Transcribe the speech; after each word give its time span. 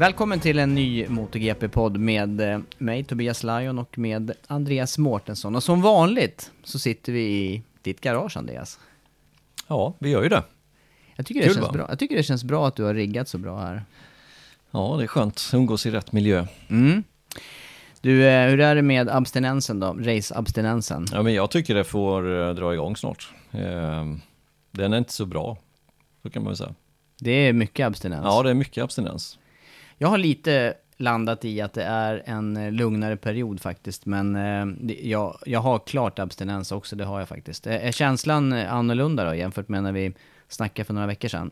Välkommen 0.00 0.40
till 0.40 0.58
en 0.58 0.74
ny 0.74 1.06
MotoGP-podd 1.08 1.96
med 1.96 2.40
eh, 2.40 2.60
mig, 2.78 3.04
Tobias 3.04 3.42
Lajon 3.42 3.78
och 3.78 3.98
med 3.98 4.32
Andreas 4.46 4.98
Mårtensson. 4.98 5.56
Och 5.56 5.62
som 5.62 5.82
vanligt 5.82 6.50
så 6.64 6.78
sitter 6.78 7.12
vi 7.12 7.20
i 7.20 7.62
ditt 7.82 8.00
garage, 8.00 8.36
Andreas. 8.36 8.78
Ja, 9.68 9.94
vi 9.98 10.10
gör 10.10 10.22
ju 10.22 10.28
det. 10.28 10.42
Jag 11.16 11.26
tycker, 11.26 11.40
det 11.40 11.46
Kul, 11.46 11.54
känns 11.54 11.66
va? 11.66 11.72
bra. 11.72 11.86
Jag 11.88 11.98
tycker 11.98 12.16
det 12.16 12.22
känns 12.22 12.44
bra 12.44 12.66
att 12.66 12.76
du 12.76 12.82
har 12.82 12.94
riggat 12.94 13.28
så 13.28 13.38
bra 13.38 13.58
här. 13.60 13.84
Ja, 14.70 14.94
det 14.98 15.04
är 15.04 15.06
skönt. 15.06 15.50
Umgås 15.54 15.86
i 15.86 15.90
rätt 15.90 16.12
miljö. 16.12 16.46
Mm. 16.68 17.02
Du, 18.00 18.26
eh, 18.26 18.48
hur 18.48 18.60
är 18.60 18.74
det 18.74 18.82
med 18.82 19.08
abstinensen 19.08 19.80
då? 19.80 19.92
Race-abstinensen? 19.92 21.06
Ja, 21.12 21.22
men 21.22 21.34
jag 21.34 21.50
tycker 21.50 21.74
det 21.74 21.84
får 21.84 22.48
eh, 22.48 22.54
dra 22.54 22.74
igång 22.74 22.96
snart. 22.96 23.32
Eh, 23.50 24.04
den 24.70 24.92
är 24.92 24.98
inte 24.98 25.12
så 25.12 25.26
bra, 25.26 25.58
så 26.22 26.30
kan 26.30 26.42
man 26.42 26.50
väl 26.50 26.56
säga. 26.56 26.74
Det 27.18 27.30
är 27.30 27.52
mycket 27.52 27.86
abstinens. 27.86 28.24
Ja, 28.24 28.42
det 28.42 28.50
är 28.50 28.54
mycket 28.54 28.84
abstinens. 28.84 29.38
Jag 30.02 30.08
har 30.08 30.18
lite 30.18 30.74
landat 30.96 31.44
i 31.44 31.60
att 31.60 31.72
det 31.72 31.82
är 31.82 32.22
en 32.26 32.56
eh, 32.56 32.72
lugnare 32.72 33.16
period 33.16 33.60
faktiskt, 33.60 34.06
men 34.06 34.36
eh, 34.36 34.92
jag, 35.08 35.38
jag 35.46 35.60
har 35.60 35.78
klart 35.78 36.18
abstinens 36.18 36.72
också, 36.72 36.96
det 36.96 37.04
har 37.04 37.18
jag 37.18 37.28
faktiskt. 37.28 37.66
Är 37.66 37.92
känslan 37.92 38.52
eh, 38.52 38.72
annorlunda 38.72 39.24
då 39.24 39.34
jämfört 39.34 39.68
med 39.68 39.82
när 39.82 39.92
vi 39.92 40.12
snackade 40.48 40.84
för 40.84 40.94
några 40.94 41.06
veckor 41.06 41.28
sedan? 41.28 41.50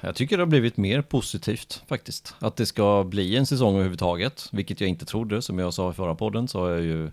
Jag 0.00 0.14
tycker 0.14 0.36
det 0.36 0.42
har 0.42 0.48
blivit 0.48 0.76
mer 0.76 1.02
positivt 1.02 1.82
faktiskt. 1.86 2.34
Att 2.38 2.56
det 2.56 2.66
ska 2.66 3.04
bli 3.04 3.36
en 3.36 3.46
säsong 3.46 3.74
överhuvudtaget, 3.74 4.48
vilket 4.52 4.80
jag 4.80 4.90
inte 4.90 5.04
trodde. 5.04 5.42
Som 5.42 5.58
jag 5.58 5.74
sa 5.74 5.90
i 5.90 5.94
förra 5.94 6.14
podden 6.14 6.48
så 6.48 6.66
är 6.66 6.70
jag 6.70 6.82
ju 6.82 7.10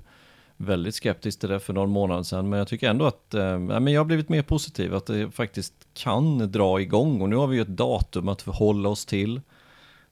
väldigt 0.58 0.96
skeptisk 0.96 1.40
till 1.40 1.50
det 1.50 1.60
för 1.60 1.74
någon 1.74 1.90
månad 1.90 2.28
sedan. 2.28 2.50
Men 2.50 2.60
jag 2.60 2.68
tycker 2.68 2.90
ändå 2.90 3.06
att 3.06 3.34
eh, 3.34 3.60
men 3.60 3.88
jag 3.88 4.00
har 4.00 4.06
blivit 4.06 4.30
mer 4.30 4.42
positiv, 4.42 4.96
att 4.96 5.06
det 5.06 5.32
faktiskt 5.32 5.74
kan 5.94 6.52
dra 6.52 6.82
igång. 6.82 7.22
Och 7.22 7.30
nu 7.30 7.36
har 7.36 7.48
vi 7.48 7.56
ju 7.56 7.62
ett 7.62 7.68
datum 7.68 8.30
att 8.30 8.42
förhålla 8.42 8.90
oss 8.90 9.06
till. 9.06 9.42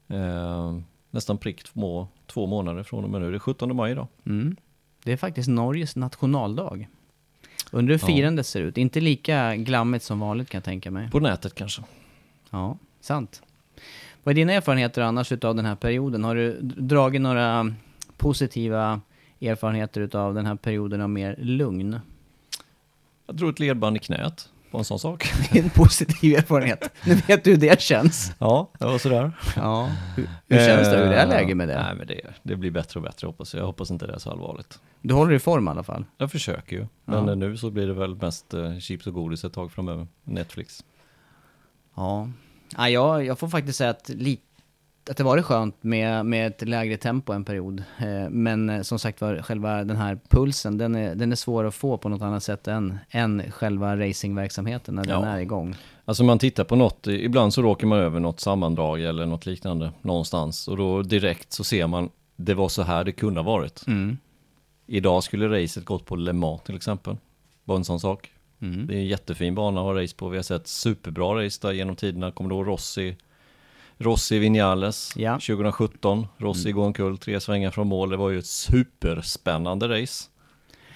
Eh, 0.08 0.78
nästan 1.12 1.38
prick 1.38 1.64
två, 1.64 2.08
två 2.28 2.46
månader 2.48 2.84
från 2.84 3.04
och 3.04 3.10
med 3.10 3.22
nu. 3.22 3.30
Det 3.32 3.38
är 3.38 3.40
17 3.40 3.76
maj 3.76 3.92
idag. 3.92 4.08
Mm. 4.26 4.56
Det 5.04 5.12
är 5.12 5.18
faktiskt 5.18 5.50
Norges 5.50 5.96
nationaldag. 5.96 6.88
Undrar 7.72 7.94
hur 7.94 8.00
Ja. 8.02 8.08
firandet 8.08 8.48
ser 8.48 8.62
ut. 8.62 8.78
Inte 8.78 9.00
lika 9.00 9.56
glammigt 9.56 10.06
som 10.06 10.20
vanligt 10.20 10.50
kan 10.50 10.58
jag 10.60 10.64
tänka 10.66 10.92
mig. 10.92 11.12
På 11.12 11.20
nätet 11.20 11.56
kanske. 11.56 11.82
Ja, 12.50 12.78
sant. 13.02 13.42
Vad 14.24 14.32
är 14.32 14.36
dina 14.36 14.54
erfarenheter 14.54 15.02
annars 15.02 15.32
utav 15.32 15.56
den 15.56 15.66
här 15.66 15.76
perioden? 15.76 16.24
Har 16.24 16.36
du 16.36 16.58
dragit 16.62 17.22
några 17.22 17.74
positiva 18.18 19.02
erfarenheter 19.42 20.02
utav 20.02 20.34
den 20.34 20.46
här 20.46 20.56
perioden 20.56 21.02
av 21.02 21.10
mer 21.10 21.36
lugn? 21.40 22.00
Jag 23.28 23.36
drog 23.36 23.50
ett 23.50 23.60
ledband 23.60 23.96
i 23.98 24.00
knät 24.00 24.50
på 24.72 24.78
en 24.78 24.84
sån 24.84 25.00
sak. 25.00 25.28
Det 25.52 25.60
är 25.60 25.64
en 25.64 25.70
positiv 25.70 26.36
erfarenhet. 26.38 26.90
Nu 27.06 27.16
vet 27.16 27.44
du 27.44 27.50
hur 27.52 27.58
det 27.58 27.82
känns. 27.82 28.32
Ja, 28.40 28.72
det 28.80 28.86
var 28.86 28.98
sådär. 28.98 29.32
Ja. 29.56 29.90
Hur, 30.16 30.30
hur 30.48 30.58
känns 30.58 30.88
det 30.90 30.98
det 31.10 31.16
här 31.16 31.24
Eh, 31.24 31.30
läget 31.30 31.58
med 31.58 31.68
det? 31.68 31.82
Nej, 31.84 31.96
men 31.96 32.08
det, 32.08 32.22
det 32.44 32.56
blir 32.56 32.72
bättre 32.72 33.00
och 33.00 33.04
bättre 33.04 33.28
hoppas 33.28 33.54
jag. 33.54 33.62
Jag 33.62 33.68
hoppas 33.68 33.92
inte 33.92 34.08
det 34.08 34.14
är 34.14 34.18
så 34.20 34.32
allvarligt. 34.32 34.80
Du 35.02 35.14
håller 35.14 35.34
i 35.34 35.40
form 35.40 35.68
i 35.68 35.72
alla 35.72 35.84
fall. 35.84 36.06
Jag 36.18 36.32
försöker 36.32 36.76
ju. 36.76 36.88
Men 37.06 37.26
Ja. 37.26 37.32
eh, 37.32 37.38
nu 37.38 37.58
så 37.58 37.70
blir 37.70 37.88
det 37.88 37.94
väl 37.94 38.16
mest 38.16 38.54
eh, 38.54 38.78
chips 38.80 39.08
och 39.08 39.14
godis 39.14 39.44
ett 39.46 39.54
tag 39.54 39.72
framöver. 39.72 40.08
Netflix. 40.24 40.84
Ja. 41.96 42.30
ja 42.78 42.90
jag, 42.90 43.26
jag 43.26 43.40
får 43.40 43.48
faktiskt 43.48 43.78
säga 43.78 43.90
att, 43.90 44.10
lit, 44.10 44.42
att 45.10 45.18
det 45.18 45.24
varit 45.24 45.46
skönt 45.46 45.84
med, 45.84 46.26
med 46.26 46.48
ett 46.48 46.68
lägre 46.68 46.98
tempo 46.98 47.34
en 47.34 47.46
period. 47.46 47.84
Eh, 48.00 48.30
Men 48.30 48.70
eh, 48.70 48.82
som 48.82 49.00
sagt 49.00 49.22
var, 49.22 49.42
själva 49.42 49.84
den 49.84 49.98
här 49.98 50.20
pulsen, 50.30 50.78
den 50.78 50.96
är, 50.96 51.16
den 51.16 51.32
är 51.32 51.36
svår 51.36 51.64
att 51.64 51.76
få 51.76 51.98
på 51.98 52.10
något 52.10 52.22
annat 52.22 52.44
sätt 52.44 52.68
än, 52.68 52.98
än 53.10 53.52
själva 53.52 53.96
racingverksamheten 53.98 54.96
när 54.96 55.04
den 55.06 55.22
Ja. 55.22 55.26
är 55.28 55.40
igång. 55.40 55.76
Alltså 56.06 56.24
man 56.24 56.40
tittar 56.40 56.64
på 56.64 56.76
något, 56.76 57.08
i- 57.08 57.26
ibland 57.26 57.54
så 57.54 57.62
råkar 57.62 57.88
man 57.88 58.00
över 58.00 58.20
något 58.20 58.40
sammandrag 58.40 59.02
eller 59.02 59.26
något 59.26 59.46
liknande 59.46 59.92
någonstans. 60.02 60.68
Och 60.68 60.78
då 60.78 61.02
direkt 61.02 61.54
så 61.54 61.64
ser 61.64 61.88
man, 61.88 62.10
det 62.36 62.54
var 62.54 62.70
så 62.70 62.82
här 62.84 63.04
det 63.04 63.12
kunde 63.12 63.40
ha 63.42 63.46
varit. 63.52 63.84
Mm. 63.88 64.18
Idag 64.88 65.24
skulle 65.24 65.64
racet 65.64 65.86
gått 65.86 66.06
på 66.06 66.16
Le 66.16 66.34
Mans 66.34 66.62
till 66.62 66.76
exempel. 66.76 67.18
Bara 67.64 67.78
en 67.78 67.84
sån 67.86 68.00
sak. 68.00 68.30
Mm. 68.62 68.88
Det 68.88 68.94
är 68.94 68.98
en 68.98 69.06
jättefin 69.06 69.56
bana 69.56 69.80
att 69.80 69.86
ha 69.86 70.04
race 70.04 70.16
på. 70.16 70.30
Vi 70.30 70.38
har 70.38 70.44
sett 70.44 70.68
superbra 70.68 71.46
race 71.46 71.60
där 71.68 71.72
genom 71.74 71.96
tiderna. 71.96 72.32
Kommer 72.32 72.56
ihåg 72.56 72.68
Rossi? 72.68 73.16
Rossi 73.98 74.40
Vinales 74.40 75.14
Ja. 75.16 75.34
2017. 75.34 76.28
Rossi 76.38 76.72
går 76.72 76.86
omkull 76.86 77.18
tre 77.18 77.40
svängar 77.40 77.72
från 77.72 77.88
mål. 77.88 78.10
Det 78.10 78.18
var 78.18 78.30
ju 78.30 78.40
ett 78.40 78.46
superspännande 78.46 80.02
race. 80.02 80.26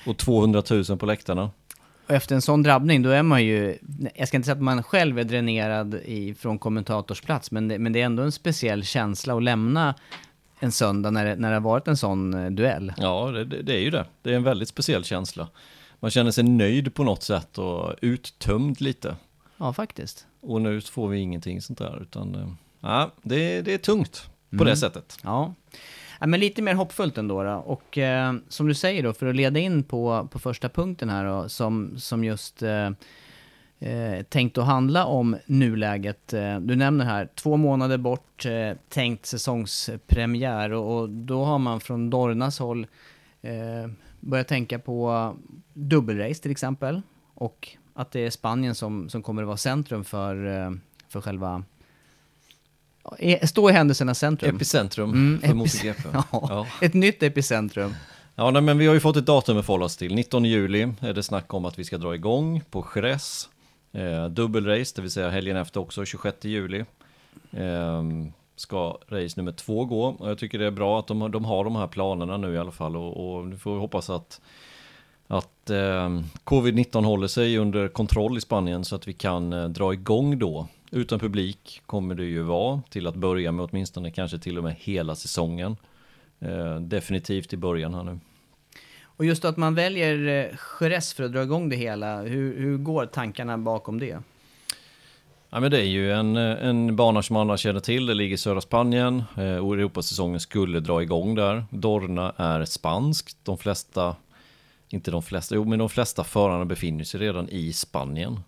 Och 0.05 0.17
200 0.17 0.63
000 0.89 0.97
på 0.97 1.05
läktarna. 1.05 1.51
Och 2.07 2.11
efter 2.11 2.35
en 2.35 2.41
sån 2.41 2.63
drabbning, 2.63 3.01
då 3.01 3.09
är 3.09 3.23
man 3.23 3.43
ju, 3.43 3.77
jag 4.15 4.27
ska 4.27 4.37
inte 4.37 4.45
säga 4.45 4.55
att 4.55 4.61
man 4.61 4.83
själv 4.83 5.19
är 5.19 5.23
dränerad 5.23 5.95
i, 5.95 6.33
från 6.33 6.59
kommentatorsplats, 6.59 7.51
men 7.51 7.67
det, 7.67 7.79
men 7.79 7.93
det 7.93 8.01
är 8.01 8.05
ändå 8.05 8.23
en 8.23 8.31
speciell 8.31 8.83
känsla 8.83 9.35
att 9.35 9.43
lämna 9.43 9.95
en 10.59 10.71
söndag 10.71 11.11
när 11.11 11.25
det, 11.25 11.35
när 11.35 11.49
det 11.49 11.55
har 11.55 11.61
varit 11.61 11.87
en 11.87 11.97
sån 11.97 12.33
eh, 12.33 12.51
duell. 12.51 12.93
Ja, 12.97 13.31
det, 13.31 13.45
det, 13.45 13.61
det 13.61 13.73
är 13.73 13.79
ju 13.79 13.89
det. 13.89 14.05
Det 14.21 14.31
är 14.31 14.35
en 14.35 14.43
väldigt 14.43 14.69
speciell 14.69 15.03
känsla. 15.03 15.47
Man 15.99 16.11
känner 16.11 16.31
sig 16.31 16.43
nöjd 16.43 16.93
på 16.93 17.03
något 17.03 17.23
sätt 17.23 17.57
och 17.57 17.95
uttömd 18.01 18.81
lite. 18.81 19.15
Ja, 19.57 19.73
faktiskt. 19.73 20.25
Och 20.41 20.61
nu 20.61 20.81
får 20.81 21.07
vi 21.07 21.19
ingenting 21.19 21.61
sånt 21.61 21.79
där, 21.79 22.01
utan 22.01 22.35
eh, 22.35 22.47
ja, 22.81 23.11
det, 23.21 23.61
det 23.61 23.73
är 23.73 23.77
tungt 23.77 24.29
på 24.49 24.55
Mm. 24.55 24.65
det 24.65 24.75
sättet. 24.77 25.17
Ja. 25.23 25.53
ja, 26.19 26.27
men 26.27 26.39
lite 26.39 26.61
mer 26.61 26.73
hoppfullt 26.73 27.17
ändå 27.17 27.43
då. 27.43 27.51
Och 27.53 27.97
eh, 27.97 28.33
som 28.47 28.67
du 28.67 28.73
säger 28.73 29.03
då, 29.03 29.13
för 29.13 29.25
att 29.27 29.35
leda 29.35 29.59
in 29.59 29.83
på, 29.83 30.27
på 30.31 30.39
första 30.39 30.69
punkten 30.69 31.09
här 31.09 31.25
då, 31.25 31.49
som, 31.49 31.93
som 31.97 32.23
just 32.23 32.61
eh, 32.63 32.89
eh, 33.79 34.23
tänkt 34.29 34.57
att 34.57 34.65
handla 34.65 35.05
om 35.05 35.37
nuläget. 35.45 36.33
Eh, 36.33 36.59
du 36.59 36.75
nämner 36.75 37.05
här, 37.05 37.29
två 37.35 37.57
månader 37.57 37.97
bort, 37.97 38.45
eh, 38.45 38.77
tänkt 38.89 39.25
säsongspremiär 39.25 40.71
och, 40.71 40.99
och 41.01 41.09
då 41.09 41.43
har 41.43 41.59
man 41.59 41.79
från 41.79 42.09
Dornas 42.09 42.59
håll 42.59 42.87
eh, 43.41 43.91
börjat 44.19 44.47
tänka 44.47 44.79
på 44.79 45.33
dubbelrace 45.73 46.41
till 46.41 46.51
exempel. 46.51 47.01
Och 47.33 47.69
att 47.93 48.11
det 48.11 48.19
är 48.19 48.29
Spanien 48.29 48.75
som, 48.75 49.09
som 49.09 49.23
kommer 49.23 49.41
att 49.41 49.47
vara 49.47 49.57
centrum 49.57 50.03
för, 50.03 50.45
eh, 50.45 50.71
för 51.09 51.21
själva... 51.21 51.63
Stå 53.43 53.69
i 53.69 53.73
händelsernas 53.73 54.19
centrum. 54.19 54.55
Epicentrum 54.55 55.09
Mm, 55.11 55.39
för 55.41 55.47
epic-. 55.47 56.05
Ja, 56.13 56.23
Ja. 56.31 56.67
ett 56.81 56.93
nytt 56.93 57.23
epicentrum. 57.23 57.95
Ja, 58.35 58.51
nej, 58.51 58.61
men 58.61 58.77
vi 58.77 58.87
har 58.87 58.93
ju 58.93 58.99
fått 58.99 59.17
ett 59.17 59.25
datum 59.25 59.57
att 59.57 59.65
förhålla 59.65 59.85
oss 59.85 59.97
till. 59.97 60.15
19 60.15 60.45
juli 60.45 60.93
är 60.99 61.13
det 61.13 61.23
snack 61.23 61.53
om 61.53 61.65
att 61.65 61.79
vi 61.79 61.83
ska 61.83 61.97
dra 61.97 62.15
igång 62.15 62.61
på 62.71 62.85
Jerez. 62.95 63.49
Eh, 63.93 64.25
dubbelrace, 64.27 64.93
det 64.95 65.01
vill 65.01 65.11
säga 65.11 65.29
helgen 65.29 65.57
efter 65.57 65.79
också, 65.79 66.05
26 66.05 66.45
juli. 66.45 66.85
Eh, 67.51 68.03
ska 68.55 68.97
race 69.09 69.33
nummer 69.39 69.51
två 69.51 69.85
gå. 69.85 70.03
Och 70.05 70.29
jag 70.29 70.37
tycker 70.37 70.59
det 70.59 70.65
är 70.65 70.71
bra 70.71 70.99
att 70.99 71.07
de, 71.07 71.31
de 71.31 71.45
har 71.45 71.63
de 71.63 71.75
här 71.75 71.87
planerna 71.87 72.37
nu 72.37 72.53
i 72.53 72.57
alla 72.57 72.71
fall. 72.71 72.95
Och, 72.95 73.35
och 73.37 73.45
nu 73.47 73.57
får 73.57 73.73
vi 73.73 73.79
hoppas 73.79 74.09
att, 74.09 74.41
att 75.27 75.69
eh, 75.69 76.09
covid-19 76.43 77.03
håller 77.05 77.27
sig 77.27 77.57
under 77.57 77.87
kontroll 77.87 78.37
i 78.37 78.41
Spanien 78.41 78.85
så 78.85 78.95
att 78.95 79.07
vi 79.07 79.13
kan 79.13 79.53
eh, 79.53 79.65
dra 79.67 79.93
igång 79.93 80.39
då. 80.39 80.67
Utan 80.91 81.19
publik 81.19 81.81
kommer 81.85 82.15
det 82.15 82.25
ju 82.25 82.41
vara 82.41 82.81
till 82.89 83.07
att 83.07 83.15
börja 83.15 83.51
med 83.51 83.67
åtminstone 83.71 84.11
kanske 84.11 84.39
till 84.39 84.57
och 84.57 84.63
med 84.63 84.75
hela 84.79 85.15
säsongen. 85.15 85.77
Eh, 86.39 86.75
definitivt 86.75 87.53
i 87.53 87.57
början 87.57 87.93
här 87.93 88.03
nu. 88.03 88.19
Och 89.03 89.25
just 89.25 89.45
att 89.45 89.57
man 89.57 89.75
väljer 89.75 90.27
eh, 90.27 90.57
Jerez 90.81 91.13
för 91.13 91.23
att 91.23 91.31
dra 91.31 91.43
igång 91.43 91.69
det 91.69 91.75
hela, 91.75 92.21
hur, 92.21 92.59
hur 92.59 92.77
går 92.77 93.05
tankarna 93.05 93.57
bakom 93.57 93.99
det? 93.99 94.19
Ja, 95.49 95.59
men 95.59 95.71
det 95.71 95.77
är 95.77 95.85
ju 95.85 96.11
en, 96.11 96.35
en 96.35 96.95
bana 96.95 97.21
som 97.21 97.35
alla 97.35 97.57
känner 97.57 97.79
till, 97.79 98.05
det 98.05 98.13
ligger 98.13 98.33
i 98.33 98.37
södra 98.37 98.61
Spanien 98.61 99.23
eh, 99.37 99.55
och 99.55 99.73
Europasäsongen 99.73 100.39
skulle 100.39 100.79
dra 100.79 101.01
igång 101.01 101.35
där. 101.35 101.65
Dorna 101.69 102.33
är 102.37 102.65
spansk, 102.65 103.35
de 103.43 103.57
flesta, 103.57 104.15
inte 104.89 105.11
de 105.11 105.23
flesta, 105.23 105.55
jo 105.55 105.65
men 105.65 105.79
de 105.79 105.89
flesta 105.89 106.23
förarna 106.23 106.65
befinner 106.65 107.03
sig 107.03 107.19
redan 107.19 107.49
i 107.49 107.73
Spanien, 107.73 108.39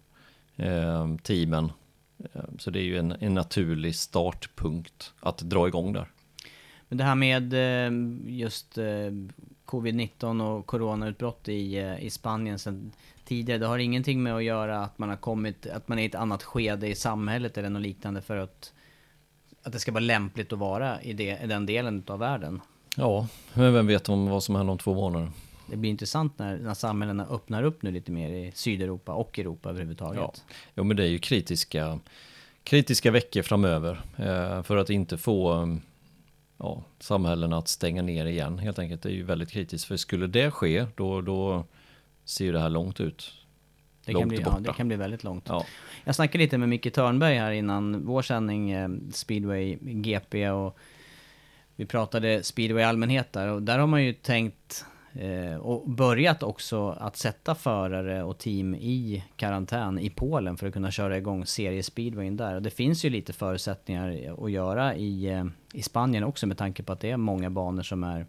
eh, 0.56 1.16
teamen. 1.24 1.72
Eh, 2.19 2.42
så 2.60 2.69
det 2.69 2.80
är 2.80 2.83
ju 2.83 2.98
en, 2.98 3.12
en 3.12 3.33
naturlig 3.33 3.95
startpunkt 3.95 5.13
att 5.19 5.38
dra 5.38 5.68
igång 5.68 5.94
där. 5.94 6.07
Men 6.88 6.98
det 6.98 7.04
här 7.04 7.15
med 7.15 7.54
eh, 7.54 7.92
just 8.27 8.77
eh, 8.77 9.12
covid-19 9.65 10.42
och 10.42 10.65
coronautbrott 10.65 11.48
i, 11.50 11.80
i 12.00 12.10
Spanien 12.10 12.60
sen 12.60 12.92
tidigare, 13.25 13.60
det 13.60 13.68
har 13.68 13.77
ingenting 13.77 14.24
med 14.24 14.36
att 14.36 14.44
göra 14.44 14.83
att 14.83 14.98
man 14.98 15.10
har 15.10 15.15
kommit, 15.15 15.68
att 15.68 15.88
man 15.88 16.00
är 16.00 16.04
i 16.04 16.06
ett 16.06 16.15
annat 16.15 16.44
skede 16.44 16.88
i 16.88 16.95
samhället 16.95 17.57
eller 17.57 17.69
något 17.69 17.81
liknande 17.81 18.21
för 18.21 18.38
att, 18.38 18.74
att 19.63 19.74
det 19.74 19.80
ska 19.80 19.92
vara 19.92 20.04
lämpligt 20.04 20.54
att 20.54 20.60
vara 20.60 21.01
i, 21.01 21.13
det, 21.13 21.44
i 21.44 21.48
den 21.48 21.65
delen 21.65 22.04
av 22.07 22.19
världen? 22.19 22.62
Ja, 22.98 23.27
men 23.54 23.74
vem 23.74 23.88
vet 23.88 24.10
om 24.10 24.30
vad 24.30 24.44
som 24.44 24.56
händer 24.56 24.71
om 24.71 24.77
två 24.77 24.94
månader? 24.94 25.31
Det 25.68 25.77
blir 25.77 25.89
intressant 25.89 26.39
när, 26.39 26.57
när 26.57 26.74
samhällena 26.74 27.25
öppnar 27.25 27.63
upp 27.63 27.81
nu 27.81 27.92
lite 27.92 28.12
mer 28.12 28.30
i 28.30 28.51
Sydeuropa 28.56 29.13
och 29.13 29.39
Europa 29.39 29.69
överhuvudtaget. 29.69 30.19
Ja, 30.21 30.33
jo, 30.75 30.83
men 30.83 30.98
det 30.98 31.04
är 31.04 31.07
ju 31.07 31.19
kritiska, 31.19 32.00
kritiska 32.63 33.12
veckor 33.12 33.42
framöver 33.42 34.01
eh, 34.18 34.63
för 34.63 34.77
att 34.77 34.89
inte 34.89 35.18
få 35.18 35.68
ja, 36.57 36.83
samhällena 37.00 37.57
att 37.57 37.68
stänga 37.68 38.01
ner 38.01 38.25
igen 38.25 38.60
helt 38.60 38.80
enkelt. 38.80 39.01
Det 39.01 39.10
är 39.10 39.13
ju 39.13 39.24
väldigt 39.24 39.50
kritiskt, 39.50 39.86
för 39.86 39.98
skulle 39.98 40.27
det 40.27 40.51
ske, 40.51 40.86
då, 40.95 41.21
då 41.21 41.65
ser 42.25 42.45
ju 42.45 42.51
det 42.51 42.60
här 42.60 42.69
långt 42.69 43.00
ut. 43.00 43.33
Det 44.06 44.12
långt 44.12 44.21
kan, 44.21 44.30
bli, 44.30 44.38
borta. 44.38 44.57
ja, 44.57 44.60
det 44.60 44.77
kan 44.77 44.88
bli 44.88 44.98
väldigt 44.98 45.24
långt. 45.24 45.45
Ja. 45.48 45.65
Jag 46.04 46.15
snackade 46.15 46.44
lite 46.44 46.57
med 46.57 46.69
Micke 46.69 46.94
Törnberg 46.94 47.38
här 47.38 47.51
innan 47.51 48.06
vår 48.06 48.21
sändning, 48.21 48.71
eh, 48.71 48.89
Speedway 49.12 49.77
GP 49.81 50.50
och 50.50 50.77
vi 51.75 51.86
pratade 51.86 52.44
speedway 52.44 52.81
i 52.81 52.86
allmänhet 52.86 53.33
där 53.33 53.48
och 53.48 53.63
där 53.63 53.80
har 53.80 53.88
man 53.88 54.04
ju 54.04 54.13
tänkt 54.13 54.86
Eh, 55.15 55.56
och 55.56 55.89
börjat 55.89 56.44
också 56.44 56.89
att 56.89 57.18
sätta 57.18 57.56
förare 57.56 58.24
och 58.24 58.38
team 58.38 58.75
i 58.75 59.24
karantän 59.36 60.00
i 60.00 60.10
Polen 60.10 60.57
för 60.57 60.68
att 60.68 60.74
kunna 60.74 60.92
köra 60.92 61.18
igång 61.18 61.45
seriespeedwayen 61.45 62.38
där. 62.38 62.56
Och 62.56 62.62
det 62.62 62.69
finns 62.69 63.06
ju 63.06 63.10
lite 63.10 63.33
förutsättningar 63.33 64.36
att 64.44 64.51
göra 64.51 64.95
i, 64.95 65.25
eh, 65.25 65.45
i 65.74 65.81
Spanien 65.81 66.24
också 66.24 66.48
med 66.48 66.57
tanke 66.57 66.83
på 66.83 66.94
att 66.94 67.00
det 67.00 67.12
är 67.12 67.18
många 67.18 67.50
banor 67.50 67.83
som 67.83 68.04
är 68.04 68.25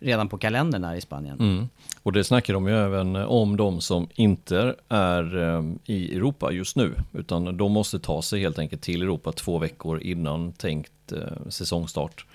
redan 0.00 0.28
på 0.28 0.38
kalendern 0.38 0.82
där 0.82 0.94
i 0.94 1.00
Spanien. 1.00 1.40
Mm. 1.40 1.68
Och 2.02 2.12
det 2.12 2.24
snackar 2.24 2.54
de 2.54 2.66
ju 2.66 2.74
även 2.74 3.16
om 3.16 3.56
de 3.56 3.80
som 3.80 4.08
inte 4.14 4.74
är 4.88 5.36
eh, 5.36 5.64
i 5.84 6.16
Europa 6.16 6.52
just 6.52 6.76
nu, 6.76 6.94
utan 7.12 7.56
de 7.56 7.72
måste 7.72 7.98
ta 7.98 8.22
sig 8.22 8.40
helt 8.40 8.58
enkelt 8.58 8.82
till 8.82 9.02
Europa 9.02 9.32
två 9.32 9.58
veckor 9.58 10.00
innan 10.00 10.52
tänkt 10.52 11.12
eh, 11.12 11.48
säsongstart. 11.48 12.26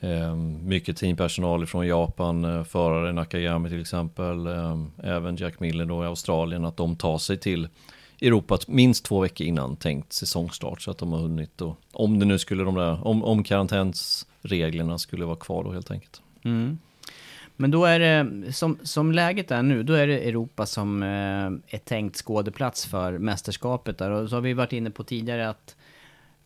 Ehm, 0.00 0.68
mycket 0.68 0.96
teampersonal 0.96 1.66
från 1.66 1.86
Japan, 1.86 2.44
eh, 2.44 2.64
förare 2.64 3.12
Nakagami 3.12 3.68
till 3.68 3.80
exempel, 3.80 4.46
ehm, 4.46 4.90
även 5.02 5.36
Jack 5.36 5.60
Miller 5.60 5.84
då 5.84 6.04
i 6.04 6.06
Australien, 6.06 6.64
att 6.64 6.76
de 6.76 6.96
tar 6.96 7.18
sig 7.18 7.36
till 7.36 7.68
Europa 8.22 8.58
minst 8.66 9.04
två 9.04 9.20
veckor 9.20 9.46
innan 9.46 9.76
tänkt 9.76 10.12
säsongstart 10.12 10.82
så 10.82 10.90
att 10.90 10.98
de 10.98 11.12
har 11.12 11.18
hunnit 11.18 11.60
och 11.60 11.76
om 11.92 12.18
det 12.18 12.26
nu 12.26 12.38
skulle 12.38 12.64
de 12.64 12.74
där, 12.74 13.06
om, 13.06 13.24
om 13.24 13.44
karantänsreglerna 13.44 14.98
skulle 14.98 15.24
vara 15.24 15.36
kvar 15.36 15.64
då 15.64 15.72
helt 15.72 15.90
enkelt. 15.90 16.22
Mm. 16.44 16.78
Men 17.56 17.70
då 17.70 17.84
är 17.84 17.98
det, 17.98 18.52
som, 18.52 18.78
som 18.82 19.12
läget 19.12 19.50
är 19.50 19.62
nu, 19.62 19.82
då 19.82 19.92
är 19.92 20.06
det 20.06 20.28
Europa 20.28 20.66
som 20.66 21.02
eh, 21.02 21.76
är 21.76 21.78
tänkt 21.84 22.16
skådeplats 22.16 22.86
för 22.86 23.18
mästerskapet 23.18 23.98
där. 23.98 24.10
Och 24.10 24.28
så 24.28 24.36
har 24.36 24.40
vi 24.40 24.52
varit 24.52 24.72
inne 24.72 24.90
på 24.90 25.04
tidigare 25.04 25.48
att 25.48 25.75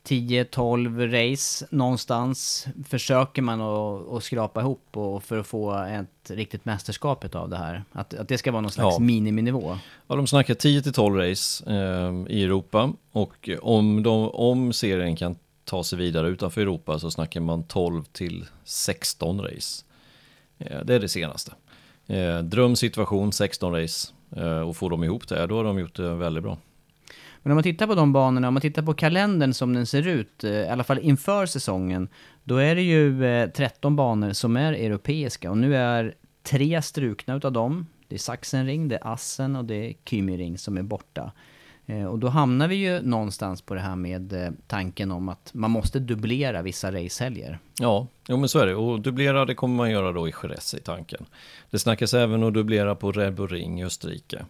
10-12 0.04 1.30
race 1.30 1.66
någonstans 1.70 2.66
försöker 2.88 3.42
man 3.42 3.60
att, 3.60 4.24
skrapa 4.24 4.60
ihop 4.60 4.96
och 4.96 5.24
för 5.24 5.38
att 5.38 5.46
få 5.46 5.84
ett 5.84 6.30
riktigt 6.30 6.64
mästerskap 6.64 7.34
av 7.34 7.48
det 7.48 7.56
här. 7.56 7.84
Att, 7.92 8.14
att 8.14 8.28
det 8.28 8.38
ska 8.38 8.52
vara 8.52 8.60
någon 8.60 8.70
slags 8.70 8.96
Ja. 8.98 9.04
miniminivå. 9.04 9.78
Ja, 10.06 10.16
de 10.16 10.26
snackar 10.26 10.54
10-12 10.54 11.30
race 11.30 11.70
eh, 11.70 12.36
i 12.36 12.44
Europa 12.44 12.92
och 13.12 13.50
om, 13.62 14.02
de, 14.02 14.28
om 14.30 14.72
serien 14.72 15.16
kan 15.16 15.36
ta 15.64 15.84
sig 15.84 15.98
vidare 15.98 16.28
utanför 16.28 16.60
Europa 16.60 16.98
så 16.98 17.10
snackar 17.10 17.40
man 17.40 17.62
12 17.62 18.04
till 18.04 18.46
16 18.64 19.40
race. 19.40 19.84
Eh, 20.58 20.80
det 20.84 20.94
är 20.94 21.00
det 21.00 21.08
senaste. 21.08 21.52
Eh, 22.06 22.38
drömsituation 22.38 23.32
16 23.32 23.72
race 23.72 24.08
eh, 24.36 24.60
och 24.60 24.76
får 24.76 24.90
de 24.90 25.04
ihop 25.04 25.28
det, 25.28 25.46
då 25.46 25.56
har 25.56 25.64
de 25.64 25.78
gjort 25.78 25.96
det 25.96 26.14
väldigt 26.14 26.42
bra. 26.42 26.58
Men 27.42 27.52
om 27.52 27.56
man 27.56 27.62
tittar 27.62 27.86
på 27.86 27.94
de 27.94 28.12
banorna, 28.12 28.48
om 28.48 28.54
man 28.54 28.60
tittar 28.60 28.82
på 28.82 28.94
kalendern 28.94 29.54
som 29.54 29.74
den 29.74 29.86
ser 29.86 30.06
ut, 30.06 30.44
eh, 30.44 30.50
i 30.50 30.68
alla 30.68 30.84
fall 30.84 30.98
inför 30.98 31.46
säsongen, 31.46 32.08
då 32.44 32.56
är 32.56 32.74
det 32.74 32.82
ju 32.82 33.24
eh, 33.24 33.50
13 33.50 33.96
banor 33.96 34.32
som 34.32 34.56
är 34.56 34.72
europeiska 34.72 35.50
och 35.50 35.58
nu 35.58 35.76
är 35.76 36.14
tre 36.42 36.82
strukna 36.82 37.36
utav 37.36 37.52
dem. 37.52 37.86
Det 38.08 38.14
är 38.14 38.18
Sachsenring, 38.18 38.88
det 38.88 38.96
är 38.96 39.12
Assen 39.12 39.56
och 39.56 39.64
det 39.64 39.74
är 39.74 39.94
Kymiring 40.04 40.58
som 40.58 40.78
är 40.78 40.82
borta. 40.82 41.32
Eh, 41.86 42.04
och 42.04 42.18
då 42.18 42.28
hamnar 42.28 42.68
vi 42.68 42.74
ju 42.74 43.02
någonstans 43.02 43.62
på 43.62 43.74
det 43.74 43.80
här 43.80 43.96
med 43.96 44.56
tanken 44.66 45.10
om 45.10 45.28
att 45.28 45.50
man 45.54 45.70
måste 45.70 45.98
dubblera 45.98 46.62
vissa 46.62 46.92
racehelger. 46.92 47.58
Ja, 47.80 48.06
jo 48.28 48.36
men 48.36 48.48
så 48.48 48.58
är 48.58 48.66
det. 48.66 48.74
Och 48.74 49.00
dubblera 49.00 49.44
det 49.44 49.54
kommer 49.54 49.76
man 49.76 49.90
göra 49.90 50.12
då 50.12 50.28
i 50.28 50.32
Jerez 50.42 50.74
i 50.74 50.80
tanken. 50.80 51.26
Det 51.70 51.78
snackas 51.78 52.14
även 52.14 52.44
att 52.44 52.54
dubblera 52.54 52.94
på 52.94 53.12
Red 53.12 53.34
Bull 53.34 53.48
Ring 53.48 53.80
i 53.80 53.84
Österrike. 53.84 54.44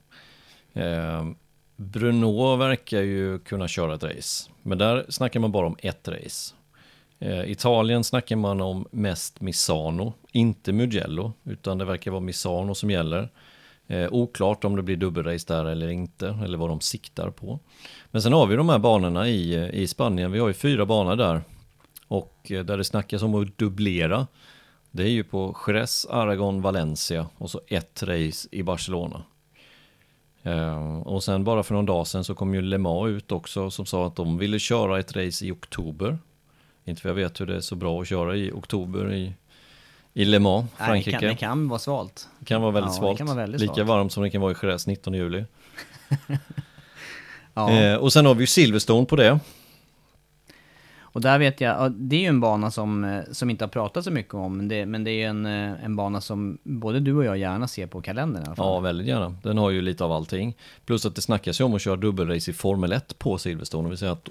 Bruno 1.80 2.56
verkar 2.56 3.00
ju 3.00 3.38
kunna 3.38 3.68
köra 3.68 3.94
ett 3.94 4.02
race. 4.02 4.50
Men 4.62 4.78
där 4.78 5.06
snackar 5.08 5.40
man 5.40 5.52
bara 5.52 5.66
om 5.66 5.76
ett 5.78 6.08
race. 6.08 6.54
Eh, 7.18 7.50
Italien 7.50 8.04
snackar 8.04 8.36
man 8.36 8.60
om 8.60 8.86
mest 8.90 9.40
Misano, 9.40 10.12
inte 10.32 10.72
Mugello, 10.72 11.32
utan 11.44 11.78
det 11.78 11.84
verkar 11.84 12.10
vara 12.10 12.20
Misano 12.20 12.74
som 12.74 12.90
gäller. 12.90 13.28
Eh, 13.86 14.12
oklart 14.12 14.64
om 14.64 14.76
det 14.76 14.82
blir 14.82 14.96
dubbelrace 14.96 15.54
där 15.54 15.64
eller 15.64 15.88
inte, 15.88 16.38
eller 16.44 16.58
vad 16.58 16.68
de 16.68 16.80
siktar 16.80 17.30
på. 17.30 17.58
Men 18.10 18.22
sen 18.22 18.32
har 18.32 18.46
vi 18.46 18.56
de 18.56 18.68
här 18.68 18.78
banorna 18.78 19.28
i, 19.28 19.70
i 19.72 19.86
Spanien, 19.86 20.32
vi 20.32 20.38
har 20.38 20.48
ju 20.48 20.54
fyra 20.54 20.86
banor 20.86 21.16
där. 21.16 21.42
Och 22.08 22.50
eh, 22.50 22.64
där 22.64 22.76
det 22.76 22.84
snackas 22.84 23.22
om 23.22 23.34
att 23.34 23.58
dubblera, 23.58 24.26
det 24.90 25.02
är 25.02 25.08
ju 25.08 25.24
på 25.24 25.56
Jerez, 25.66 26.06
Aragon, 26.10 26.62
Valencia 26.62 27.26
och 27.38 27.50
så 27.50 27.60
ett 27.68 28.02
race 28.02 28.48
i 28.50 28.62
Barcelona. 28.62 29.22
Eh, 30.42 30.98
och 30.98 31.22
sen 31.24 31.44
bara 31.44 31.62
för 31.62 31.74
någon 31.74 31.86
dag 31.86 32.06
sedan 32.06 32.24
så 32.24 32.34
kom 32.34 32.54
ju 32.54 32.62
Le 32.62 32.78
Mans 32.78 33.08
ut 33.08 33.32
också 33.32 33.70
som 33.70 33.86
sa 33.86 34.06
att 34.06 34.16
de 34.16 34.38
ville 34.38 34.58
köra 34.58 34.98
ett 34.98 35.16
race 35.16 35.44
i 35.46 35.52
oktober. 35.52 36.18
Inte 36.84 37.02
för 37.02 37.08
jag 37.08 37.14
vet 37.16 37.40
hur 37.40 37.46
det 37.46 37.56
är 37.56 37.60
så 37.60 37.74
bra 37.76 38.00
att 38.02 38.08
köra 38.08 38.36
i 38.36 38.52
oktober 38.52 39.12
i, 39.12 39.32
i 40.14 40.24
Le 40.24 40.38
Mans, 40.38 40.66
Nej, 40.78 40.86
Frankrike. 40.88 41.16
det, 41.16 41.20
kan, 41.20 41.28
det 41.28 41.34
kan 41.36 41.68
vara 41.68 41.78
svalt. 41.78 42.28
Det 42.38 42.44
kan 42.46 42.62
vara 42.62 42.70
väldigt 42.72 42.92
Ja, 42.92 42.98
svalt. 42.98 43.18
kan 43.18 43.26
vara 43.26 43.36
väldigt 43.36 43.60
Lika 43.60 43.74
svalt. 43.74 43.88
varmt 43.88 44.12
som 44.12 44.22
det 44.22 44.30
kan 44.30 44.40
vara 44.40 44.52
i 44.52 44.56
Jerez 44.62 44.86
19 44.86 45.14
juli. 45.14 45.44
Ja. 47.54 47.70
Eh, 47.70 47.96
och 47.96 48.12
sen 48.12 48.26
har 48.26 48.34
vi 48.34 48.40
ju 48.42 48.46
Silverstone 48.46 49.06
på 49.06 49.16
det. 49.16 49.40
Och 51.12 51.20
där 51.20 51.38
vet 51.38 51.60
jag, 51.60 51.76
ja, 51.84 51.88
det 51.88 52.16
är 52.16 52.20
ju 52.20 52.26
en 52.26 52.40
bana 52.40 52.70
som, 52.70 53.04
eh, 53.04 53.22
som 53.32 53.50
inte 53.50 53.64
har 53.64 53.68
pratat 53.68 54.04
så 54.04 54.10
mycket 54.10 54.34
om, 54.34 54.56
men 54.56 54.68
det, 54.68 54.86
men 54.86 55.04
det 55.04 55.10
är 55.10 55.14
ju 55.14 55.24
en, 55.24 55.46
eh, 55.46 55.84
en 55.84 55.96
bana 55.96 56.20
som 56.20 56.58
både 56.62 57.00
du 57.00 57.14
och 57.14 57.24
jag 57.24 57.38
gärna 57.38 57.68
ser 57.68 57.86
på 57.86 58.00
kalendern 58.02 58.42
i 58.42 58.46
alla 58.46 58.56
fall. 58.56 58.66
Ja, 58.66 58.80
väldigt 58.80 59.06
gärna. 59.06 59.34
Den 59.42 59.58
har 59.58 59.70
ju 59.70 59.80
lite 59.82 60.04
av 60.04 60.12
allting. 60.12 60.56
Plus 60.84 61.06
att 61.06 61.14
det 61.14 61.20
snackas 61.22 61.60
ju 61.60 61.64
om 61.64 61.74
att 61.74 61.82
köra 61.82 61.96
dubbelrace 61.96 62.50
i 62.50 62.54
Formel 62.54 62.92
1 62.92 63.18
på 63.18 63.38
Silverstone. 63.38 63.82
Det 63.86 63.88
vill 63.90 63.98
säga 63.98 64.12
att 64.12 64.28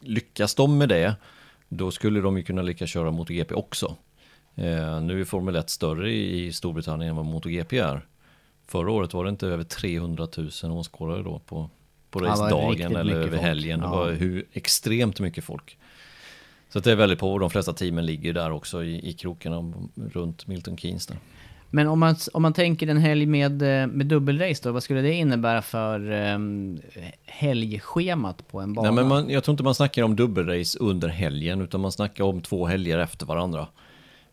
lyckas 0.00 0.54
de 0.54 0.78
med 0.78 0.88
det, 0.88 1.14
då 1.68 1.90
skulle 1.90 2.20
de 2.20 2.36
ju 2.36 2.42
kunna 2.42 2.62
lyckas 2.62 2.90
köra 2.90 3.10
MotoGP 3.10 3.54
också. 3.54 3.96
Eh, 4.54 5.00
nu 5.00 5.20
är 5.20 5.24
Formel 5.24 5.56
1 5.56 5.70
större 5.70 6.12
i 6.12 6.52
Storbritannien 6.52 7.10
än 7.10 7.16
vad 7.16 7.26
MotoGP 7.26 7.78
är. 7.78 8.06
Förra 8.66 8.90
året 8.92 9.14
var 9.14 9.24
det 9.24 9.30
inte 9.30 9.46
över 9.46 9.64
300 9.64 10.28
000 10.62 10.72
åskådare 10.72 11.22
då 11.22 11.38
på, 11.38 11.70
på 12.10 12.20
det 12.20 12.26
racedagen 12.28 12.96
eller 12.96 13.14
över 13.14 13.28
folk. 13.28 13.40
helgen. 13.42 13.80
Det 13.80 13.86
Ja. 13.86 13.90
var 13.90 14.12
hur 14.12 14.44
extremt 14.52 15.20
mycket 15.20 15.44
folk. 15.44 15.78
Så 16.68 16.80
det 16.80 16.92
är 16.92 16.96
väldigt 16.96 17.18
på, 17.18 17.38
de 17.38 17.50
flesta 17.50 17.72
teamen 17.72 18.06
ligger 18.06 18.32
där 18.32 18.50
också 18.50 18.84
i, 18.84 19.08
i 19.08 19.12
krokarna 19.12 19.72
runt 19.94 20.46
Milton 20.46 20.76
Keynes 20.76 21.06
där. 21.06 21.16
Men 21.70 21.86
om 21.86 21.98
man, 21.98 22.16
om 22.32 22.42
man 22.42 22.52
tänker 22.52 22.88
en 22.88 22.96
helg 22.96 23.26
med, 23.26 23.62
eh, 23.62 23.86
med 23.86 24.06
dubbelrace 24.06 24.60
då, 24.62 24.72
vad 24.72 24.82
skulle 24.82 25.00
det 25.00 25.14
innebära 25.14 25.62
för 25.62 26.10
um, 26.10 26.80
helgschemat 27.24 28.48
på 28.48 28.60
en 28.60 28.74
bana? 28.74 28.90
Nej, 28.90 28.94
men 28.96 29.08
man, 29.08 29.30
jag 29.30 29.44
tror 29.44 29.52
inte 29.52 29.62
man 29.62 29.74
snackar 29.74 30.02
om 30.02 30.16
dubbelrace 30.16 30.78
under 30.78 31.08
helgen, 31.08 31.60
utan 31.60 31.80
man 31.80 31.92
snackar 31.92 32.24
om 32.24 32.40
två 32.40 32.66
helger 32.66 32.98
efter 32.98 33.26
varandra. 33.26 33.66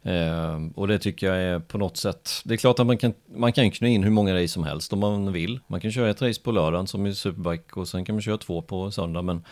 Eh, 0.04 0.60
och 0.75 0.88
det 0.88 1.00
tycker 1.00 1.27
jag 1.27 1.38
är 1.38 1.60
på 1.60 1.77
något 1.77 1.98
sätt, 1.98 2.30
det 2.44 2.54
är 2.54 2.58
klart 2.58 2.80
att 2.80 2.88
man 2.88 2.98
kan, 2.98 3.13
man 3.36 3.54
kan 3.54 3.72
knö 3.72 3.88
in 3.88 4.04
hur 4.04 4.12
många 4.12 4.36
race 4.36 4.48
som 4.48 4.63
helst 4.63 4.94
om 4.94 5.00
man 5.00 5.34
vill. 5.34 5.60
Man 5.68 5.80
kan 5.80 5.92
köra 5.92 6.10
ett 6.10 6.22
race 6.22 6.42
på 6.42 6.51
lördagen 6.51 6.88
som 6.88 7.06
i 7.06 7.15
Superbike 7.15 7.80
och 7.80 7.88
sen 7.88 8.06
kan 8.06 8.15
man 8.15 8.22
köra 8.22 8.38
två 8.38 8.62
på 8.62 8.92
söndag, 8.92 9.22
men 9.22 9.44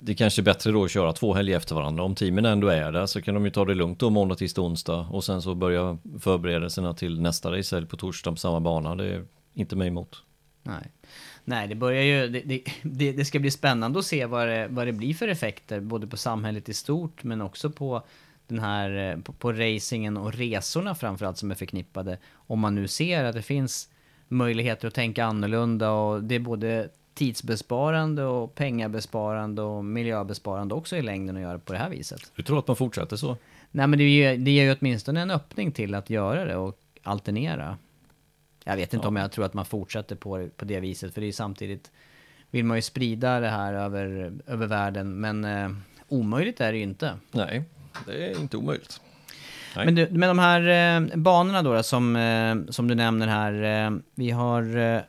det 0.00 0.12
är 0.12 0.16
kanske 0.16 0.42
är 0.42 0.44
bättre 0.44 0.70
då 0.70 0.84
att 0.84 0.90
köra 0.90 1.12
två 1.12 1.34
helger 1.34 1.56
efter 1.56 1.74
varandra. 1.74 2.04
Om 2.04 2.14
teamen 2.14 2.44
ändå 2.44 2.68
är 2.68 2.92
där 2.92 3.06
så 3.06 3.22
kan 3.22 3.34
de 3.34 3.44
ju 3.44 3.50
ta 3.50 3.64
det 3.64 3.74
lugnt 3.74 3.98
då 3.98 4.10
måndag, 4.10 4.34
tisdag, 4.34 4.62
onsdag 4.62 5.06
och 5.10 5.24
sen 5.24 5.42
så 5.42 5.54
börja 5.54 5.98
förberedelserna 6.20 6.94
till 6.94 7.20
nästa 7.20 7.52
racehelg 7.52 7.86
på 7.86 7.96
torsdag 7.96 8.30
på 8.30 8.36
samma 8.36 8.60
bana. 8.60 8.94
Det 8.94 9.04
är 9.04 9.24
inte 9.54 9.76
mig 9.76 9.88
emot. 9.88 10.22
Nej. 10.62 10.90
Nej, 11.44 11.68
det 11.68 11.74
börjar 11.74 12.02
ju... 12.02 12.28
Det, 12.28 12.62
det, 12.82 13.12
det, 13.12 13.24
ska 13.24 13.38
bli 13.38 13.50
spännande 13.50 13.98
att 13.98 14.04
se 14.04 14.26
vad 14.26 14.48
det, 14.48 14.68
vad 14.70 14.86
det 14.86 14.92
blir 14.92 15.14
för 15.14 15.28
effekter, 15.28 15.80
både 15.80 16.06
på 16.06 16.16
samhället 16.16 16.68
i 16.68 16.74
stort 16.74 17.24
men 17.24 17.40
också 17.40 17.70
på 17.70 18.02
den 18.46 18.58
här, 18.58 19.10
eh, 19.10 19.22
på, 19.22 19.32
på 19.32 19.52
racingen 19.52 20.16
och 20.16 20.34
resorna 20.34 20.94
framförallt 20.94 21.38
som 21.38 21.50
är 21.50 21.54
förknippade. 21.54 22.18
Om 22.32 22.60
man 22.60 22.74
nu 22.74 22.88
ser 22.88 23.24
att 23.24 23.34
det 23.34 23.42
finns 23.42 23.88
möjligheter 24.28 24.88
att 24.88 24.94
tänka 24.94 25.24
annorlunda 25.24 25.90
och 25.90 26.24
det 26.24 26.34
är 26.34 26.40
både 26.40 26.88
tidsbesparande 27.14 28.24
och 28.24 28.54
pengabesparande 28.54 29.62
och 29.62 29.84
miljöbesparande 29.84 30.74
också 30.74 30.96
i 30.96 31.02
längden 31.02 31.36
att 31.36 31.42
göra 31.42 31.58
på 31.58 31.72
det 31.72 31.78
här 31.78 31.90
viset. 31.90 32.32
Du 32.36 32.42
tror 32.42 32.58
att 32.58 32.66
man 32.66 32.76
fortsätter 32.76 33.16
så? 33.16 33.36
Nej 33.70 33.86
men 33.86 33.98
det 33.98 34.08
ger, 34.08 34.36
det 34.36 34.50
ger 34.50 34.64
ju 34.64 34.76
åtminstone 34.80 35.20
en 35.20 35.30
öppning 35.30 35.72
till 35.72 35.94
att 35.94 36.10
göra 36.10 36.44
det 36.44 36.56
och 36.56 36.78
alternera. 37.02 37.78
Jag 38.64 38.76
vet 38.76 38.94
inte 38.94 39.04
ja. 39.04 39.08
om 39.08 39.16
jag 39.16 39.32
tror 39.32 39.44
att 39.44 39.54
man 39.54 39.64
fortsätter 39.64 40.16
på, 40.16 40.48
på 40.56 40.64
det 40.64 40.80
viset 40.80 41.14
för 41.14 41.20
det 41.20 41.26
är 41.26 41.32
samtidigt 41.32 41.90
vill 42.50 42.64
man 42.64 42.76
ju 42.76 42.82
sprida 42.82 43.40
det 43.40 43.48
här 43.48 43.74
över, 43.74 44.32
över 44.46 44.66
världen 44.66 45.20
men 45.20 45.44
eh, 45.44 45.70
omöjligt 46.08 46.60
är 46.60 46.72
det 46.72 46.78
ju 46.78 46.84
inte. 46.84 47.14
Nej, 47.30 47.64
det 48.06 48.30
är 48.30 48.40
inte 48.40 48.56
omöjligt. 48.56 49.00
Nej. 49.76 49.84
Men, 49.84 49.94
du, 49.94 50.08
med 50.10 50.28
de 50.28 50.38
här 50.38 50.60
eh, 50.96 51.16
banorna 51.16 51.62
då, 51.62 51.74
då 51.74 51.82
som, 51.82 52.16
eh, 52.16 52.56
som 52.68 52.88
du 52.88 52.94
nämner 52.94 53.26
här. 53.26 53.86
Eh, 53.86 53.98
vi 54.14 54.30
har 54.30 54.76
eh, 54.76 55.00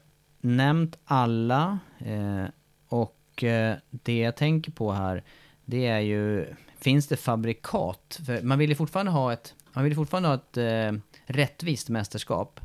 nämnt 0.41 0.97
alla. 1.05 1.79
Eh, 2.05 2.45
och 2.87 3.43
eh, 3.43 3.77
det 3.89 4.19
jag 4.19 4.35
tänker 4.35 4.71
på 4.71 4.91
här, 4.91 5.23
det 5.65 5.87
är 5.87 5.99
ju, 5.99 6.47
finns 6.79 7.07
det 7.07 7.17
fabrikat? 7.17 8.19
För 8.25 8.41
man 8.41 8.59
vill 8.59 8.69
ju 8.69 8.75
fortfarande 8.75 9.11
ha 9.11 9.33
ett, 9.33 9.55
man 9.73 9.83
vill 9.83 9.95
fortfarande 9.95 10.29
ha 10.29 10.35
ett 10.35 10.57
eh, 10.57 11.01
rättvist 11.25 11.89
mästerskap. 11.89 12.59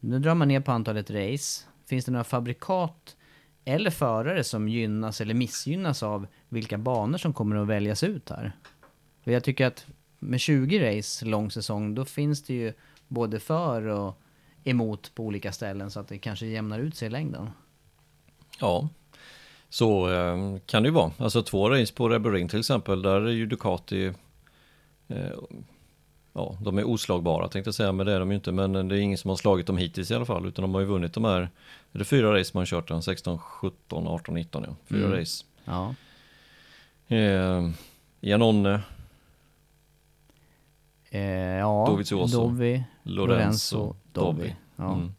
Nu 0.00 0.18
drar 0.18 0.34
man 0.34 0.48
ner 0.48 0.60
på 0.60 0.72
antalet 0.72 1.10
race. 1.10 1.64
Finns 1.86 2.04
det 2.04 2.12
några 2.12 2.24
fabrikat 2.24 3.16
eller 3.64 3.90
förare 3.90 4.44
som 4.44 4.68
gynnas 4.68 5.20
eller 5.20 5.34
missgynnas 5.34 6.02
av 6.02 6.26
vilka 6.48 6.78
banor 6.78 7.18
som 7.18 7.32
kommer 7.32 7.56
att 7.56 7.68
väljas 7.68 8.02
ut 8.02 8.30
här? 8.30 8.52
För 9.24 9.30
jag 9.30 9.44
tycker 9.44 9.66
att 9.66 9.86
med 10.18 10.40
20 10.40 10.98
race 10.98 11.26
lång 11.26 11.50
säsong, 11.50 11.94
då 11.94 12.04
finns 12.04 12.42
det 12.42 12.54
ju 12.54 12.72
både 13.08 13.40
för 13.40 13.82
och 13.82 14.20
emot 14.64 15.14
på 15.14 15.24
olika 15.24 15.52
ställen 15.52 15.90
så 15.90 16.00
att 16.00 16.08
det 16.08 16.18
kanske 16.18 16.46
jämnar 16.46 16.78
ut 16.78 16.96
sig 16.96 17.06
i 17.06 17.10
längden. 17.10 17.50
Ja, 18.58 18.88
så 19.68 20.12
eh, 20.12 20.58
kan 20.66 20.82
det 20.82 20.86
ju 20.86 20.94
vara. 20.94 21.12
Alltså 21.18 21.42
två 21.42 21.70
race 21.70 21.94
på 21.94 22.08
Rebel 22.08 22.32
Ring 22.32 22.48
till 22.48 22.58
exempel, 22.58 23.02
där 23.02 23.20
är 23.20 23.30
ju 23.30 23.46
Ducati 23.46 24.12
eh, 25.08 25.30
Ja, 26.38 26.56
de 26.60 26.78
är 26.78 26.88
oslagbara 26.88 27.48
tänkte 27.48 27.68
jag 27.68 27.74
säga, 27.74 27.92
men 27.92 28.06
det 28.06 28.12
är 28.12 28.20
de 28.20 28.30
ju 28.30 28.34
inte. 28.34 28.52
Men 28.52 28.88
det 28.88 28.96
är 28.96 29.00
ingen 29.00 29.18
som 29.18 29.28
har 29.28 29.36
slagit 29.36 29.66
dem 29.66 29.76
hittills 29.76 30.10
i 30.10 30.14
alla 30.14 30.24
fall, 30.24 30.46
utan 30.46 30.62
de 30.62 30.74
har 30.74 30.80
ju 30.80 30.86
vunnit 30.86 31.12
de 31.12 31.24
här, 31.24 31.40
är 31.92 31.98
det 31.98 32.04
fyra 32.04 32.38
race 32.38 32.50
man 32.54 32.60
har 32.60 32.66
kört 32.66 32.88
den? 32.88 33.02
16, 33.02 33.38
17, 33.38 34.06
18, 34.06 34.34
19 34.34 34.64
ja. 34.66 34.74
Fyra 34.86 35.06
mm. 35.06 35.18
race. 35.18 35.44
Ja. 35.64 35.94
Eh, 37.08 37.70
Janone. 38.20 38.80
Eh, 41.10 41.22
ja, 41.58 41.86
Dovizioso. 41.88 42.36
Dovi, 42.36 42.84
Lorenzo, 43.02 43.96
Dobby. 44.12 44.54
Ja. 44.76 44.92
Mm. 44.92 45.14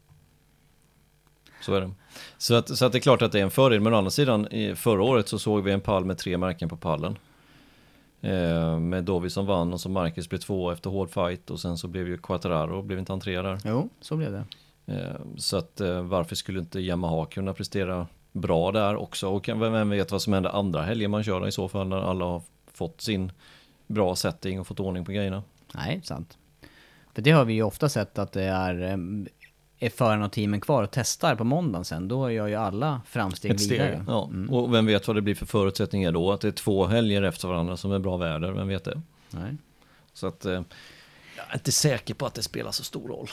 Så 1.61 1.73
är 1.73 1.81
det. 1.81 1.91
Så 2.37 2.55
att, 2.55 2.77
så 2.77 2.85
att 2.85 2.91
det 2.91 2.97
är 2.97 2.99
klart 2.99 3.21
att 3.21 3.31
det 3.31 3.39
är 3.39 3.43
en 3.43 3.51
fördel, 3.51 3.81
men 3.81 3.93
å 3.93 3.97
andra 3.97 4.11
sidan 4.11 4.47
förra 4.75 5.03
året 5.03 5.27
så 5.27 5.39
såg 5.39 5.63
vi 5.63 5.71
en 5.71 5.81
pall 5.81 6.05
med 6.05 6.17
tre 6.17 6.37
märken 6.37 6.69
på 6.69 6.77
pallen. 6.77 7.17
Eh, 8.21 8.79
med 8.79 9.03
Dovi 9.03 9.29
som 9.29 9.45
vann 9.45 9.73
och 9.73 9.81
så 9.81 9.89
Marcus 9.89 10.29
blev 10.29 10.39
två 10.39 10.71
efter 10.71 10.89
hård 10.89 11.09
fight 11.09 11.49
och 11.49 11.59
sen 11.59 11.77
så 11.77 11.87
blev 11.87 12.07
ju 12.07 12.17
Quattararo, 12.17 12.81
blev 12.81 12.99
inte 12.99 13.11
han 13.11 13.19
tre 13.19 13.41
där? 13.41 13.59
Jo, 13.65 13.89
så 14.01 14.15
blev 14.15 14.31
det. 14.31 14.45
Eh, 14.93 15.15
så 15.37 15.57
att 15.57 15.81
eh, 15.81 16.01
varför 16.01 16.35
skulle 16.35 16.59
inte 16.59 16.79
Yamaha 16.79 17.25
kunna 17.25 17.53
prestera 17.53 18.07
bra 18.31 18.71
där 18.71 18.95
också? 18.95 19.29
Och 19.29 19.49
vem 19.49 19.89
vet 19.89 20.11
vad 20.11 20.21
som 20.21 20.33
händer 20.33 20.49
andra 20.49 20.81
helger 20.81 21.07
man 21.07 21.23
kör 21.23 21.47
i 21.47 21.51
så 21.51 21.67
fall 21.67 21.87
när 21.87 21.97
alla 21.97 22.25
har 22.25 22.41
fått 22.73 23.01
sin 23.01 23.31
bra 23.87 24.15
setting 24.15 24.59
och 24.59 24.67
fått 24.67 24.79
ordning 24.79 25.05
på 25.05 25.11
grejerna. 25.11 25.43
Nej, 25.73 26.01
sant. 26.03 26.37
För 27.13 27.21
det 27.21 27.31
har 27.31 27.45
vi 27.45 27.53
ju 27.53 27.63
ofta 27.63 27.89
sett 27.89 28.19
att 28.19 28.31
det 28.31 28.43
är, 28.43 28.99
är 29.79 29.89
förarna 29.89 30.25
och 30.25 30.31
teamen 30.31 30.61
kvar 30.61 30.83
och 30.83 30.91
testar 30.91 31.35
på 31.35 31.43
måndagen 31.43 31.85
sen. 31.85 32.07
Då 32.07 32.31
gör 32.31 32.47
ju 32.47 32.55
alla 32.55 33.01
framsteg 33.05 33.51
Ett 33.51 33.61
steg, 33.61 33.71
vidare. 33.71 34.05
Ja. 34.07 34.25
Mm. 34.25 34.49
Och 34.49 34.73
vem 34.73 34.85
vet 34.85 35.07
vad 35.07 35.17
det 35.17 35.21
blir 35.21 35.35
för 35.35 35.45
förutsättningar 35.45 36.11
då? 36.11 36.31
Att 36.31 36.41
det 36.41 36.47
är 36.47 36.51
två 36.51 36.85
helger 36.85 37.23
efter 37.23 37.47
varandra 37.47 37.77
som 37.77 37.91
är 37.91 37.99
bra 37.99 38.17
väder, 38.17 38.51
vem 38.51 38.67
vet 38.67 38.83
det? 38.83 39.01
Nej. 39.29 39.57
Så 40.13 40.27
att 40.27 40.45
eh, 40.45 40.51
jag 40.51 41.45
är 41.49 41.53
inte 41.53 41.71
säker 41.71 42.13
på 42.13 42.25
att 42.25 42.33
det 42.33 42.43
spelar 42.43 42.71
så 42.71 42.83
stor 42.83 43.07
roll. 43.07 43.29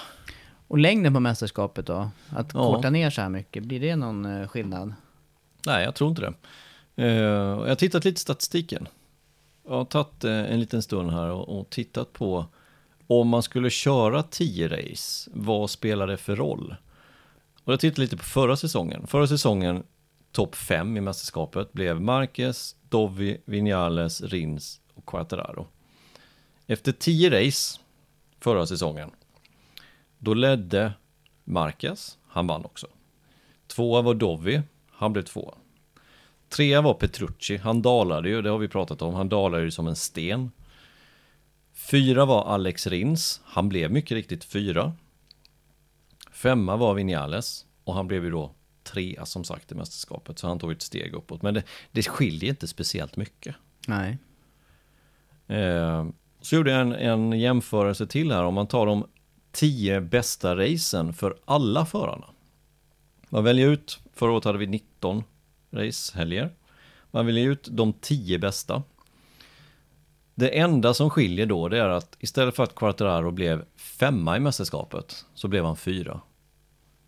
Och 0.68 0.78
längden 0.78 1.14
på 1.14 1.20
mästerskapet 1.20 1.86
då? 1.86 2.10
Att 2.30 2.54
ja. 2.54 2.74
korta 2.74 2.90
ner 2.90 3.10
så 3.10 3.20
här 3.20 3.28
mycket, 3.28 3.62
blir 3.62 3.80
det 3.80 3.96
någon 3.96 4.24
eh, 4.24 4.48
skillnad? 4.48 4.94
Nej, 5.66 5.84
jag 5.84 5.94
tror 5.94 6.10
inte 6.10 6.22
det. 6.22 6.32
Eh, 7.04 7.22
jag 7.22 7.68
har 7.68 7.74
tittat 7.74 8.04
lite 8.04 8.20
statistiken. 8.20 8.88
Jag 9.68 9.74
har 9.74 9.84
tagit 9.84 10.24
en 10.24 10.60
liten 10.60 10.82
stund 10.82 11.10
här 11.10 11.30
och 11.30 11.70
tittat 11.70 12.12
på 12.12 12.46
om 13.06 13.28
man 13.28 13.42
skulle 13.42 13.70
köra 13.70 14.22
10 14.22 14.68
race, 14.68 15.30
vad 15.34 15.70
spelar 15.70 16.06
det 16.06 16.16
för 16.16 16.36
roll? 16.36 16.76
Och 17.64 17.72
jag 17.72 17.80
tittade 17.80 18.02
lite 18.02 18.16
på 18.16 18.25
förra 18.25 18.56
säsongen. 18.56 19.06
Förra 19.06 19.26
säsongen, 19.26 19.82
topp 20.32 20.54
5 20.54 20.96
i 20.96 21.00
mästerskapet, 21.00 21.72
blev 21.72 22.00
Marquez, 22.00 22.76
Dovi, 22.88 23.40
Vinales, 23.44 24.20
Rins 24.20 24.80
och 24.94 25.06
Quattararo. 25.06 25.66
Efter 26.66 26.92
10 26.92 27.30
race 27.30 27.80
förra 28.40 28.66
säsongen, 28.66 29.10
då 30.18 30.34
ledde 30.34 30.92
Marquez, 31.44 32.18
han 32.28 32.46
vann 32.46 32.64
också. 32.64 32.86
Tvåa 33.66 34.02
var 34.02 34.14
Dovi, 34.14 34.62
han 34.90 35.12
blev 35.12 35.22
tvåa. 35.22 35.54
Trea 36.48 36.80
var 36.80 36.94
Petrucci, 36.94 37.56
han 37.56 37.82
dalade 37.82 38.28
ju, 38.28 38.42
det 38.42 38.50
har 38.50 38.58
vi 38.58 38.68
pratat 38.68 39.02
om, 39.02 39.14
han 39.14 39.28
dalade 39.28 39.64
ju 39.64 39.70
som 39.70 39.86
en 39.86 39.96
sten. 39.96 40.50
Fyra 41.76 42.25
var 42.25 42.45
Alex 42.45 42.87
Rins. 42.87 43.40
Han 43.45 43.68
blev 43.68 43.90
mycket 43.90 44.14
riktigt 44.14 44.45
fyra. 44.45 44.92
Femma 46.33 46.76
var 46.76 46.95
Vinales. 46.95 47.66
Och 47.85 47.95
han 47.95 48.06
blev 48.06 48.25
ju 48.25 48.30
då 48.30 48.52
trea 48.83 49.26
som 49.26 49.45
sagt 49.45 49.73
i 49.73 49.75
mästerskapet. 49.75 50.38
Så 50.38 50.49
han 50.49 50.59
tog 50.59 50.73
ett 50.73 50.83
steg 50.83 51.14
uppåt. 51.14 51.42
Men 51.42 51.54
det, 51.54 51.62
det 51.92 52.02
skiljer 52.02 52.50
inte 52.50 52.68
speciellt 52.68 53.16
mycket. 53.16 53.56
Nej. 53.88 54.18
Eh, 55.47 56.06
så 56.40 56.56
gjorde 56.56 56.71
jag 56.71 56.80
en, 56.80 56.92
en 56.92 57.40
jämförelse 57.40 58.06
till 58.06 58.33
här. 58.33 58.45
Om 58.45 58.54
man 58.54 58.66
tar 58.66 58.87
de 58.87 59.06
tio 59.52 60.00
bästa 60.00 60.56
racen 60.56 61.12
för 61.12 61.37
alla 61.45 61.87
förarna. 61.87 62.26
Man 63.28 63.45
väljer 63.45 63.68
ut, 63.68 64.00
förra 64.14 64.33
året 64.33 64.45
hade 64.45 64.59
vi 64.59 64.66
19 64.66 65.25
racehelger. 65.71 66.50
Man 67.11 67.26
väljer 67.26 67.50
ut 67.50 67.68
de 67.71 67.92
tio 67.92 68.38
bästa. 68.38 68.83
Det 70.38 70.59
enda 70.59 70.95
som 70.95 71.11
skiljer 71.11 71.47
då 71.47 71.69
det 71.69 71.78
är 71.78 71.88
att 71.88 72.16
istället 72.21 72.57
för 72.57 72.62
att 72.62 72.75
Quartararo 72.75 73.31
blev 73.31 73.64
femma 73.76 74.37
i 74.37 74.40
mästerskapet 74.40 75.25
så 75.35 75.49
blev 75.49 75.64
han 75.64 75.76
fyra. 75.76 76.21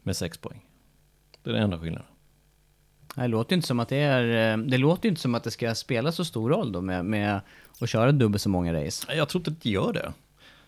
Med 0.02 0.16
sex 0.16 0.38
poäng. 0.38 0.60
Det 1.42 1.50
är 1.50 1.54
den 1.54 1.62
enda 1.62 1.78
skillnaden. 1.78 2.06
Det 3.14 3.28
låter 3.28 3.56
inte 3.56 3.68
som 3.68 3.80
att 3.80 3.88
det 3.88 3.96
är... 3.96 4.56
Det 4.56 4.78
låter 4.78 5.08
inte 5.08 5.20
som 5.20 5.34
att 5.34 5.44
det 5.44 5.50
ska 5.50 5.74
spela 5.74 6.12
så 6.12 6.24
stor 6.24 6.50
roll 6.50 6.72
då 6.72 6.80
med, 6.80 7.04
med 7.04 7.40
att 7.80 7.88
köra 7.90 8.12
dubbelt 8.12 8.42
så 8.42 8.48
många 8.48 8.84
race. 8.84 9.16
Jag 9.16 9.28
tror 9.28 9.40
inte 9.40 9.50
att 9.50 9.62
det 9.62 9.70
gör 9.70 9.92
det. 9.92 10.12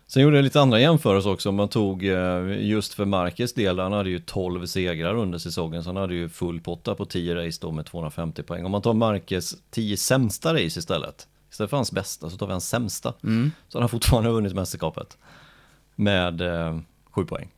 Sen 0.07 0.23
gjorde 0.23 0.35
jag 0.35 0.43
lite 0.43 0.61
andra 0.61 0.79
jämförelser 0.79 1.31
också. 1.31 1.51
Man 1.51 1.69
tog 1.69 2.05
eh, 2.05 2.59
just 2.59 2.93
för 2.93 3.05
Marcus 3.05 3.53
del, 3.53 3.79
han 3.79 3.91
hade 3.91 4.09
ju 4.09 4.19
12 4.19 4.65
segrar 4.65 5.15
under 5.15 5.37
säsongen. 5.37 5.83
Så 5.83 5.89
han 5.89 5.97
hade 5.97 6.15
ju 6.15 6.29
full 6.29 6.61
potta 6.61 6.95
på 6.95 7.05
10 7.05 7.35
race 7.35 7.57
då 7.61 7.71
med 7.71 7.85
250 7.85 8.43
poäng. 8.43 8.65
Om 8.65 8.71
man 8.71 8.81
tar 8.81 8.93
Marcus 8.93 9.55
10 9.69 9.97
sämsta 9.97 10.53
race 10.53 10.79
istället. 10.79 11.27
Istället 11.51 11.69
för 11.69 11.77
hans 11.77 11.91
bästa 11.91 12.29
så 12.29 12.37
tar 12.37 12.45
vi 12.47 12.51
hans 12.51 12.69
sämsta. 12.69 13.13
Mm. 13.23 13.51
Så 13.67 13.77
han 13.77 13.83
har 13.83 13.87
fortfarande 13.89 14.29
vunnit 14.29 14.53
mästerskapet. 14.53 15.17
Med 15.95 16.41
eh, 16.41 16.79
sju 17.11 17.25
poäng. 17.25 17.49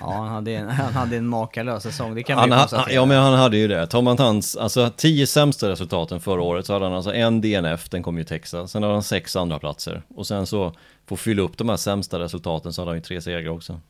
Ja, 0.00 0.12
han 0.12 0.28
hade 0.28 0.52
en, 0.54 0.68
han 0.68 0.92
hade 0.92 1.16
en 1.16 1.26
makalös 1.26 1.82
säsong, 1.82 2.14
det 2.14 2.22
kan 2.22 2.36
man 2.36 2.40
Han, 2.42 2.48
ju 2.50 2.54
ha- 2.54 2.60
konstatera. 2.62 2.94
ja 2.94 3.04
men 3.04 3.22
han 3.22 3.34
hade 3.34 3.56
ju 3.56 3.68
det. 3.68 3.86
Tar 3.86 4.02
man 4.02 4.18
hans, 4.18 4.56
alltså 4.56 4.90
tio 4.96 5.26
sämsta 5.26 5.68
resultaten 5.68 6.20
förra 6.20 6.42
året 6.42 6.66
så 6.66 6.72
hade 6.72 6.84
han 6.84 6.94
alltså 6.94 7.14
en 7.14 7.40
DNF, 7.40 7.88
den 7.88 8.02
kom 8.02 8.16
ju 8.16 8.22
i 8.22 8.26
Texas. 8.26 8.70
Sen 8.70 8.82
hade 8.82 8.94
han 8.94 9.02
sex 9.02 9.36
andra 9.36 9.58
platser 9.58 10.02
Och 10.14 10.26
sen 10.26 10.46
så, 10.46 10.72
för 11.06 11.14
att 11.14 11.20
fylla 11.20 11.42
upp 11.42 11.56
de 11.58 11.68
här 11.68 11.76
sämsta 11.76 12.18
resultaten 12.18 12.72
så 12.72 12.80
hade 12.82 12.90
han 12.90 12.96
ju 12.96 13.02
tre 13.02 13.20
segrar 13.20 13.50
också. 13.50 13.80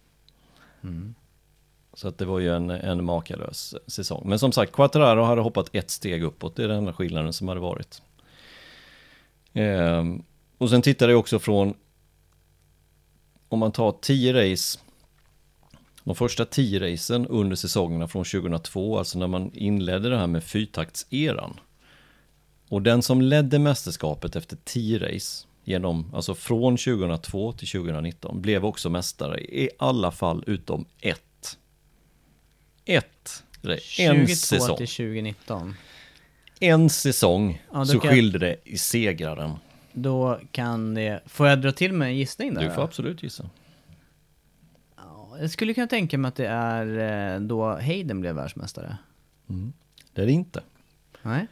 Så 1.95 2.09
att 2.09 2.19
det 2.19 2.25
var 2.25 2.39
ju 2.39 2.55
en, 2.57 2.71
en 2.71 3.05
makalös 3.05 3.75
säsong. 3.87 4.23
Men 4.27 4.39
som 4.39 4.53
sagt, 4.53 4.73
Quattararo 4.73 5.23
hade 5.23 5.41
hoppat 5.41 5.69
ett 5.73 5.91
steg 5.91 6.23
uppåt. 6.23 6.57
Det 6.57 6.65
är 6.65 6.69
den 6.69 6.77
enda 6.79 6.93
skillnaden 6.93 7.33
som 7.33 7.49
hade 7.49 7.61
varit. 7.61 8.03
Ehm, 9.57 10.23
och 10.59 10.71
sen 10.71 10.83
tittade 10.83 11.13
jag 11.13 11.19
också 11.19 11.39
från, 11.39 11.75
om 13.49 13.59
man 13.59 13.73
tar 13.73 13.93
10 14.03 14.53
race, 14.53 14.79
de 16.05 16.15
första 16.15 16.45
10 16.45 16.93
racen 16.93 17.27
under 17.27 17.57
säsongerna 17.57 18.09
från 18.09 18.25
2002, 18.25 18.99
alltså 18.99 19.19
när 19.19 19.27
man 19.27 19.51
inledde 19.55 20.09
det 20.09 20.19
här 20.19 20.27
med 20.27 20.45
fyrtaktseran. 20.45 21.61
Och 22.69 22.83
den 22.83 23.03
som 23.03 23.23
ledde 23.23 23.59
mästerskapet 23.59 24.37
efter 24.37 24.57
10 24.65 24.99
race, 24.99 25.47
genom, 25.65 26.15
alltså 26.15 26.35
från 26.35 26.77
2002 26.77 27.53
till 27.53 27.69
2019, 27.69 28.43
blev 28.43 28.65
också 28.65 28.91
mästare 28.91 29.41
i 29.41 29.71
alla 29.79 30.11
fall 30.11 30.45
utom 30.47 30.85
ett. 31.01 31.59
Ett 32.85 33.43
en 33.63 33.79
22 33.81 34.35
säsong. 34.35 34.77
till 34.77 34.87
2019. 34.87 35.75
En 36.61 36.91
säsong 36.91 37.63
Ja, 37.73 37.79
då 37.79 37.85
så 37.85 38.01
kan 38.01 38.11
skilde 38.11 38.39
det 38.39 38.57
i 38.65 38.79
segraren. 38.79 39.55
Då 39.93 40.41
kan 40.51 40.95
det... 40.95 41.21
Får 41.27 41.49
jag 41.49 41.63
dra 41.63 41.73
till 41.73 41.93
med 41.93 42.09
en 42.09 42.17
gissning 42.17 42.55
där? 42.55 42.63
Du 42.63 42.69
då? 42.69 42.75
får 42.75 42.83
absolut 42.83 43.23
gissa. 43.23 43.51
Ja, 44.97 45.37
Jag 45.41 45.51
skulle 45.51 45.75
kunna 45.75 45.87
tänka 45.87 46.19
mig 46.19 46.29
att 46.29 46.37
det 46.37 46.47
är 46.47 47.35
eh, 47.35 47.41
då 47.41 47.69
Hayden 47.69 48.21
blev 48.21 48.35
världsmästare. 48.35 48.97
Det 50.13 50.23
är 50.23 50.27
det 50.27 50.33
inte. 50.33 50.63
Nej? 51.23 51.47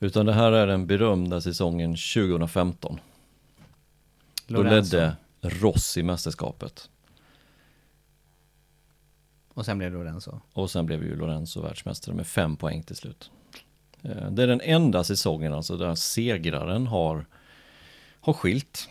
Utan 0.00 0.26
det 0.26 0.32
här 0.32 0.52
är 0.52 0.66
den 0.66 0.86
berömda 0.86 1.40
säsongen 1.40 1.90
2015. 1.90 3.00
Då 4.46 4.62
Lorenzo. 4.62 4.96
ledde 4.96 5.16
Rossi 5.40 6.02
mästerskapet. 6.02 6.90
Och 9.48 9.64
sen 9.64 9.78
blev 9.78 9.92
Lorenzo. 9.92 10.40
Och 10.52 10.70
sen 10.70 10.86
blev 10.86 11.02
ju 11.02 11.16
Lorenzo 11.16 11.62
världsmästare 11.62 12.14
med 12.14 12.26
fem 12.26 12.56
poäng 12.56 12.82
till 12.82 12.96
slut. 12.96 13.30
Eh, 14.02 14.30
Det 14.30 14.42
är 14.42 14.46
den 14.46 14.60
enda 14.60 15.04
säsongen 15.04 15.54
alltså 15.54 15.76
där 15.76 15.94
segraren 15.94 16.86
har, 16.86 17.26
har 18.20 18.32
skilt. 18.32 18.88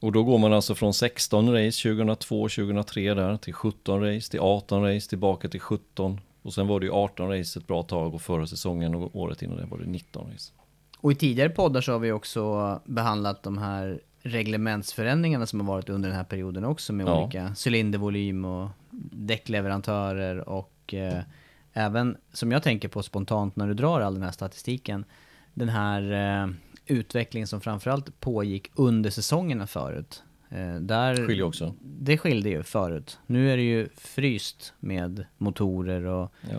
Och 0.00 0.12
då 0.12 0.22
går 0.22 0.38
man 0.38 0.52
alltså 0.52 0.74
från 0.74 0.94
16 0.94 1.52
race 1.52 1.82
2002, 1.88 2.48
2003 2.48 3.14
där 3.14 3.36
till 3.36 3.52
17 3.54 4.00
race, 4.14 4.30
till 4.30 4.40
18 4.40 4.82
race, 4.82 5.08
tillbaka 5.08 5.48
till 5.48 5.60
17. 5.60 6.20
Och 6.42 6.54
sen 6.54 6.66
var 6.66 6.80
det 6.80 6.86
ju 6.86 6.92
18 6.92 7.28
race 7.38 7.58
ett 7.58 7.66
bra 7.66 7.82
tag 7.82 8.14
och 8.14 8.22
förra 8.22 8.46
säsongen 8.46 8.94
och 8.94 9.16
året 9.16 9.42
innan 9.42 9.56
det 9.56 9.64
var 9.64 9.78
det 9.78 9.86
19 9.86 10.30
race. 10.32 10.52
Och 10.98 11.12
i 11.12 11.14
tidigare 11.14 11.50
poddar 11.50 11.80
så 11.80 11.92
har 11.92 11.98
vi 11.98 12.12
också 12.12 12.80
behandlat 12.84 13.42
de 13.42 13.58
här 13.58 14.00
reglementsförändringarna 14.22 15.46
som 15.46 15.60
har 15.60 15.66
varit 15.66 15.88
under 15.88 16.08
den 16.08 16.16
här 16.16 16.24
perioden 16.24 16.64
också 16.64 16.92
med 16.92 17.06
Ja. 17.08 17.22
olika 17.22 17.54
cylindervolym 17.66 18.44
och 18.44 18.68
däckleverantörer 19.12 20.48
och 20.48 20.94
eh, 20.94 21.18
även, 21.72 22.16
som 22.32 22.52
jag 22.52 22.62
tänker 22.62 22.88
på 22.88 23.02
spontant 23.02 23.56
när 23.56 23.66
du 23.66 23.74
drar 23.74 24.00
all 24.00 24.14
den 24.14 24.22
här 24.22 24.32
statistiken, 24.32 25.04
den 25.54 25.68
här 25.68 26.12
eh, 26.42 26.48
utvecklingen 26.86 27.46
som 27.46 27.60
framförallt 27.60 28.20
pågick 28.20 28.70
under 28.74 29.10
säsongerna 29.10 29.66
förut. 29.66 30.22
Eh, 30.50 30.74
där, 30.74 31.26
Skiljer 31.26 31.44
också. 31.46 31.74
Det 31.82 32.18
skilde 32.18 32.48
ju 32.48 32.62
förut. 32.62 33.18
Nu 33.26 33.52
är 33.52 33.56
det 33.56 33.62
ju 33.62 33.88
fryst 33.96 34.72
med 34.80 35.24
motorer 35.38 36.04
och 36.04 36.32
Ja. 36.50 36.56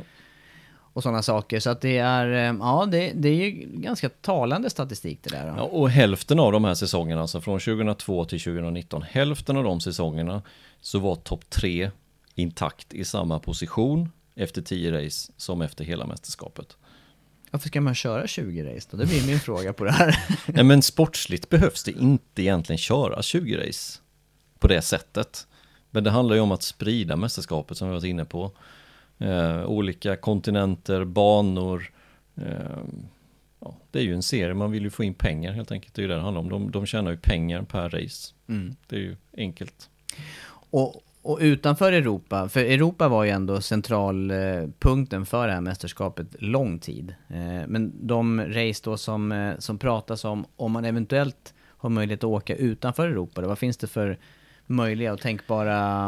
och 0.93 1.03
sådana 1.03 1.21
saker. 1.21 1.59
Så 1.59 1.69
att 1.69 1.81
det 1.81 1.97
är, 1.97 2.27
eh, 2.27 2.57
ja 2.59 2.87
det, 2.91 3.11
det 3.15 3.29
är 3.29 3.35
ju 3.35 3.51
ganska 3.67 4.09
talande 4.09 4.69
statistik 4.69 5.19
det 5.23 5.29
där. 5.29 5.47
Ja, 5.47 5.61
och 5.63 5.89
hälften 5.89 6.39
av 6.39 6.51
de 6.51 6.63
här 6.65 6.73
säsongerna, 6.73 7.21
alltså 7.21 7.41
från 7.41 7.59
2002 7.59 8.25
till 8.25 8.39
2019, 8.41 9.01
hälften 9.01 9.57
av 9.57 9.63
de 9.63 9.81
säsongerna 9.81 10.41
så 10.81 10.99
var 10.99 11.15
topp 11.15 11.49
tre 11.49 11.91
intakt 12.35 12.93
i 12.93 13.05
samma 13.05 13.39
position 13.39 14.09
efter 14.41 14.61
10 14.61 15.05
race 15.05 15.31
som 15.37 15.61
efter 15.61 15.83
hela 15.83 16.05
mästerskapet. 16.07 16.77
Varför 17.51 17.67
ska 17.67 17.81
man 17.81 17.95
köra 17.95 18.27
20 18.27 18.63
race 18.63 18.87
då? 18.91 18.97
Det 18.97 19.05
blir 19.05 19.27
min 19.27 19.39
fråga 19.39 19.73
på 19.73 19.83
det 19.83 19.91
här. 19.91 20.25
Nej 20.47 20.63
men 20.63 20.81
sportsligt 20.81 21.49
behövs 21.49 21.83
det 21.83 21.91
inte 21.91 22.41
egentligen 22.41 22.77
köra 22.77 23.21
20 23.21 23.57
race 23.57 23.99
på 24.59 24.67
det 24.67 24.81
sättet. 24.81 25.47
Men 25.89 26.03
det 26.03 26.09
handlar 26.09 26.35
ju 26.35 26.41
om 26.41 26.51
att 26.51 26.63
sprida 26.63 27.15
mästerskapet 27.15 27.77
som 27.77 27.87
vi 27.87 27.93
varit 27.93 28.03
inne 28.03 28.25
på. 28.25 28.51
Eh, 29.17 29.65
olika 29.65 30.15
kontinenter, 30.15 31.03
banor. 31.05 31.91
Eh, 32.35 32.77
ja, 33.59 33.77
det 33.91 33.99
är 33.99 34.03
ju 34.03 34.13
en 34.13 34.23
serie, 34.23 34.53
man 34.53 34.71
vill 34.71 34.83
ju 34.83 34.89
få 34.89 35.03
in 35.03 35.13
pengar 35.13 35.51
helt 35.51 35.71
enkelt. 35.71 35.93
Det 35.93 35.99
är 35.99 36.03
ju 36.03 36.07
det 36.07 36.15
det 36.15 36.21
handlar 36.21 36.41
om. 36.41 36.49
De, 36.49 36.71
de 36.71 36.85
tjänar 36.85 37.11
ju 37.11 37.17
pengar 37.17 37.61
per 37.61 37.89
race. 37.89 38.33
Det 38.87 38.95
är 38.95 38.99
ju 38.99 39.15
enkelt. 39.37 39.89
och, 40.51 41.03
och 41.21 41.37
utanför 41.41 41.91
Europa, 41.91 42.49
för 42.49 42.59
Europa 42.59 43.07
var 43.07 43.23
ju 43.23 43.29
ändå 43.29 43.61
centralpunkten 43.61 45.25
för 45.25 45.47
det 45.47 45.53
här 45.53 45.61
mästerskapet 45.61 46.27
lång 46.39 46.79
tid. 46.79 47.15
Eh, 47.27 47.67
men 47.67 48.07
de 48.07 48.41
race 48.41 48.81
då 48.83 48.97
som, 48.97 49.31
eh, 49.31 49.53
som 49.59 49.77
pratas 49.77 50.25
om, 50.25 50.45
om 50.55 50.71
man 50.71 50.85
eventuellt 50.85 51.53
har 51.63 51.89
möjlighet 51.89 52.19
att 52.19 52.29
åka 52.29 52.55
utanför 52.55 53.07
Europa, 53.07 53.41
då, 53.41 53.47
vad 53.47 53.59
finns 53.59 53.77
det 53.77 53.87
för 53.87 54.17
möjliga 54.67 55.13
och 55.13 55.21
tänkbara 55.21 56.07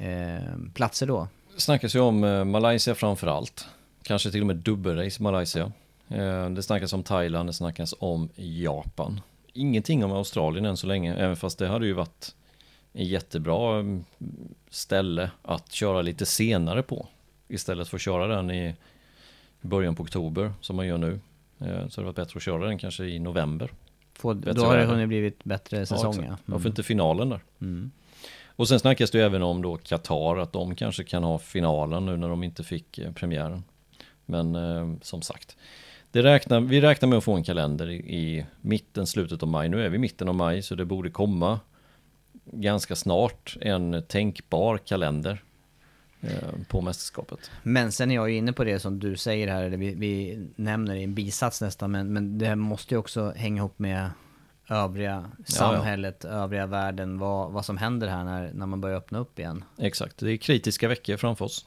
eh, 0.00 0.58
platser 0.74 1.06
då? 1.06 1.28
Det 1.54 1.60
snackas 1.60 1.96
ju 1.96 2.00
om 2.00 2.24
eh, 2.24 2.44
Malaysia 2.44 2.94
framför 2.94 3.26
allt. 3.26 3.66
Kanske 4.02 4.30
till 4.30 4.40
och 4.40 4.46
med 4.46 4.56
dubbelrace 4.56 5.20
i 5.20 5.22
Malaysia. 5.22 5.72
Det 6.54 6.62
snackas 6.62 6.92
om 6.92 7.02
Thailand, 7.02 7.48
det 7.48 7.52
snackas 7.52 7.94
om 7.98 8.28
Japan. 8.36 9.20
Ingenting 9.52 10.04
om 10.04 10.12
Australien 10.12 10.64
än 10.64 10.76
så 10.76 10.86
länge, 10.86 11.14
även 11.14 11.36
fast 11.36 11.58
det 11.58 11.68
hade 11.68 11.86
ju 11.86 11.92
varit 11.92 12.34
jättebra 12.92 13.78
mm, 13.78 14.04
ställe 14.70 15.30
att 15.42 15.72
köra 15.72 16.02
lite 16.02 16.26
senare 16.26 16.82
på. 16.82 17.06
Istället 17.48 17.88
för 17.88 17.96
att 17.96 18.02
köra 18.02 18.26
den 18.26 18.50
i 18.50 18.74
början 19.60 19.94
på 19.94 20.02
oktober 20.02 20.52
som 20.60 20.76
man 20.76 20.86
gör 20.86 20.98
nu. 20.98 21.20
Eh, 21.58 21.88
så 21.88 22.00
det 22.00 22.06
hade 22.06 22.06
varit 22.06 22.16
bättre 22.16 22.36
att 22.36 22.42
köra 22.42 22.66
den 22.66 22.78
kanske 22.78 23.04
i 23.04 23.18
november. 23.18 23.70
Få, 24.12 24.34
då 24.34 24.64
har 24.64 24.76
det 24.76 24.84
hunnit 24.84 25.08
blivit 25.08 25.44
bättre 25.44 25.86
säsong 25.86 26.14
Ja, 26.16 26.20
ja. 26.20 26.24
exakt. 26.24 26.42
Varför 26.44 26.68
inte 26.68 26.82
finalen 26.82 27.28
där? 27.28 27.40
Mm. 27.60 27.90
Och 28.46 28.68
sen 28.68 28.80
snackas 28.80 29.10
det 29.10 29.18
ju 29.18 29.24
även 29.24 29.42
om 29.42 29.62
då 29.62 29.76
Qatar, 29.76 30.36
att 30.36 30.52
de 30.52 30.74
kanske 30.74 31.04
kan 31.04 31.24
ha 31.24 31.38
finalen 31.38 32.06
nu 32.06 32.16
när 32.16 32.28
de 32.28 32.42
inte 32.42 32.64
fick 32.64 32.98
eh, 32.98 33.12
premiären. 33.12 33.64
Men 34.26 34.54
eh, 34.54 34.94
som 35.02 35.22
sagt, 35.22 35.56
det 36.10 36.22
räknar, 36.22 36.60
vi 36.60 36.80
räknar 36.80 37.08
med 37.08 37.18
att 37.18 37.24
få 37.24 37.32
en 37.34 37.44
kalender 37.44 37.90
i, 37.90 37.96
i 37.96 38.46
mitten, 38.60 39.06
slutet 39.06 39.42
av 39.42 39.48
maj. 39.48 39.68
Nu 39.68 39.84
är 39.84 39.88
vi 39.88 39.96
i 39.96 39.98
mitten 39.98 40.28
av 40.28 40.34
maj 40.34 40.62
så 40.62 40.74
det 40.74 40.84
borde 40.84 41.10
komma 41.10 41.60
ganska 42.44 42.96
snart 42.96 43.56
en 43.60 44.02
tänkbar 44.08 44.78
kalender 44.78 45.42
eh, 46.20 46.30
på 46.68 46.80
mästerskapet. 46.80 47.50
Men 47.62 47.92
sen 47.92 48.10
är 48.10 48.14
jag 48.14 48.30
ju 48.30 48.36
inne 48.36 48.52
på 48.52 48.64
det 48.64 48.78
som 48.78 48.98
du 48.98 49.16
säger 49.16 49.48
här, 49.48 49.62
eller 49.62 49.76
vi, 49.76 49.94
vi 49.94 50.46
nämner 50.56 50.94
i 50.94 51.02
en 51.02 51.14
bisats 51.14 51.60
nästan, 51.60 51.90
men, 51.90 52.12
men 52.12 52.38
det 52.38 52.56
måste 52.56 52.94
ju 52.94 52.98
också 52.98 53.32
hänga 53.36 53.56
ihop 53.56 53.78
med 53.78 54.10
övriga 54.68 55.30
samhället, 55.44 56.24
övriga 56.24 56.66
världen, 56.66 57.18
vad, 57.18 57.52
vad 57.52 57.64
som 57.64 57.76
händer 57.76 58.08
här 58.08 58.24
när, 58.24 58.52
när 58.52 58.66
man 58.66 58.80
börjar 58.80 58.96
öppna 58.96 59.18
upp 59.18 59.38
igen. 59.38 59.64
Exakt, 59.78 60.18
det 60.18 60.32
är 60.32 60.36
kritiska 60.36 60.88
veckor 60.88 61.16
framför 61.16 61.44
oss. 61.44 61.66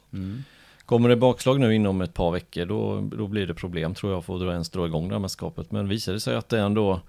Kommer 0.86 1.08
det 1.08 1.16
bakslag 1.16 1.60
nu 1.60 1.74
inom 1.74 2.00
ett 2.00 2.14
par 2.14 2.30
veckor 2.30 2.66
då, 2.66 3.00
då 3.00 3.26
blir 3.26 3.46
det 3.46 3.54
problem 3.54 3.94
tror 3.94 4.12
jag 4.12 4.24
för 4.24 4.36
att 4.36 4.52
ens 4.52 4.70
dra 4.70 4.86
igång 4.86 5.08
det 5.08 5.14
här 5.14 5.20
mästerskapet. 5.20 5.70
Men 5.70 5.88
visar 5.88 6.12
det 6.12 6.20
sig 6.20 6.36
att 6.36 6.48
det 6.48 6.60
ändå 6.60 7.00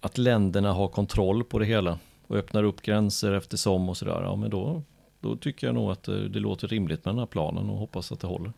att 0.00 0.18
länderna 0.18 0.72
har 0.72 0.88
kontroll 0.88 1.44
på 1.44 1.58
det 1.58 1.64
hela 1.64 1.98
och 2.26 2.36
öppnar 2.36 2.62
upp 2.62 2.82
gränser 2.82 3.32
eftersom 3.32 3.88
och 3.88 3.96
sådär, 3.96 4.22
ja 4.22 4.36
men 4.36 4.50
då, 4.50 4.82
då 5.20 5.36
tycker 5.36 5.66
jag 5.66 5.74
nog 5.74 5.90
att 5.90 6.02
det, 6.02 6.28
det 6.28 6.40
låter 6.40 6.68
rimligt 6.68 7.04
med 7.04 7.14
den 7.14 7.18
här 7.18 7.26
planen 7.26 7.70
och 7.70 7.78
hoppas 7.78 8.12
att 8.12 8.20
det 8.20 8.26
håller. 8.26 8.52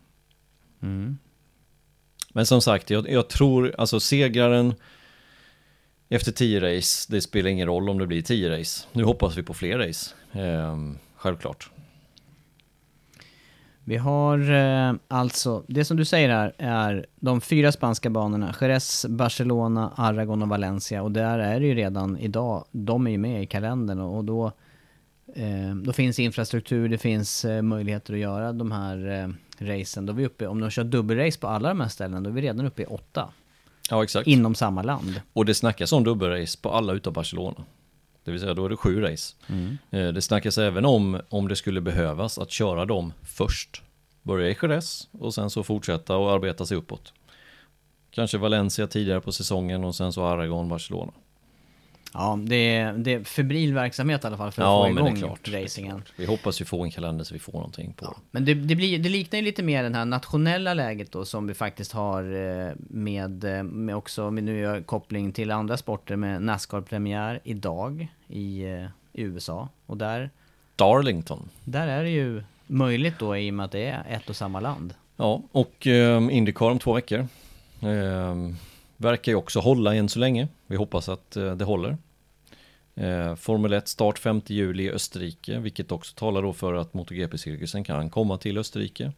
Men 2.33 2.47
som 2.47 2.61
sagt, 2.61 2.91
jag, 2.91 3.11
jag 3.11 3.29
tror, 3.29 3.75
alltså 3.79 4.01
segraren 4.01 4.75
efter 6.09 6.33
10 6.33 6.77
race, 6.77 7.13
det 7.13 7.21
spelar 7.21 7.51
ingen 7.51 7.67
roll 7.67 7.89
om 7.89 7.99
det 7.99 8.07
blir 8.07 8.23
10 8.23 8.59
race. 8.61 8.87
Nu 8.93 9.05
hoppas 9.05 9.37
vi 9.39 9.43
på 9.43 9.55
fler 9.55 9.79
race, 9.79 10.15
ehm, 10.33 10.99
självklart. 11.17 11.71
Vi 13.89 13.97
har 13.97 14.51
eh, 14.51 14.95
alltså, 15.09 15.65
det 15.69 15.85
som 15.85 15.97
du 15.97 16.05
säger 16.05 16.29
här 16.29 16.53
är 16.59 17.07
de 17.17 17.41
fyra 17.41 17.73
spanska 17.73 18.11
banorna, 18.11 18.55
Jerez, 18.61 19.07
Barcelona, 19.09 19.93
Aragon 19.97 20.43
och 20.43 20.49
Valencia. 20.49 21.03
Och 21.03 21.13
där 21.13 21.39
är 21.39 21.61
det 21.61 21.67
ju 21.67 21.75
redan 21.75 22.19
idag, 22.19 22.65
de 22.71 23.07
är 23.07 23.11
ju 23.11 23.19
med 23.19 23.43
i 23.43 23.47
kalendern 23.47 24.01
och, 24.01 24.17
och 24.17 24.25
då, 24.25 24.53
eh, 25.35 25.75
då 25.85 25.93
finns 25.93 26.19
infrastruktur, 26.19 26.89
det 26.89 26.99
finns 26.99 27.45
eh, 27.45 27.63
möjligheter 27.63 28.13
att 28.15 28.19
göra 28.19 28.53
de 28.53 28.73
här 28.73 29.09
eh, 29.09 29.29
racen. 29.67 30.07
Då 30.07 30.13
vi 30.13 30.27
uppe, 30.27 30.47
om 30.47 30.61
de 30.61 30.71
kör 30.71 30.85
dubbelrace 30.85 31.41
på 31.41 31.49
alla 31.49 31.69
de 31.69 31.81
här 31.81 31.89
ställena, 31.89 32.21
då 32.21 32.31
är 32.31 32.35
vi 32.35 32.43
redan 32.43 32.67
uppe 32.67 32.83
i 32.83 32.87
åtta. 32.87 33.29
Ja, 33.91 34.03
exakt. 34.03 34.27
Inom 34.27 34.55
samma 34.55 34.83
land. 34.83 35.21
Och 35.33 35.45
det 35.45 35.55
snackas 35.55 35.93
om 35.93 36.05
dubbelrace 36.05 36.59
på 36.63 36.71
alla 36.71 36.93
utom 36.93 37.13
Barcelona. 37.13 37.65
Det 38.29 38.33
vill 38.33 38.41
säga 38.41 38.55
då 38.55 38.65
är 38.65 38.69
det 38.69 38.77
sju 38.77 39.01
race. 39.01 39.35
Eh, 39.91 40.09
Det 40.09 40.23
snackas 40.23 40.59
även 40.59 40.85
om 40.85 41.21
om 41.29 41.49
det 41.49 41.57
skulle 41.57 41.81
behövas 41.81 42.39
att 42.39 42.51
köra 42.51 42.85
dem 42.85 43.13
först. 43.23 43.83
Börja 44.23 44.49
i 44.51 44.57
Jerez 44.63 45.09
och 45.13 45.35
sen 45.35 45.51
så 45.51 45.63
fortsätta 45.63 46.17
och 46.17 46.33
arbeta 46.33 46.67
sig 46.67 46.77
uppåt. 46.77 47.13
Kanske 48.11 48.39
Valencia 48.39 48.87
tidigare 48.87 49.21
på 49.21 49.33
säsongen 49.33 49.85
och 49.85 49.95
sen 49.95 50.13
så 50.13 50.25
Aragon, 50.25 50.69
Barcelona. 50.69 51.13
Ja, 52.15 52.39
det 52.43 52.77
är, 52.77 52.93
det 52.93 53.13
är 53.13 53.25
febril 53.25 53.75
verksamhet 53.75 54.25
i 54.25 54.27
alla 54.27 54.37
fall 54.37 54.53
för 54.53 54.63
att 54.63 54.67
Ja, 54.67 54.85
få 54.85 54.91
igång 54.91 55.17
klart, 55.17 55.49
racingen. 55.49 56.03
Vi 56.17 56.27
hoppas 56.27 56.61
ju 56.61 56.65
få 56.65 56.85
en 56.85 56.91
kalender 56.91 57.25
så 57.25 57.35
vi 57.35 57.41
får 57.41 57.53
någonting 57.53 57.93
på. 57.93 58.17
Men 58.31 58.45
det, 58.45 58.55
det, 58.55 58.75
blir, 58.75 58.99
det 58.99 59.09
liknar 59.09 59.39
ju 59.39 59.45
lite 59.45 59.63
mer 59.63 59.91
det 59.91 59.97
här 59.97 60.05
nationella 60.05 60.75
läget 60.75 61.13
då 61.13 61.25
som 61.25 61.47
vi 61.47 61.55
faktiskt 61.55 61.93
har 61.93 62.23
eh, 62.23 62.73
med, 62.77 63.45
eh, 63.45 63.63
med 63.63 63.97
också, 63.97 64.31
med 64.31 64.45
nu 64.45 64.59
gör 64.61 64.75
jag 64.75 64.87
koppling 64.87 65.33
till 65.33 65.51
andra 65.51 65.77
sporter 65.77 66.17
med 66.17 66.43
Nascar-premiär 66.43 67.41
idag 67.45 68.09
i, 68.29 68.63
eh, 68.65 68.85
i 69.13 69.23
USA. 69.23 69.69
Och 69.87 69.97
där, 69.97 70.31
Darlington. 70.77 71.49
där 71.65 71.89
är 71.89 72.03
det 72.05 72.11
ju 72.11 72.43
möjligt 72.67 73.19
då 73.19 73.37
i 73.37 73.51
och 73.51 73.55
med 73.55 73.65
att 73.65 73.73
det 73.73 73.87
är 73.87 74.05
ett 74.09 74.31
och 74.31 74.37
samma 74.37 74.61
land. 74.61 74.95
Ja, 75.17 75.43
och 75.53 75.87
eh, 75.87 76.29
Indycar 76.31 76.71
om 76.71 76.79
två 76.79 76.93
veckor. 76.93 77.19
Eh, 77.83 78.35
verkar 78.99 79.33
ju 79.33 79.37
också 79.37 79.61
hålla 79.61 79.95
än 79.95 80.09
så 80.09 80.19
länge. 80.19 80.49
Vi 80.67 80.77
hoppas 80.77 81.09
att 81.09 81.37
eh, 81.37 81.57
det 81.57 81.65
håller. 81.65 81.97
Eh, 83.01 83.35
Formel 83.35 83.73
1 83.73 83.89
start 83.89 84.19
5 84.19 84.41
juli 84.47 84.85
i 84.85 84.91
Österrike, 84.91 85.59
vilket 85.59 85.93
också 85.93 86.15
talar 86.15 86.43
då 86.43 86.53
för 86.53 86.75
att 86.75 86.95
MotoGP-cirkusen 86.95 87.85
kan 87.85 88.11
komma 88.11 88.39
till 88.39 88.59
Österrike. 88.59 89.13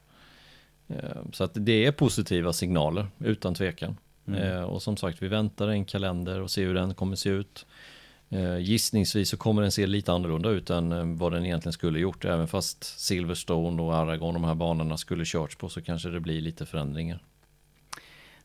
Eh, 0.89 1.23
så 1.33 1.45
att 1.45 1.51
det 1.55 1.87
är 1.87 1.93
positiva 1.93 2.53
signaler, 2.53 3.07
utan 3.19 3.55
tvekan. 3.55 3.97
Eh, 4.27 4.63
och 4.63 4.83
som 4.83 4.97
sagt, 4.97 5.23
vi 5.23 5.29
väntar 5.29 5.69
en 5.69 5.85
kalender 5.85 6.41
och 6.41 6.51
ser 6.51 6.67
hur 6.67 6.75
den 6.75 6.95
kommer 6.95 7.17
se 7.17 7.31
ut. 7.31 7.67
Gissningsvis 8.61 9.29
så 9.29 9.37
kommer 9.37 9.63
den 9.63 9.73
se 9.73 9.87
lite 9.87 10.13
annorlunda 10.13 10.51
ut 10.51 10.71
än 10.71 11.17
vad 11.17 11.33
den 11.33 11.47
egentligen 11.47 11.73
skulle 11.73 11.99
gjort. 11.99 12.25
Även 12.25 12.49
fast 12.49 12.85
Silverstone 12.85 13.83
och 13.83 13.95
Aragon, 13.95 14.35
de 14.35 14.45
här 14.45 14.55
banorna, 14.55 14.97
skulle 14.97 15.25
körts 15.25 15.57
på 15.57 15.69
så 15.69 15.83
kanske 15.83 16.09
det 16.09 16.21
blir 16.21 16.41
lite 16.41 16.67
förändringar. 16.67 17.23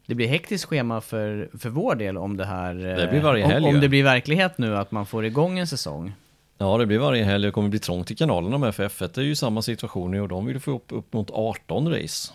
Det 0.05 0.15
blir 0.15 0.27
hektiskt 0.27 0.65
schema 0.65 1.01
för, 1.01 1.49
för 1.57 1.69
vår 1.69 1.95
del 1.95 2.17
om 2.17 2.37
det 2.37 2.45
här... 2.45 2.75
eh, 2.89 2.95
Det 2.97 3.07
blir 3.07 3.21
varje 3.21 3.45
helg, 3.45 3.63
Om, 3.63 3.69
om 3.69 3.75
ja. 3.75 3.81
det 3.81 3.89
blir 3.89 4.03
verklighet 4.03 4.57
nu 4.57 4.77
att 4.77 4.91
man 4.91 5.05
får 5.05 5.25
igång 5.25 5.59
en 5.59 5.67
säsong. 5.67 6.13
Ja, 6.57 6.77
det 6.77 6.85
blir 6.85 6.97
varje 6.99 7.23
helg. 7.23 7.45
Det 7.45 7.51
kommer 7.51 7.69
bli 7.69 7.79
trångt 7.79 8.11
i 8.11 8.15
kanalerna 8.15 8.57
med 8.57 8.75
för 8.75 8.87
F1 8.89 9.19
är 9.19 9.23
ju 9.23 9.35
samma 9.35 9.61
situation 9.61 10.11
nu 10.11 10.21
och 10.21 10.27
de 10.27 10.45
vill 10.45 10.59
få 10.59 10.71
upp, 10.71 10.85
upp 10.91 11.13
mot 11.13 11.31
18 11.31 11.89
race. 11.93 12.31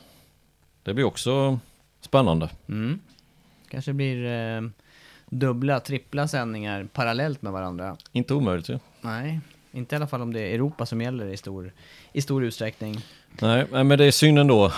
Det 0.82 0.94
blir 0.94 1.04
också 1.04 1.58
spännande. 2.00 2.48
Mm. 2.68 2.98
Kanske 3.70 3.92
blir 3.92 4.24
eh, 4.26 4.62
dubbla, 5.28 5.80
trippla 5.80 6.28
sändningar 6.28 6.88
parallellt 6.92 7.42
med 7.42 7.52
varandra. 7.52 7.96
Inte 8.12 8.34
omöjligt 8.34 8.68
ju. 8.68 8.78
Nej, 9.00 9.40
inte 9.72 9.94
i 9.94 9.96
alla 9.96 10.06
fall 10.06 10.22
om 10.22 10.32
det 10.32 10.40
är 10.40 10.54
Europa 10.54 10.86
som 10.86 11.00
gäller 11.00 11.26
i 11.26 11.36
stor, 11.36 11.72
i 12.12 12.20
stor 12.22 12.44
utsträckning. 12.44 12.96
Nej, 13.40 13.66
men 13.70 13.88
det 13.88 14.04
är 14.04 14.10
synd 14.10 14.38
ändå. 14.38 14.72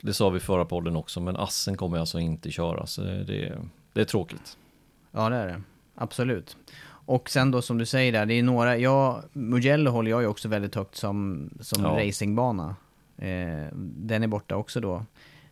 Det 0.00 0.14
sa 0.14 0.28
vi 0.30 0.40
förra 0.40 0.64
podden 0.64 0.96
också, 0.96 1.20
men 1.20 1.36
Assen 1.36 1.76
kommer 1.76 1.98
alltså 1.98 2.18
inte 2.18 2.50
köra. 2.50 2.86
Så 2.86 3.00
det 3.02 3.46
är, 3.46 3.58
det 3.92 4.00
är 4.00 4.04
tråkigt. 4.04 4.58
Ja, 5.12 5.28
det 5.28 5.36
är 5.36 5.46
det. 5.46 5.62
Absolut. 5.94 6.56
Och 7.08 7.30
sen 7.30 7.50
då 7.50 7.62
som 7.62 7.78
du 7.78 7.86
säger 7.86 8.12
där, 8.12 8.26
det 8.26 8.34
är 8.34 8.42
några, 8.42 8.76
ja, 8.78 9.22
Mugello 9.32 9.90
håller 9.90 10.10
jag 10.10 10.22
ju 10.22 10.28
också 10.28 10.48
väldigt 10.48 10.74
högt 10.74 10.96
som, 10.96 11.50
som 11.60 11.82
Ja. 11.82 11.88
racingbana. 12.06 12.76
Eh, 13.18 13.66
den 13.96 14.22
är 14.22 14.26
borta 14.26 14.56
också 14.56 14.80
då. 14.80 15.04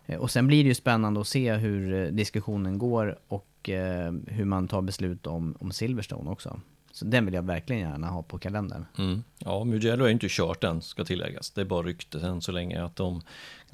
Eh, 0.06 0.18
och 0.18 0.30
sen 0.30 0.46
blir 0.46 0.62
det 0.64 0.68
ju 0.68 0.74
spännande 0.74 1.20
att 1.20 1.26
se 1.28 1.52
hur 1.54 1.94
eh, 1.94 2.06
diskussionen 2.12 2.78
går 2.78 3.18
och 3.28 3.68
eh, 3.68 4.12
hur 4.26 4.44
man 4.44 4.68
tar 4.68 4.82
beslut 4.82 5.26
om, 5.26 5.56
om 5.60 5.72
Silverstone 5.72 6.30
också. 6.30 6.60
Så 6.92 7.04
den 7.04 7.24
vill 7.24 7.34
jag 7.34 7.42
verkligen 7.42 7.82
gärna 7.82 8.06
ha 8.06 8.22
på 8.22 8.38
kalendern. 8.38 8.86
Mm. 8.98 9.22
Ja, 9.38 9.64
Mugello 9.64 10.04
är 10.04 10.08
inte 10.08 10.26
kört 10.30 10.64
än, 10.64 10.82
ska 10.82 11.04
tilläggas. 11.04 11.50
Det 11.50 11.60
är 11.60 11.64
bara 11.64 11.82
rykte 11.82 12.20
än 12.20 12.40
så 12.40 12.52
länge 12.52 12.84
att 12.84 12.96
de 12.96 13.22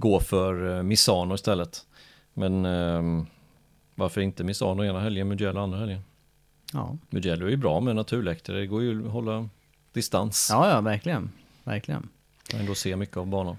går 0.01 0.21
för 0.21 0.77
eh, 0.77 0.83
Misano 0.83 1.35
istället. 1.35 1.87
Men 2.35 2.65
ehm, 2.65 3.27
varför 3.95 4.21
inte 4.21 4.45
Misano 4.45 4.85
ena 4.85 5.01
helgen, 5.01 5.29
Mugello 5.29 5.61
andra 5.61 5.79
helgen? 5.79 6.01
Ja, 6.73 6.97
Mugello 7.11 7.47
är 7.47 7.51
ju 7.51 7.57
bra 7.57 7.81
med 7.81 7.97
naturläktare, 7.97 8.59
det 8.59 8.67
går 8.67 8.83
ju 8.83 9.07
att 9.07 9.13
hålla 9.13 9.49
distans. 9.93 10.49
ja, 10.51 10.71
ja 10.71 10.81
verkligen. 10.81 11.31
Verkligen. 11.65 12.09
Och 12.55 12.61
ändå 12.61 12.75
se 12.75 12.97
mycket 12.97 13.17
av 13.17 13.27
banan. 13.27 13.57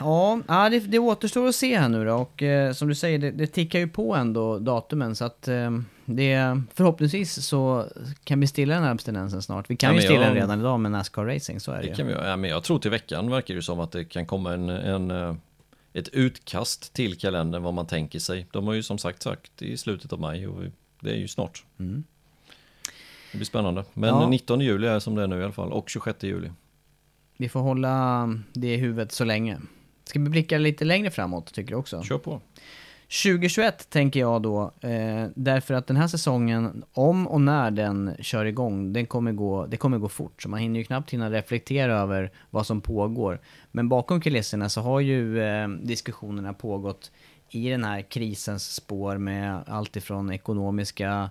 Ja, 0.00 0.40
ja 0.48 0.70
det, 0.70 0.78
det 0.78 0.98
återstår 0.98 1.48
att 1.48 1.54
se 1.54 1.78
här 1.78 1.88
nu 1.88 2.04
då 2.04 2.14
och 2.14 2.42
eh, 2.42 2.72
som 2.72 2.88
du 2.88 2.94
säger, 2.94 3.18
det, 3.18 3.30
det 3.30 3.46
tickar 3.46 3.78
ju 3.78 3.88
på 3.88 4.14
ändå 4.14 4.58
datumen 4.58 5.16
så 5.16 5.24
att 5.24 5.48
eh, 5.48 5.70
det 6.06 6.60
förhoppningsvis 6.74 7.46
så 7.46 7.86
kan 8.24 8.40
vi 8.40 8.46
stilla 8.46 8.74
den 8.74 8.84
här 8.84 8.90
abstinensen 8.90 9.42
snart. 9.42 9.70
Vi 9.70 9.76
kan 9.76 9.90
Ja, 9.94 10.00
ju 10.00 10.06
stilla 10.06 10.20
jag- 10.20 10.26
den 10.28 10.34
redan 10.34 10.60
idag 10.60 10.80
med 10.80 10.92
Nascar 10.92 11.24
Racing, 11.24 11.60
så 11.60 11.72
är 11.72 11.76
det, 11.76 11.82
Det 11.82 11.88
ju. 11.88 11.94
kan 11.94 12.06
vi. 12.06 12.12
Ja, 12.12 12.36
men 12.36 12.50
jag 12.50 12.62
tror 12.64 12.78
till 12.78 12.90
veckan 12.90 13.30
verkar 13.30 13.54
det 13.54 13.62
som 13.62 13.80
att 13.80 13.92
det 13.92 14.04
kan 14.04 14.26
komma 14.26 14.52
en, 14.54 14.68
en, 14.68 15.10
eh, 15.10 15.34
ett 15.92 16.08
utkast 16.08 16.92
till 16.92 17.18
kalendern 17.18 17.62
vad 17.62 17.74
man 17.74 17.86
tänker 17.86 18.18
sig. 18.18 18.46
De 18.50 18.66
har 18.66 18.74
ju 18.74 18.82
som 18.82 18.98
sagt 18.98 19.22
sagt 19.22 19.62
i 19.62 19.76
slutet 19.76 20.12
av 20.12 20.20
maj 20.20 20.46
och 20.46 20.62
det 21.00 21.10
är 21.10 21.16
ju 21.16 21.28
snart. 21.28 21.64
Mm. 21.78 22.04
Det 23.32 23.38
blir 23.38 23.46
spännande. 23.46 23.84
Men 23.94 24.08
Ja. 24.08 24.28
19 24.28 24.60
juli 24.60 24.86
är 24.86 24.98
som 24.98 25.14
det 25.14 25.22
är 25.22 25.26
nu 25.26 25.40
i 25.40 25.44
alla 25.44 25.52
fall 25.52 25.72
och 25.72 25.88
26 25.88 26.22
juli. 26.24 26.50
Vi 27.36 27.48
får 27.48 27.60
hålla 27.60 28.28
det 28.52 28.74
i 28.74 28.76
huvudet 28.76 29.12
så 29.12 29.24
länge. 29.24 29.58
Ska 30.04 30.18
vi 30.20 30.28
blicka 30.28 30.58
lite 30.58 30.84
längre 30.84 31.10
framåt 31.10 31.52
tycker 31.54 31.70
du 31.70 31.76
också? 31.76 32.02
Kör 32.02 32.18
på. 32.18 32.40
2021 33.08 33.90
tänker 33.90 34.20
jag 34.20 34.42
då, 34.42 34.72
eh, 34.80 35.26
därför 35.34 35.74
att 35.74 35.86
den 35.86 35.96
här 35.96 36.08
säsongen, 36.08 36.84
om 36.92 37.26
och 37.26 37.40
när 37.40 37.70
den 37.70 38.16
kör 38.20 38.44
igång, 38.44 38.92
den 38.92 39.06
kommer 39.06 39.32
gå, 39.32 39.66
det 39.66 39.76
kommer 39.76 39.98
gå 39.98 40.08
fort. 40.08 40.42
Så 40.42 40.48
man 40.48 40.60
hinner 40.60 40.80
ju 40.80 40.84
knappt 40.84 41.10
hinna 41.10 41.30
reflektera 41.30 42.00
över 42.00 42.30
vad 42.50 42.66
som 42.66 42.80
pågår. 42.80 43.40
Men 43.72 43.88
bakom 43.88 44.20
kulisserna 44.20 44.68
så 44.68 44.80
har 44.80 45.00
ju 45.00 45.42
eh, 45.42 45.68
diskussionerna 45.68 46.52
pågått 46.52 47.10
i 47.50 47.68
den 47.68 47.84
här 47.84 48.02
krisens 48.02 48.74
spår 48.74 49.18
med 49.18 49.62
allt 49.66 49.96
ifrån 49.96 50.32
ekonomiska 50.32 51.30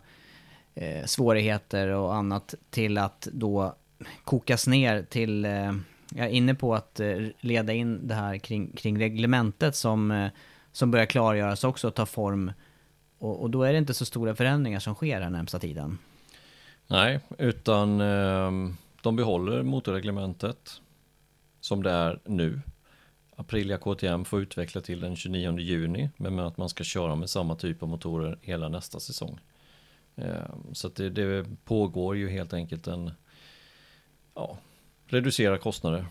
eh, 0.76 1.06
svårigheter 1.06 1.88
och 1.88 2.16
annat 2.16 2.56
till 2.70 2.98
att 2.98 3.28
då 3.32 3.76
kokas 4.24 4.68
ner 4.68 5.04
till, 5.04 5.46
eh, 5.46 5.74
jag 6.16 6.26
är 6.26 6.30
inne 6.30 6.56
på 6.56 6.76
att 6.76 7.00
eh, 7.00 7.18
leda 7.40 7.74
in 7.74 8.08
det 8.08 8.16
här 8.16 8.38
kring, 8.38 8.72
kring 8.76 9.00
reglementet 9.00 9.76
som, 9.76 10.12
eh, 10.12 10.28
som 10.74 10.92
börjar 10.92 11.06
klargöras 11.06 11.64
också 11.64 11.88
och 11.88 11.96
ta 11.96 12.06
form. 12.06 12.52
Och, 13.18 13.42
och 13.42 13.50
då 13.50 13.64
är 13.64 13.72
det 13.72 13.78
inte 13.78 13.94
så 13.94 14.06
stora 14.06 14.36
förändringar 14.36 14.80
som 14.80 14.96
sker 14.96 15.20
den 15.20 15.32
närmsta 15.32 15.60
tiden. 15.60 15.98
Nej, 16.88 17.20
utan 17.38 18.02
ehm, 18.02 18.78
de 19.02 19.16
behåller 19.16 19.64
motorreglementet 19.64 20.82
som 21.60 21.84
det 21.84 21.92
är 21.92 22.20
nu. 22.26 22.62
Aprilia 23.36 23.78
KTM 23.78 24.26
får 24.26 24.42
utveckla 24.42 24.82
till 24.82 25.00
den 25.00 25.16
29 25.16 25.60
juni, 25.60 26.10
men 26.18 26.36
med 26.36 26.46
att 26.46 26.58
man 26.58 26.70
ska 26.70 26.84
köra 26.84 27.16
med 27.16 27.30
samma 27.30 27.56
typ 27.56 27.84
av 27.84 27.90
motorer 27.90 28.38
hela 28.42 28.70
nästa 28.70 29.00
säsong. 29.00 29.40
Ehm, 30.16 30.74
Så 30.74 30.90
det, 30.90 31.10
det 31.10 31.46
pågår 31.66 32.16
ju 32.18 32.30
helt 32.30 32.54
enkelt 32.54 32.88
en, 32.88 33.12
ja, 34.36 34.58
reducera 35.08 35.58
kostnader. 35.58 36.06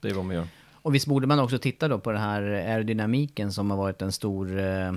Det 0.00 0.08
är 0.08 0.14
vad 0.14 0.24
man 0.24 0.34
gör. 0.36 0.48
Och 0.82 0.94
visst 0.94 1.06
borde 1.06 1.26
man 1.26 1.40
också 1.40 1.58
titta 1.58 1.88
då 1.88 1.98
på 1.98 2.12
den 2.12 2.20
här 2.20 2.42
aerodynamiken 2.42 3.52
som 3.52 3.70
har 3.70 3.78
varit 3.78 4.02
en 4.02 4.12
stor, 4.12 4.58
eh, 4.58 4.88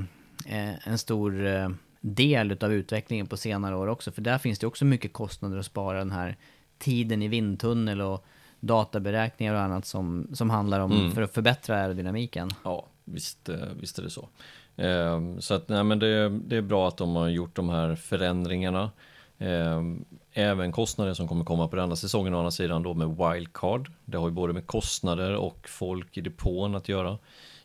eh, 0.46 0.88
en 0.88 0.98
stor 0.98 1.46
eh, 1.48 1.70
del 2.02 2.52
utav 2.52 2.74
utvecklingen 2.74 3.28
på 3.28 3.38
senare 3.38 3.76
år 3.76 3.88
också. 3.88 4.12
För 4.12 4.22
där 4.22 4.38
finns 4.38 4.60
det 4.60 4.67
också 4.67 4.86
mycket 4.86 5.13
kostnader 5.13 5.58
att 5.58 5.65
spara 5.65 5.98
den 5.98 6.12
här 6.12 6.36
tiden 6.80 7.22
i 7.22 7.28
vindtunnel 7.28 8.02
och 8.02 8.26
databeräkningar 8.60 9.54
och 9.54 9.62
annat 9.62 9.86
som, 9.86 10.28
som 10.34 10.50
handlar 10.50 10.80
om 10.80 10.91
Mm. 10.91 11.12
för 11.12 11.22
att 11.22 11.34
förbättra 11.34 11.76
aerodynamiken. 11.76 12.50
Ja, 12.63 12.88
visst, 13.06 13.50
visst 13.80 14.00
är 14.00 14.04
det 14.04 14.10
så. 14.10 14.30
Så 15.39 15.54
att 15.54 15.70
nej, 15.70 15.84
men 15.84 16.00
det, 16.00 16.30
det 16.30 16.58
är 16.58 16.62
bra 16.62 16.88
att 16.88 16.98
de 16.98 17.15
har 17.15 17.28
gjort 17.28 17.56
de 17.56 17.70
här 17.70 17.96
förändringarna. 17.96 18.91
Även 20.34 20.72
kostnader 20.72 21.13
som 21.13 21.28
kommer 21.28 21.46
komma 21.46 21.67
på 21.67 21.76
den 21.76 21.84
andra 21.84 21.96
säsongen 21.96 22.34
å 22.34 22.38
andra 22.38 22.52
sidan 22.52 22.84
då 22.84 22.94
med 22.94 23.08
wildcard. 23.17 23.91
Det 24.06 24.17
har 24.17 24.28
ju 24.28 24.32
både 24.34 24.54
med 24.54 24.67
kostnader 24.67 25.36
och 25.36 25.67
folk 25.70 26.17
i 26.17 26.22
depån 26.22 26.76
att 26.76 26.89
göra. 26.89 27.17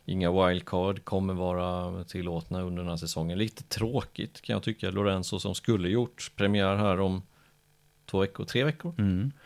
Inga 0.05 0.31
wildcard 0.47 1.05
kommer 1.05 1.33
vara 1.33 2.03
tillåtna 2.03 2.61
under 2.61 2.83
den 2.83 2.89
här 2.89 2.97
säsongen. 2.97 3.37
Lite 3.37 3.63
tråkigt 3.63 4.41
kan 4.41 4.53
jag 4.53 4.63
tycka. 4.63 4.89
Lorenzo 4.91 5.39
som 5.39 5.55
skulle 5.55 5.89
gjort 5.89 6.31
premiär 6.35 6.75
här 6.75 6.99
om 6.99 7.21
två 8.11 8.19
veckor, 8.19 8.43
tre 8.45 8.63
veckor. 8.63 8.93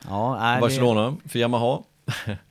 Ja, 0.09 0.37
är 0.37 0.55
det- 0.55 0.61
Barcelona 0.61 1.15
för 1.29 1.39
Yamaha. 1.39 1.79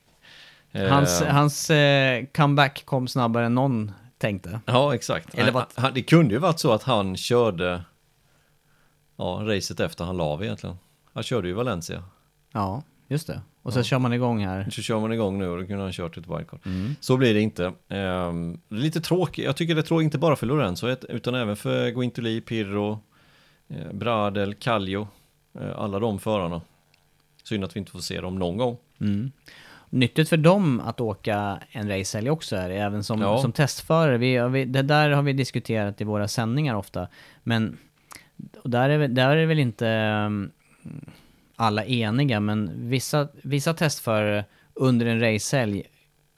Hans, 0.89 1.21
Ehm, 1.21 1.35
hans 1.35 1.69
eh, 1.69 2.25
comeback 2.35 2.85
kom 2.85 3.07
snabbare 3.07 3.45
än 3.45 3.55
någon 3.55 3.91
tänkte. 4.17 4.59
Ja, 4.65 4.95
exakt. 4.95 5.35
Eller 5.35 5.51
vad- 5.51 5.93
det 5.93 6.01
kunde 6.01 6.33
ju 6.33 6.39
varit 6.39 6.59
så 6.59 6.71
att 6.71 6.83
han 6.83 7.17
körde 7.17 7.81
ja, 9.21 9.41
racet 9.43 9.79
efter 9.79 10.05
han 10.05 10.17
la 10.17 10.23
av 10.23 10.43
egentligen. 10.43 10.75
Han 11.13 11.23
körde 11.23 11.47
ju 11.47 11.53
Valencia. 11.53 12.03
Ja, 12.53 12.83
just 13.07 13.27
det. 13.27 13.41
Och 13.61 13.73
så 13.73 13.83
kör 13.83 13.99
man 13.99 14.13
igång 14.13 14.45
här. 14.45 14.69
Så 14.71 14.81
kör 14.81 14.99
man 14.99 15.13
igång 15.13 15.39
nu 15.39 15.47
och 15.49 15.57
då 15.61 15.65
kunde 15.67 15.83
han 15.83 15.91
kört 15.91 16.17
ett 16.17 16.27
wildcard. 16.27 16.59
Så 16.99 17.17
blir 17.17 17.33
det 17.33 17.41
inte. 17.41 17.73
Ehm, 17.89 18.59
lite 18.69 19.01
tråkigt. 19.01 19.45
Jag 19.45 19.55
tycker 19.55 19.75
det 19.75 19.81
är 19.81 19.83
tråkigt 19.83 20.03
inte 20.03 20.17
bara 20.17 20.35
för 20.35 20.47
Lorenzo 20.47 20.87
utan 21.09 21.35
även 21.35 21.55
för 21.55 21.89
Guintoli, 21.89 22.41
Pirro, 22.41 22.99
eh, 23.67 23.93
Bradel, 23.93 24.53
Kallio. 24.53 25.07
Eh, 25.59 25.79
alla 25.79 25.99
de 25.99 26.19
förarna. 26.19 26.61
Synd 27.43 27.63
att 27.63 27.75
vi 27.75 27.79
inte 27.79 27.91
får 27.91 27.99
se 27.99 28.21
dem 28.21 28.39
någon 28.39 28.57
gång. 28.57 28.77
Mm. 29.01 29.31
Nyttigt 29.89 30.29
för 30.29 30.37
dem 30.37 30.79
att 30.79 31.01
åka 31.01 31.59
en 31.71 31.89
racehelg 31.89 32.29
också 32.29 32.55
är 32.55 32.69
även 32.69 33.03
som, 33.03 33.21
Ja. 33.21 33.41
som 33.41 33.51
testförare. 33.51 34.17
Vi, 34.17 34.49
vi, 34.49 34.65
det 34.65 34.81
där 34.81 35.09
har 35.09 35.21
vi 35.21 35.33
diskuterat 35.33 36.01
i 36.01 36.03
våra 36.03 36.27
sändningar 36.27 36.75
ofta. 36.75 37.07
Men 37.43 37.77
och 38.63 38.69
där, 38.69 38.89
är, 38.89 38.97
väl- 38.97 39.15
där 39.15 39.37
är 39.37 39.45
väl 39.45 39.59
inte 39.59 39.87
ehm, 39.87 40.51
alla 41.55 41.85
eniga, 41.85 42.39
men 42.39 42.89
vissa, 42.89 43.27
vissa 43.43 43.73
testförare 43.73 44.45
under 44.73 45.05
en 45.05 45.19
racehelg 45.19 45.83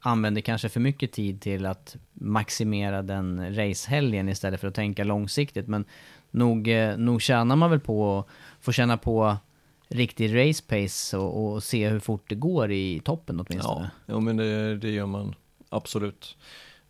använder 0.00 0.40
kanske 0.40 0.68
för 0.68 0.80
mycket 0.80 1.12
tid 1.12 1.40
till 1.40 1.66
att 1.66 1.96
maximera 2.12 3.02
den 3.02 3.56
racehelgen 3.56 4.28
istället 4.28 4.60
för 4.60 4.68
att 4.68 4.74
tänka 4.74 5.04
långsiktigt. 5.04 5.68
Men 5.68 5.84
nog, 6.30 6.68
eh, 6.68 6.96
nog 6.96 7.22
tjänar 7.22 7.56
man 7.56 7.70
väl 7.70 7.80
på 7.80 8.18
att 8.18 8.26
få 8.64 8.72
känna 8.72 8.96
på 8.96 9.36
riktig 9.88 10.36
race 10.48 10.62
pace 10.68 11.16
och, 11.16 11.52
och 11.52 11.62
se 11.62 11.88
hur 11.88 11.98
fort 12.00 12.24
det 12.28 12.34
går 12.34 12.72
i 12.72 13.00
toppen 13.04 13.36
Ja, 13.38 13.44
åtminstone. 13.48 13.90
ja 14.06 14.20
men 14.20 14.36
det, 14.36 14.76
det 14.76 14.90
gör 14.90 15.06
man 15.06 15.34
absolut. 15.68 16.36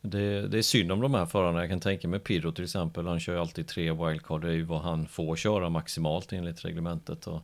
Det, 0.07 0.49
det 0.49 0.59
är 0.59 0.62
synd 0.62 0.93
om 0.93 1.01
de 1.01 1.14
här 1.14 1.27
förarna. 1.27 1.61
Jag 1.61 1.69
kan 1.69 1.81
tänka 1.81 2.09
mig 2.09 2.21
Pirro 2.21 2.53
till 2.53 2.64
exempel. 2.64 3.07
Han 3.07 3.21
kör 3.21 3.33
ju 3.33 3.40
alltid 3.40 3.69
tre 3.69 3.93
wildcard. 3.93 4.40
Det 4.40 4.49
är 4.49 4.53
ju 4.53 4.62
vad 4.62 4.81
han 4.81 5.07
får 5.07 5.37
köra 5.37 5.69
maximalt 5.69 6.33
enligt 6.33 6.64
reglementet. 6.64 7.27
Och 7.27 7.43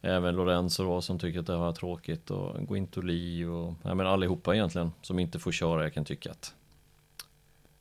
även 0.00 0.36
Lorenzo 0.36 0.84
då 0.84 1.00
som 1.00 1.18
tycker 1.18 1.40
att 1.40 1.46
det 1.46 1.56
var 1.56 1.72
tråkigt. 1.72 2.30
Och 2.30 2.68
Guintoli 2.68 3.44
och 3.44 3.74
ja, 3.82 3.94
men 3.94 4.06
allihopa 4.06 4.54
egentligen 4.54 4.92
som 5.02 5.18
inte 5.18 5.38
får 5.38 5.52
köra. 5.52 5.82
Jag 5.82 5.94
kan 5.94 6.04
tycka 6.04 6.30
att 6.30 6.54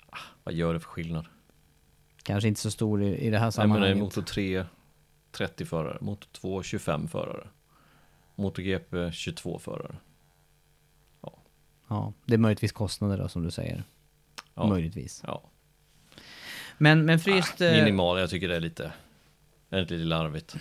ah, 0.10 0.18
vad 0.44 0.54
gör 0.54 0.74
det 0.74 0.80
för 0.80 0.90
skillnad? 0.90 1.26
Kanske 2.24 2.48
inte 2.48 2.62
så 2.62 2.72
stor 2.72 3.04
i, 3.04 3.18
i 3.18 3.30
det 3.30 3.38
här 3.38 3.54
Nej, 3.58 3.68
men 3.68 3.72
är 3.72 3.74
sammanhanget. 3.74 3.98
motor 3.98 4.22
3 4.22 4.66
30 5.32 5.66
förare, 5.66 5.98
motor 6.02 6.28
2 6.32 6.64
25 6.64 7.08
förare. 7.08 7.48
MotoGP 8.36 9.12
22 9.12 9.60
förare. 9.60 9.96
Ja, 11.88 12.14
det 12.26 12.34
är 12.34 12.38
möjligtvis 12.38 12.72
kostnader 12.72 13.18
då 13.18 13.28
som 13.28 13.44
du 13.44 13.52
säger. 13.52 13.84
Ja. 14.56 14.68
Möjligtvis. 14.68 15.24
Ja. 15.28 15.42
Men, 16.78 17.06
men 17.06 17.20
fryst... 17.20 17.62
eh, 17.62 17.72
Minimal, 17.72 18.20
jag 18.20 18.30
tycker 18.30 18.48
det 18.48 18.56
är 18.56 18.60
lite, 18.60 18.92
är 19.70 19.82
lite 19.82 19.94
larvigt. 19.96 20.56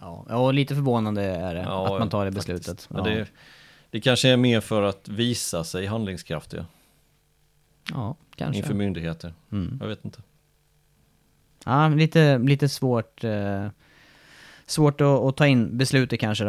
ja, 0.00 0.36
och 0.38 0.54
lite 0.54 0.74
förvånande 0.74 1.22
är 1.22 1.54
det 1.54 1.60
Ja, 1.60 1.94
att 1.94 2.00
man 2.00 2.08
tar 2.10 2.24
det 2.24 2.32
faktiskt. 2.32 2.46
beslutet. 2.66 2.90
Men 2.90 3.04
ja. 3.04 3.10
det, 3.10 3.26
det 3.90 4.00
kanske 4.00 4.28
är 4.28 4.36
mer 4.36 4.60
för 4.60 4.82
att 4.82 5.08
visa 5.08 5.64
sig 5.64 5.86
handlingskraftiga 5.86 6.66
ja, 7.92 8.16
kanske. 8.36 8.58
inför 8.58 8.74
myndigheter. 8.74 9.34
Mm. 9.52 9.78
Jag 9.80 9.88
vet 9.88 10.04
inte. 10.04 10.22
Ja, 11.64 11.88
lite, 11.88 12.38
lite 12.38 12.68
svårt, 12.68 13.24
eh, 13.24 13.68
svårt 14.66 15.00
att, 15.00 15.06
att 15.06 15.36
ta 15.36 15.46
in 15.46 15.78
beslutet 15.78 16.20
kanske. 16.20 16.48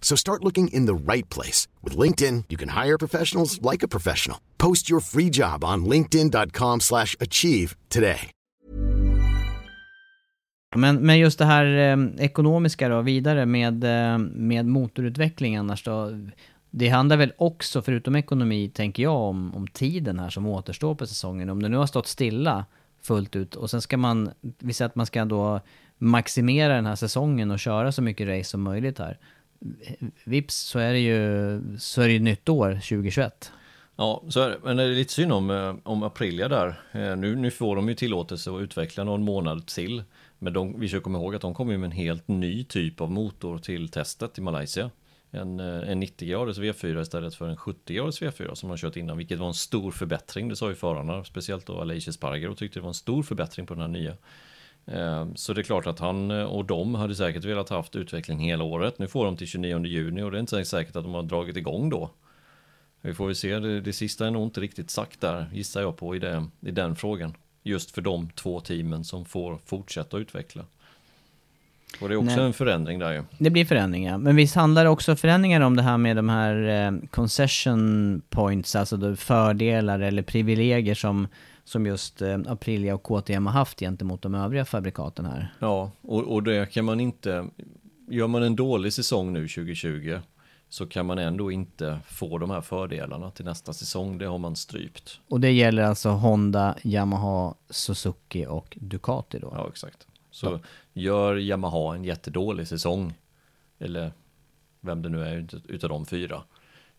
So 0.00 0.16
start 0.16 0.44
looking 0.44 0.68
in 0.68 0.86
the 0.86 1.12
right 1.12 1.34
place. 1.34 1.68
With 1.82 1.98
LinkedIn, 1.98 2.44
you 2.48 2.56
can 2.56 2.84
hire 2.84 2.98
professionals 2.98 3.60
like 3.72 3.84
a 3.84 3.88
professional. 3.88 4.38
Post 4.56 4.90
your 4.90 5.00
free 5.00 5.30
job 5.30 5.64
on 5.64 5.84
linkedin.com 5.84 6.80
slash 6.80 7.16
achieve 7.20 7.76
today. 7.88 8.30
Men, 10.76 10.96
men 11.06 11.18
just 11.18 11.38
det 11.38 11.44
här 11.44 11.64
eh, 11.64 12.24
ekonomiska 12.24 12.88
då, 12.88 13.02
vidare 13.02 13.46
med, 13.46 13.84
eh, 13.84 14.18
med 14.18 14.66
motorutveckling 14.66 15.56
annars 15.56 15.84
då. 15.84 16.10
Det 16.70 16.88
handlar 16.88 17.16
väl 17.16 17.32
också, 17.38 17.82
förutom 17.82 18.16
ekonomi, 18.16 18.70
tänker 18.74 19.02
jag, 19.02 19.16
om, 19.16 19.54
om 19.54 19.66
tiden 19.66 20.18
här 20.18 20.30
som 20.30 20.46
återstår 20.46 20.94
på 20.94 21.06
säsongen. 21.06 21.50
Om 21.50 21.62
det 21.62 21.68
nu 21.68 21.76
har 21.76 21.86
stått 21.86 22.06
stilla 22.06 22.64
fullt 23.02 23.36
ut 23.36 23.54
och 23.54 23.70
sen 23.70 23.82
ska 23.82 23.96
man, 23.96 24.30
vi 24.58 24.72
säger 24.72 24.88
att 24.88 24.94
man 24.94 25.06
ska 25.06 25.24
då 25.24 25.60
maximera 25.98 26.74
den 26.74 26.86
här 26.86 26.96
säsongen 26.96 27.50
och 27.50 27.58
köra 27.58 27.92
så 27.92 28.02
mycket 28.02 28.28
race 28.28 28.50
som 28.50 28.62
möjligt 28.62 28.98
här. 28.98 29.18
Vips 30.24 30.54
så 30.54 30.78
är 30.78 30.92
det 30.92 30.98
ju, 30.98 31.60
så 31.78 32.02
är 32.02 32.06
det 32.06 32.12
ju 32.12 32.18
nytt 32.18 32.48
år 32.48 32.72
2021. 32.72 33.52
Ja, 33.96 34.22
så 34.28 34.40
är 34.40 34.50
det. 34.50 34.58
Men 34.64 34.76
det 34.76 34.82
är 34.82 34.88
lite 34.88 35.12
synd 35.12 35.32
om, 35.32 35.50
eh, 35.50 35.74
om 35.82 36.02
Aprilia 36.02 36.48
där. 36.48 36.68
Eh, 36.92 37.16
nu, 37.16 37.36
nu 37.36 37.50
får 37.50 37.76
de 37.76 37.88
ju 37.88 37.94
tillåtelse 37.94 38.50
att 38.50 38.60
utveckla 38.60 39.04
någon 39.04 39.22
månad 39.22 39.66
till. 39.66 40.02
Men 40.38 40.52
de, 40.52 40.80
vi 40.80 40.88
ska 40.88 41.00
komma 41.00 41.18
ihåg 41.18 41.34
att 41.34 41.40
de 41.40 41.54
kommer 41.54 41.76
med 41.76 41.86
en 41.86 41.92
helt 41.92 42.28
ny 42.28 42.64
typ 42.64 43.00
av 43.00 43.10
motor 43.10 43.58
till 43.58 43.88
testet 43.88 44.38
i 44.38 44.40
Malaysia. 44.40 44.90
En, 45.30 45.60
eh, 45.60 45.90
en 45.90 46.02
90-graders 46.02 46.58
V4 46.58 47.02
istället 47.02 47.34
för 47.34 47.48
en 47.48 47.56
70-graders 47.56 48.22
V4 48.22 48.54
som 48.54 48.68
de 48.68 48.70
har 48.70 48.76
kört 48.76 48.96
innan, 48.96 49.18
vilket 49.18 49.38
var 49.38 49.46
en 49.46 49.54
stor 49.54 49.90
förbättring. 49.90 50.48
Det 50.48 50.56
sa 50.56 50.68
ju 50.68 50.74
förarna, 50.74 51.24
speciellt 51.24 51.66
då 51.66 51.80
Aleix 51.80 52.14
Sparger, 52.14 52.48
och 52.48 52.58
tyckte 52.58 52.78
det 52.78 52.82
var 52.82 52.88
en 52.88 52.94
stor 52.94 53.22
förbättring 53.22 53.66
på 53.66 53.74
den 53.74 53.80
här 53.80 53.88
nya. 53.88 54.14
Eh, 54.92 55.26
Så 55.34 55.52
det 55.52 55.60
är 55.60 55.62
klart 55.62 55.86
att 55.86 55.98
han 55.98 56.30
eh, 56.30 56.42
och 56.42 56.64
de 56.64 56.94
hade 56.94 57.14
säkert 57.14 57.44
velat 57.44 57.68
haft 57.68 57.96
utveckling 57.96 58.38
hela 58.38 58.64
året. 58.64 58.98
Nu 58.98 59.08
får 59.08 59.24
de 59.24 59.36
till 59.36 59.46
29 59.46 59.84
juni 59.86 60.22
och 60.22 60.30
det 60.30 60.36
är 60.36 60.40
inte 60.40 60.64
säkert 60.64 60.96
att 60.96 61.04
de 61.04 61.14
har 61.14 61.22
dragit 61.22 61.56
igång 61.56 61.90
då. 61.90 62.10
Vi 63.00 63.14
får 63.14 63.26
väl 63.26 63.36
se, 63.36 63.58
det, 63.58 63.80
det 63.80 63.92
sista 63.92 64.26
är 64.26 64.30
nog 64.30 64.42
inte 64.42 64.60
riktigt 64.60 64.90
sagt 64.90 65.20
där, 65.20 65.46
gissar 65.52 65.80
jag 65.80 65.96
på 65.96 66.16
i, 66.16 66.18
det, 66.18 66.46
i 66.60 66.70
den 66.70 66.96
frågan. 66.96 67.34
Just 67.62 67.90
för 67.90 68.02
de 68.02 68.30
två 68.30 68.60
teamen 68.60 69.04
som 69.04 69.24
får 69.24 69.58
fortsätta 69.66 70.18
utveckla. 70.18 70.64
Och 72.00 72.08
det 72.08 72.14
är 72.14 72.16
också 72.16 72.36
Nej. 72.36 72.46
en 72.46 72.52
förändring 72.52 72.98
där 72.98 73.12
ju. 73.12 73.22
Det 73.38 73.50
blir 73.50 73.64
förändringar. 73.64 74.18
Men 74.18 74.36
visst 74.36 74.54
handlar 74.54 74.84
det 74.84 74.90
också 74.90 75.16
förändringar 75.16 75.60
om 75.60 75.76
det 75.76 75.82
här 75.82 75.98
med 75.98 76.16
de 76.16 76.28
här 76.28 76.86
eh, 76.86 77.08
concession 77.10 78.22
points, 78.30 78.76
alltså 78.76 79.16
fördelar 79.16 80.00
eller 80.00 80.22
privilegier 80.22 80.94
som, 80.94 81.28
som 81.68 81.86
just 81.86 82.22
eh, 82.22 82.38
Aprilia 82.46 82.94
och 82.94 83.02
KTM 83.02 83.46
har 83.46 83.52
haft 83.52 83.80
gentemot 83.80 84.22
de 84.22 84.34
övriga 84.34 84.64
fabrikaten 84.64 85.26
här. 85.26 85.54
Ja, 85.58 85.90
och, 86.00 86.32
och 86.32 86.42
det 86.42 86.72
kan 86.72 86.84
man 86.84 87.00
inte... 87.00 87.48
Gör 88.10 88.26
man 88.26 88.42
en 88.42 88.56
dålig 88.56 88.92
säsong 88.92 89.32
nu 89.32 89.48
2020 89.48 90.18
så 90.68 90.86
kan 90.86 91.06
man 91.06 91.18
ändå 91.18 91.52
inte 91.52 92.00
få 92.06 92.38
de 92.38 92.50
här 92.50 92.60
fördelarna 92.60 93.30
till 93.30 93.44
nästa 93.44 93.72
säsong. 93.72 94.18
Det 94.18 94.26
har 94.26 94.38
man 94.38 94.56
strypt. 94.56 95.20
Och 95.28 95.40
det 95.40 95.50
gäller 95.50 95.82
alltså 95.82 96.08
Honda, 96.08 96.76
Yamaha, 96.82 97.54
Suzuki 97.70 98.46
och 98.46 98.78
Ducati 98.80 99.38
då? 99.38 99.52
Ja, 99.56 99.68
exakt. 99.68 100.06
Så 100.30 100.60
gör 100.92 101.36
Yamaha 101.36 101.94
en 101.94 102.04
jättedålig 102.04 102.68
säsong, 102.68 103.14
eller 103.78 104.12
vem 104.80 105.02
det 105.02 105.08
nu 105.08 105.24
är 105.24 105.48
utav 105.64 105.90
de 105.90 106.06
fyra, 106.06 106.42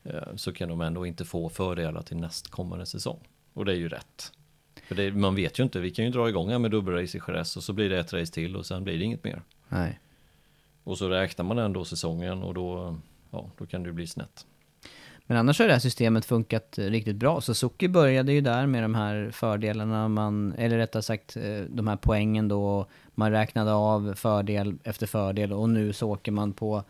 eh, 0.03 0.35
så 0.35 0.53
kan 0.53 0.69
de 0.69 0.81
ändå 0.81 1.05
inte 1.05 1.25
få 1.25 1.49
fördelar 1.49 2.01
till 2.01 2.17
nästkommande 2.17 2.85
säsong. 2.85 3.19
Och 3.53 3.65
det 3.65 3.71
är 3.71 3.77
ju 3.77 3.89
rätt. 3.89 4.31
För 4.89 4.95
det, 4.95 5.11
man 5.11 5.35
vet 5.35 5.59
ju 5.59 5.63
inte, 5.63 5.79
vi 5.79 5.91
kan 5.91 6.05
ju 6.05 6.11
dra 6.11 6.29
igång 6.29 6.49
här 6.49 6.59
med 6.59 6.71
dubbelrace 6.71 7.17
i 7.17 7.21
Jerez 7.27 7.57
och 7.57 7.63
så 7.63 7.73
blir 7.73 7.89
det 7.89 7.99
ett 7.99 8.13
race 8.13 8.33
till 8.33 8.55
och 8.55 8.65
sen 8.65 8.83
blir 8.83 8.97
det 8.97 9.03
inget 9.03 9.23
mer. 9.23 9.41
Nej. 9.67 9.99
Och 10.83 10.97
så 10.97 11.09
räknar 11.09 11.45
man 11.45 11.59
ändå 11.59 11.85
säsongen 11.85 12.43
och 12.43 12.53
då, 12.53 12.97
ja, 13.31 13.51
då 13.57 13.65
kan 13.65 13.83
det 13.83 13.87
ju 13.87 13.93
bli 13.93 14.07
snett. 14.07 14.45
Men 15.25 15.37
annars 15.37 15.59
har 15.59 15.67
det 15.67 15.73
här 15.73 15.79
systemet 15.79 16.25
funkat 16.25 16.75
riktigt 16.77 17.15
bra. 17.15 17.41
Suzuki 17.41 17.87
började 17.87 18.33
ju 18.33 18.41
där 18.41 18.65
med 18.65 18.83
de 18.83 18.95
här 18.95 19.31
fördelarna, 19.31 20.07
man, 20.07 20.53
eller 20.57 20.77
rättare 20.77 21.03
sagt 21.03 21.37
eh, 21.37 21.61
de 21.69 21.87
här 21.87 21.97
poängen 22.01 22.47
då. 22.47 22.85
Man 23.15 23.31
räknade 23.31 23.73
av 23.73 24.13
fördel 24.15 24.77
efter 24.83 25.07
fördel 25.07 25.53
och 25.53 25.69
nu 25.69 25.93
så 25.93 26.11
åker 26.11 26.31
man 26.31 26.53
på, 26.53 26.83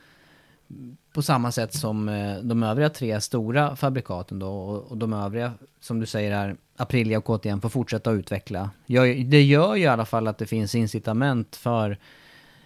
på 1.13 1.21
samma 1.21 1.51
sätt 1.51 1.73
som 1.73 2.09
eh, 2.09 2.37
de 2.37 2.63
övriga 2.63 2.89
tre 2.89 3.21
stora 3.21 3.75
fabrikaten 3.75 4.39
då. 4.39 4.47
Och, 4.47 4.91
och 4.91 4.97
de 4.97 5.13
övriga, 5.13 5.53
som 5.79 5.99
du 5.99 6.05
säger 6.05 6.31
här, 6.31 6.55
Aprilia 6.77 7.17
och 7.17 7.25
KTM 7.25 7.61
får 7.61 7.69
fortsätta 7.69 8.09
att 8.09 8.13
utveckla. 8.13 8.69
Det 9.25 9.43
gör 9.43 9.75
ju 9.75 9.83
i 9.83 9.87
alla 9.87 10.05
fall 10.05 10.27
att 10.27 10.37
det 10.37 10.45
finns 10.45 10.75
incitament 10.75 11.55
för 11.55 11.97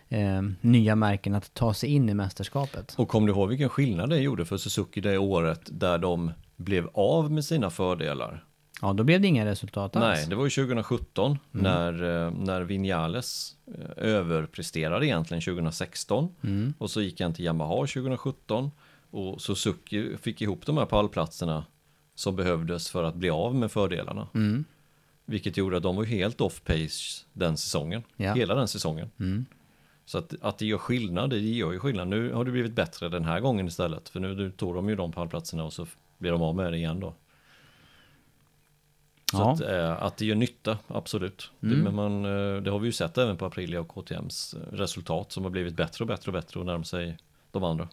eh, 0.09 0.41
nya 0.61 0.95
märken 0.95 1.35
att 1.35 1.53
ta 1.53 1.73
sig 1.73 1.89
in 1.89 2.09
i 2.09 2.13
mästerskapet. 2.13 2.93
Och 2.97 3.07
kom 3.07 3.25
du 3.25 3.31
ihåg 3.31 3.49
vilken 3.49 3.69
skillnad 3.69 4.09
det 4.09 4.19
gjorde 4.19 4.45
för 4.45 4.57
Suzuki 4.57 5.01
det 5.01 5.17
året 5.17 5.61
där 5.65 5.97
de 5.97 6.31
blev 6.55 6.89
av 6.93 7.31
med 7.31 7.45
sina 7.45 7.69
fördelar? 7.69 8.43
Ja, 8.83 8.93
då 8.93 9.03
blev 9.03 9.21
det 9.21 9.27
inga 9.27 9.45
resultat 9.45 9.95
alls. 9.95 10.19
Nej, 10.19 10.29
det 10.29 10.35
var 10.35 10.43
ju 10.43 10.49
2017 10.49 11.37
mm. 11.53 11.63
när, 11.63 12.25
eh, 12.25 12.31
när 12.31 12.61
Vinales 12.61 13.55
eh, 13.67 13.89
överpresterade 13.95 15.05
egentligen 15.05 15.41
2016. 15.41 16.35
Mm. 16.41 16.73
Och 16.77 16.91
så 16.91 17.01
gick 17.01 17.21
han 17.21 17.33
till 17.33 17.45
Yamaha 17.45 17.75
2017. 17.75 18.71
Och 19.11 19.41
Suzuki 19.41 20.17
fick 20.17 20.41
ihop 20.41 20.65
de 20.65 20.77
här 20.77 20.85
pallplatserna 20.85 21.65
som 22.15 22.35
behövdes 22.35 22.89
för 22.89 23.03
att 23.03 23.15
bli 23.15 23.29
av 23.29 23.55
med 23.55 23.71
fördelarna. 23.71 24.27
Mm. 24.33 24.65
Vilket 25.25 25.57
gjorde 25.57 25.77
att 25.77 25.83
de 25.83 25.95
var 25.95 26.03
helt 26.03 26.41
off 26.41 26.63
pace 26.63 27.25
den 27.33 27.57
säsongen. 27.57 28.03
Ja. 28.15 28.33
Hela 28.33 28.55
den 28.55 28.67
säsongen. 28.67 29.11
Mm. 29.19 29.45
Så 30.05 30.17
att, 30.17 30.33
att 30.41 30.57
det 30.57 30.65
gör 30.65 30.77
skillnad, 30.77 31.29
det 31.29 31.39
gör 31.39 31.71
ju 31.71 31.79
skillnad. 31.79 32.07
Nu 32.07 32.33
har 32.33 32.45
det 32.45 32.51
blivit 32.51 32.73
bättre 32.73 33.09
den 33.09 33.25
här 33.25 33.39
gången 33.39 33.67
istället. 33.67 34.09
För 34.09 34.19
nu 34.19 34.51
tog 34.51 34.75
de 34.75 34.89
ju 34.89 34.95
de 34.95 35.11
pallplatserna 35.11 35.63
och 35.63 35.73
så 35.73 35.87
blir 36.17 36.31
de 36.31 36.41
av 36.41 36.55
med 36.55 36.73
det 36.73 36.77
igen 36.77 36.99
då. 36.99 37.13
Så 39.37 39.49
att, 39.49 39.61
eh, 39.61 40.03
att 40.03 40.17
det 40.17 40.25
gör 40.25 40.35
nytta, 40.35 40.77
absolut. 40.87 41.51
Mm. 41.63 41.75
Det, 41.75 41.83
men 41.83 41.95
man, 41.95 42.25
eh, 42.25 42.61
det 42.61 42.71
har 42.71 42.79
vi 42.79 42.85
ju 42.85 42.91
sett 42.91 43.17
även 43.17 43.37
på 43.37 43.45
Aprilia 43.45 43.81
och 43.81 43.87
KTMs 43.87 44.53
eh, 44.53 44.75
resultat 44.75 45.31
som 45.31 45.43
har 45.43 45.51
blivit 45.51 45.75
bättre 45.75 46.03
och 46.03 46.07
bättre 46.07 46.29
och 46.29 46.33
bättre 46.33 46.59
och 46.59 46.65
närmar 46.65 46.83
sig 46.83 47.17
de 47.51 47.63
andra. 47.63 47.87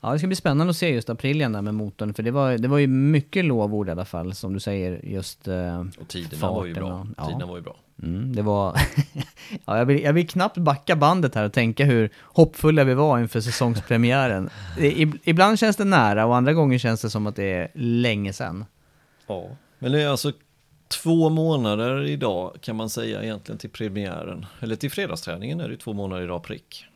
Ja, 0.00 0.12
det 0.12 0.18
ska 0.18 0.26
bli 0.26 0.36
spännande 0.36 0.70
att 0.70 0.76
se 0.76 0.94
just 0.94 1.10
Aprilien 1.10 1.52
där 1.52 1.62
med 1.62 1.74
motorn, 1.74 2.14
för 2.14 2.22
det 2.22 2.30
var, 2.30 2.58
det 2.58 2.68
var 2.68 2.78
ju 2.78 2.86
mycket 2.86 3.44
lovord 3.44 3.88
i 3.88 3.90
alla 3.90 4.04
fall, 4.04 4.34
som 4.34 4.54
du 4.54 4.60
säger, 4.60 5.00
just 5.02 5.48
eh, 5.48 5.80
Och 6.00 6.08
tiderna 6.08 6.50
var 6.50 6.64
ju 6.66 6.74
bra. 6.74 6.92
Och, 6.92 7.06
ja. 7.16 7.26
Tiderna 7.26 7.46
var 7.46 7.56
ju 7.56 7.62
bra. 7.62 7.76
Mm, 8.02 8.36
det 8.36 8.42
var... 8.42 8.76
ja, 9.64 9.78
jag, 9.78 9.86
vill, 9.86 10.02
jag 10.02 10.12
vill 10.12 10.28
knappt 10.28 10.58
backa 10.58 10.96
bandet 10.96 11.34
här 11.34 11.44
och 11.44 11.52
tänka 11.52 11.84
hur 11.84 12.10
hoppfulla 12.22 12.84
vi 12.84 12.94
var 12.94 13.18
inför 13.18 13.40
säsongspremiären. 13.40 14.50
ibland 15.24 15.58
känns 15.58 15.76
det 15.76 15.84
nära 15.84 16.26
och 16.26 16.36
andra 16.36 16.52
gånger 16.52 16.78
känns 16.78 17.02
det 17.02 17.10
som 17.10 17.26
att 17.26 17.36
det 17.36 17.52
är 17.52 17.70
länge 17.74 18.32
sedan. 18.32 18.64
Ja, 19.26 19.46
men 19.82 19.92
det 19.92 20.02
är 20.02 20.08
alltså 20.08 20.32
två 20.88 21.28
månader 21.28 22.02
idag 22.02 22.56
kan 22.60 22.76
man 22.76 22.90
säga 22.90 23.22
egentligen 23.22 23.58
till 23.58 23.70
premiären. 23.70 24.46
Eller 24.60 24.76
till 24.76 24.90
fredagsträningen 24.90 25.60
är 25.60 25.68
det 25.68 25.76
två 25.76 25.92
månader 25.92 26.22
idag 26.22 26.42
prick. 26.42 26.86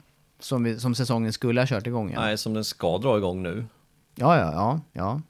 Som, 0.40 0.64
vi, 0.64 0.80
som 0.80 0.94
säsongen 0.94 1.32
skulle 1.32 1.60
ha 1.60 1.66
kört 1.66 1.86
igång? 1.86 2.12
Ja. 2.12 2.20
Nej, 2.20 2.38
som 2.38 2.54
den 2.54 2.64
ska 2.64 2.98
dra 2.98 3.16
igång 3.18 3.42
nu. 3.42 3.64
Ja, 4.14 4.38
ja, 4.38 4.52
ja. 4.52 4.80
ja. 4.92 5.20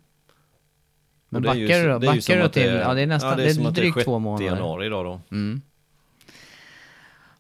Men 1.28 1.42
backar 1.42 1.82
du 1.82 1.88
då? 1.88 1.98
Backar 1.98 2.42
du 2.42 2.48
till? 2.48 2.62
Det 2.62 2.68
är, 2.68 2.80
ja, 2.80 2.94
det 2.94 3.02
är 3.02 3.06
nästan, 3.06 3.30
ja, 3.30 3.36
det 3.36 3.50
är, 3.50 3.54
det 3.54 3.68
är 3.68 3.70
drygt 3.70 4.04
två 4.04 4.18
månader. 4.18 4.46
januari 4.46 4.86
idag 4.86 5.04
då. 5.04 5.20
Mm. 5.30 5.62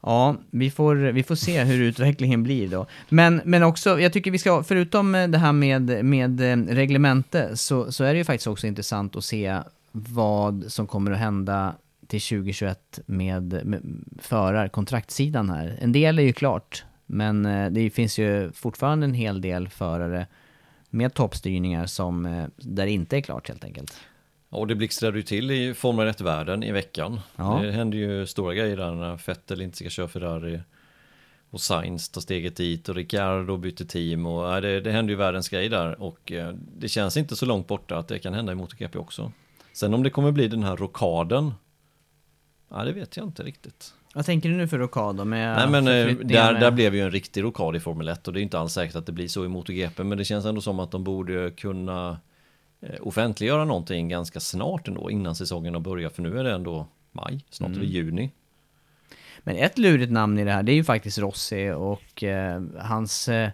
Ja, 0.00 0.36
vi 0.50 0.70
får, 0.70 0.94
vi 0.96 1.22
får 1.22 1.34
se 1.34 1.64
hur 1.64 1.82
utvecklingen 1.82 2.42
blir 2.42 2.68
då. 2.68 2.86
Men, 3.08 3.40
men 3.44 3.62
också, 3.62 4.00
jag 4.00 4.12
tycker 4.12 4.30
vi 4.30 4.38
ska, 4.38 4.62
förutom 4.62 5.12
det 5.12 5.38
här 5.38 5.52
med, 5.52 6.04
med 6.04 6.40
eh, 6.40 6.74
reglemente, 6.74 7.56
så, 7.56 7.92
så 7.92 8.04
är 8.04 8.12
det 8.12 8.18
ju 8.18 8.24
faktiskt 8.24 8.46
också 8.46 8.66
intressant 8.66 9.16
att 9.16 9.24
se 9.24 9.60
vad 9.96 10.64
som 10.68 10.86
kommer 10.86 11.10
att 11.10 11.18
hända 11.18 11.74
till 12.06 12.20
2021 12.20 13.00
med, 13.06 13.60
med 13.64 13.82
förarkontraktssidan 14.18 15.50
här. 15.50 15.78
En 15.80 15.92
del 15.92 16.18
är 16.18 16.22
ju 16.22 16.32
klart, 16.32 16.84
men 17.06 17.46
eh, 17.46 17.70
det 17.70 17.90
finns 17.90 18.18
ju 18.18 18.52
fortfarande 18.52 19.06
en 19.06 19.14
hel 19.14 19.40
del 19.40 19.68
förare 19.68 20.26
med 20.90 21.14
toppstyrningar 21.14 21.86
som, 21.86 22.26
eh, 22.26 22.46
där 22.56 22.86
det 22.86 22.92
inte 22.92 23.16
är 23.16 23.20
klart 23.20 23.48
helt 23.48 23.64
enkelt. 23.64 24.00
Och 24.48 24.66
det 24.66 24.74
blixtrade 24.74 25.16
ju 25.16 25.22
till 25.22 25.50
i 25.50 25.74
Formel 25.74 26.08
1-världen 26.08 26.62
i 26.62 26.72
veckan. 26.72 27.20
Ja. 27.36 27.60
Det 27.62 27.72
hände 27.72 27.96
ju 27.96 28.26
stora 28.26 28.54
grejer 28.54 28.76
där 28.76 28.92
när 28.92 29.26
Vettel 29.26 29.60
inte 29.60 29.76
ska 29.76 29.88
köra 29.88 30.08
Ferrari 30.08 30.60
och 31.50 31.60
Sainz 31.60 32.08
tar 32.08 32.20
steget 32.20 32.56
dit 32.56 32.88
och 32.88 32.94
Ricciardo 32.94 33.56
byter 33.56 33.84
team 33.84 34.26
och 34.26 34.62
det, 34.62 34.80
det 34.80 34.92
hände 34.92 35.12
ju 35.12 35.16
världens 35.16 35.48
grej 35.48 35.68
där 35.68 36.02
och 36.02 36.32
eh, 36.32 36.54
det 36.78 36.88
känns 36.88 37.16
inte 37.16 37.36
så 37.36 37.46
långt 37.46 37.66
borta 37.66 37.98
att 37.98 38.08
det 38.08 38.18
kan 38.18 38.34
hända 38.34 38.52
i 38.52 38.54
MotoGP 38.54 38.98
också. 38.98 39.32
Sen 39.76 39.94
om 39.94 40.02
det 40.02 40.10
kommer 40.10 40.32
bli 40.32 40.48
den 40.48 40.62
här 40.62 40.76
rokaden, 40.76 41.54
ja 42.68 42.84
det 42.84 42.92
vet 42.92 43.16
jag 43.16 43.26
inte 43.26 43.42
riktigt. 43.42 43.94
Vad 44.14 44.26
tänker 44.26 44.48
du 44.48 44.54
nu 44.54 44.68
för 44.68 44.78
rokad 44.78 45.16
då? 45.16 45.24
Med 45.24 45.56
Nej 45.56 45.82
men 45.82 45.88
eh, 45.88 46.16
där, 46.16 46.52
med... 46.52 46.62
där 46.62 46.70
blev 46.70 46.94
ju 46.94 47.00
en 47.00 47.10
riktig 47.10 47.42
rokad 47.42 47.76
i 47.76 47.80
Formel 47.80 48.08
1 48.08 48.28
och 48.28 48.34
det 48.34 48.40
är 48.40 48.42
inte 48.42 48.58
alls 48.58 48.72
säkert 48.72 48.96
att 48.96 49.06
det 49.06 49.12
blir 49.12 49.28
så 49.28 49.44
i 49.44 49.48
MotoGP 49.48 50.04
men 50.04 50.18
det 50.18 50.24
känns 50.24 50.44
ändå 50.44 50.60
som 50.60 50.80
att 50.80 50.90
de 50.90 51.04
borde 51.04 51.50
kunna 51.50 52.18
eh, 52.80 52.94
offentliggöra 53.00 53.64
någonting 53.64 54.08
ganska 54.08 54.40
snart 54.40 54.88
ändå 54.88 55.10
innan 55.10 55.34
säsongen 55.34 55.74
har 55.74 55.80
börjat 55.80 56.14
för 56.14 56.22
nu 56.22 56.38
är 56.38 56.44
det 56.44 56.52
ändå 56.52 56.86
maj, 57.12 57.44
snart 57.50 57.68
mm. 57.68 57.80
är 57.80 57.84
det 57.84 57.90
juni. 57.90 58.30
Men 59.38 59.56
ett 59.56 59.78
lurigt 59.78 60.12
namn 60.12 60.38
i 60.38 60.44
det 60.44 60.52
här 60.52 60.62
det 60.62 60.72
är 60.72 60.76
ju 60.76 60.84
faktiskt 60.84 61.18
Rossi 61.18 61.70
och 61.70 62.24
eh, 62.24 62.62
hans 62.78 63.28
eh, 63.28 63.50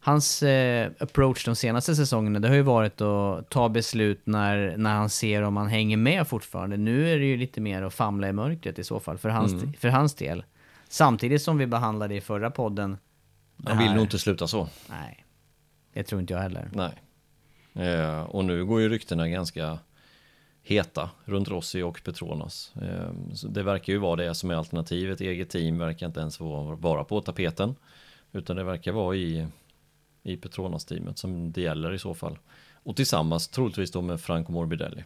hans 0.00 0.42
eh, 0.42 0.90
approach 0.98 1.44
de 1.44 1.56
senaste 1.56 1.96
säsongerna, 1.96 2.38
det 2.38 2.48
har 2.48 2.54
ju 2.54 2.62
varit 2.62 3.00
att 3.00 3.50
ta 3.50 3.68
beslut 3.68 4.20
när, 4.24 4.76
när 4.76 4.94
han 4.94 5.10
ser 5.10 5.42
om 5.42 5.56
han 5.56 5.68
hänger 5.68 5.96
med 5.96 6.28
fortfarande. 6.28 6.76
Nu 6.76 7.10
är 7.12 7.18
det 7.18 7.24
ju 7.24 7.36
lite 7.36 7.60
mer 7.60 7.82
att 7.82 7.94
famla 7.94 8.28
i 8.28 8.32
mörkret 8.32 8.78
i 8.78 8.84
så 8.84 9.00
fall, 9.00 9.18
för 9.18 9.28
hans, 9.28 9.52
mm. 9.52 9.72
för 9.72 9.88
hans 9.88 10.14
del. 10.14 10.44
Samtidigt 10.88 11.42
som 11.42 11.58
vi 11.58 11.66
behandlade 11.66 12.14
i 12.14 12.20
förra 12.20 12.50
podden. 12.50 12.98
Han 13.64 13.78
vill 13.78 13.92
nog 13.92 14.04
inte 14.04 14.18
sluta 14.18 14.46
så. 14.46 14.68
Nej, 14.88 15.24
det 15.92 16.02
tror 16.02 16.20
inte 16.20 16.34
jag 16.34 16.40
heller. 16.40 16.70
Nej. 16.72 16.92
Eh, 17.88 18.22
och 18.22 18.44
nu 18.44 18.64
går 18.64 18.80
ju 18.80 18.88
ryktena 18.88 19.28
ganska 19.28 19.78
heta 20.62 21.10
runt 21.24 21.48
Rossi 21.48 21.82
och 21.82 22.00
Petronas. 22.04 22.72
Eh, 22.82 23.10
det 23.48 23.62
verkar 23.62 23.92
ju 23.92 23.98
vara 23.98 24.16
det 24.16 24.34
som 24.34 24.50
är 24.50 24.54
alternativet. 24.54 25.20
Eget 25.20 25.50
team 25.50 25.78
verkar 25.78 26.06
inte 26.06 26.20
ens 26.20 26.40
vara 26.40 27.04
på 27.04 27.20
tapeten. 27.20 27.74
Utan 28.32 28.56
det 28.56 28.64
verkar 28.64 28.92
vara 28.92 29.16
i 29.16 29.46
i 30.22 30.36
Petronas-teamet 30.36 31.18
som 31.18 31.52
det 31.52 31.60
gäller 31.60 31.92
i 31.92 31.98
så 31.98 32.14
fall. 32.14 32.38
Och 32.82 32.96
tillsammans 32.96 33.48
troligtvis 33.48 33.90
då 33.90 34.02
med 34.02 34.20
Franco 34.20 34.52
Morbidelli. 34.52 35.04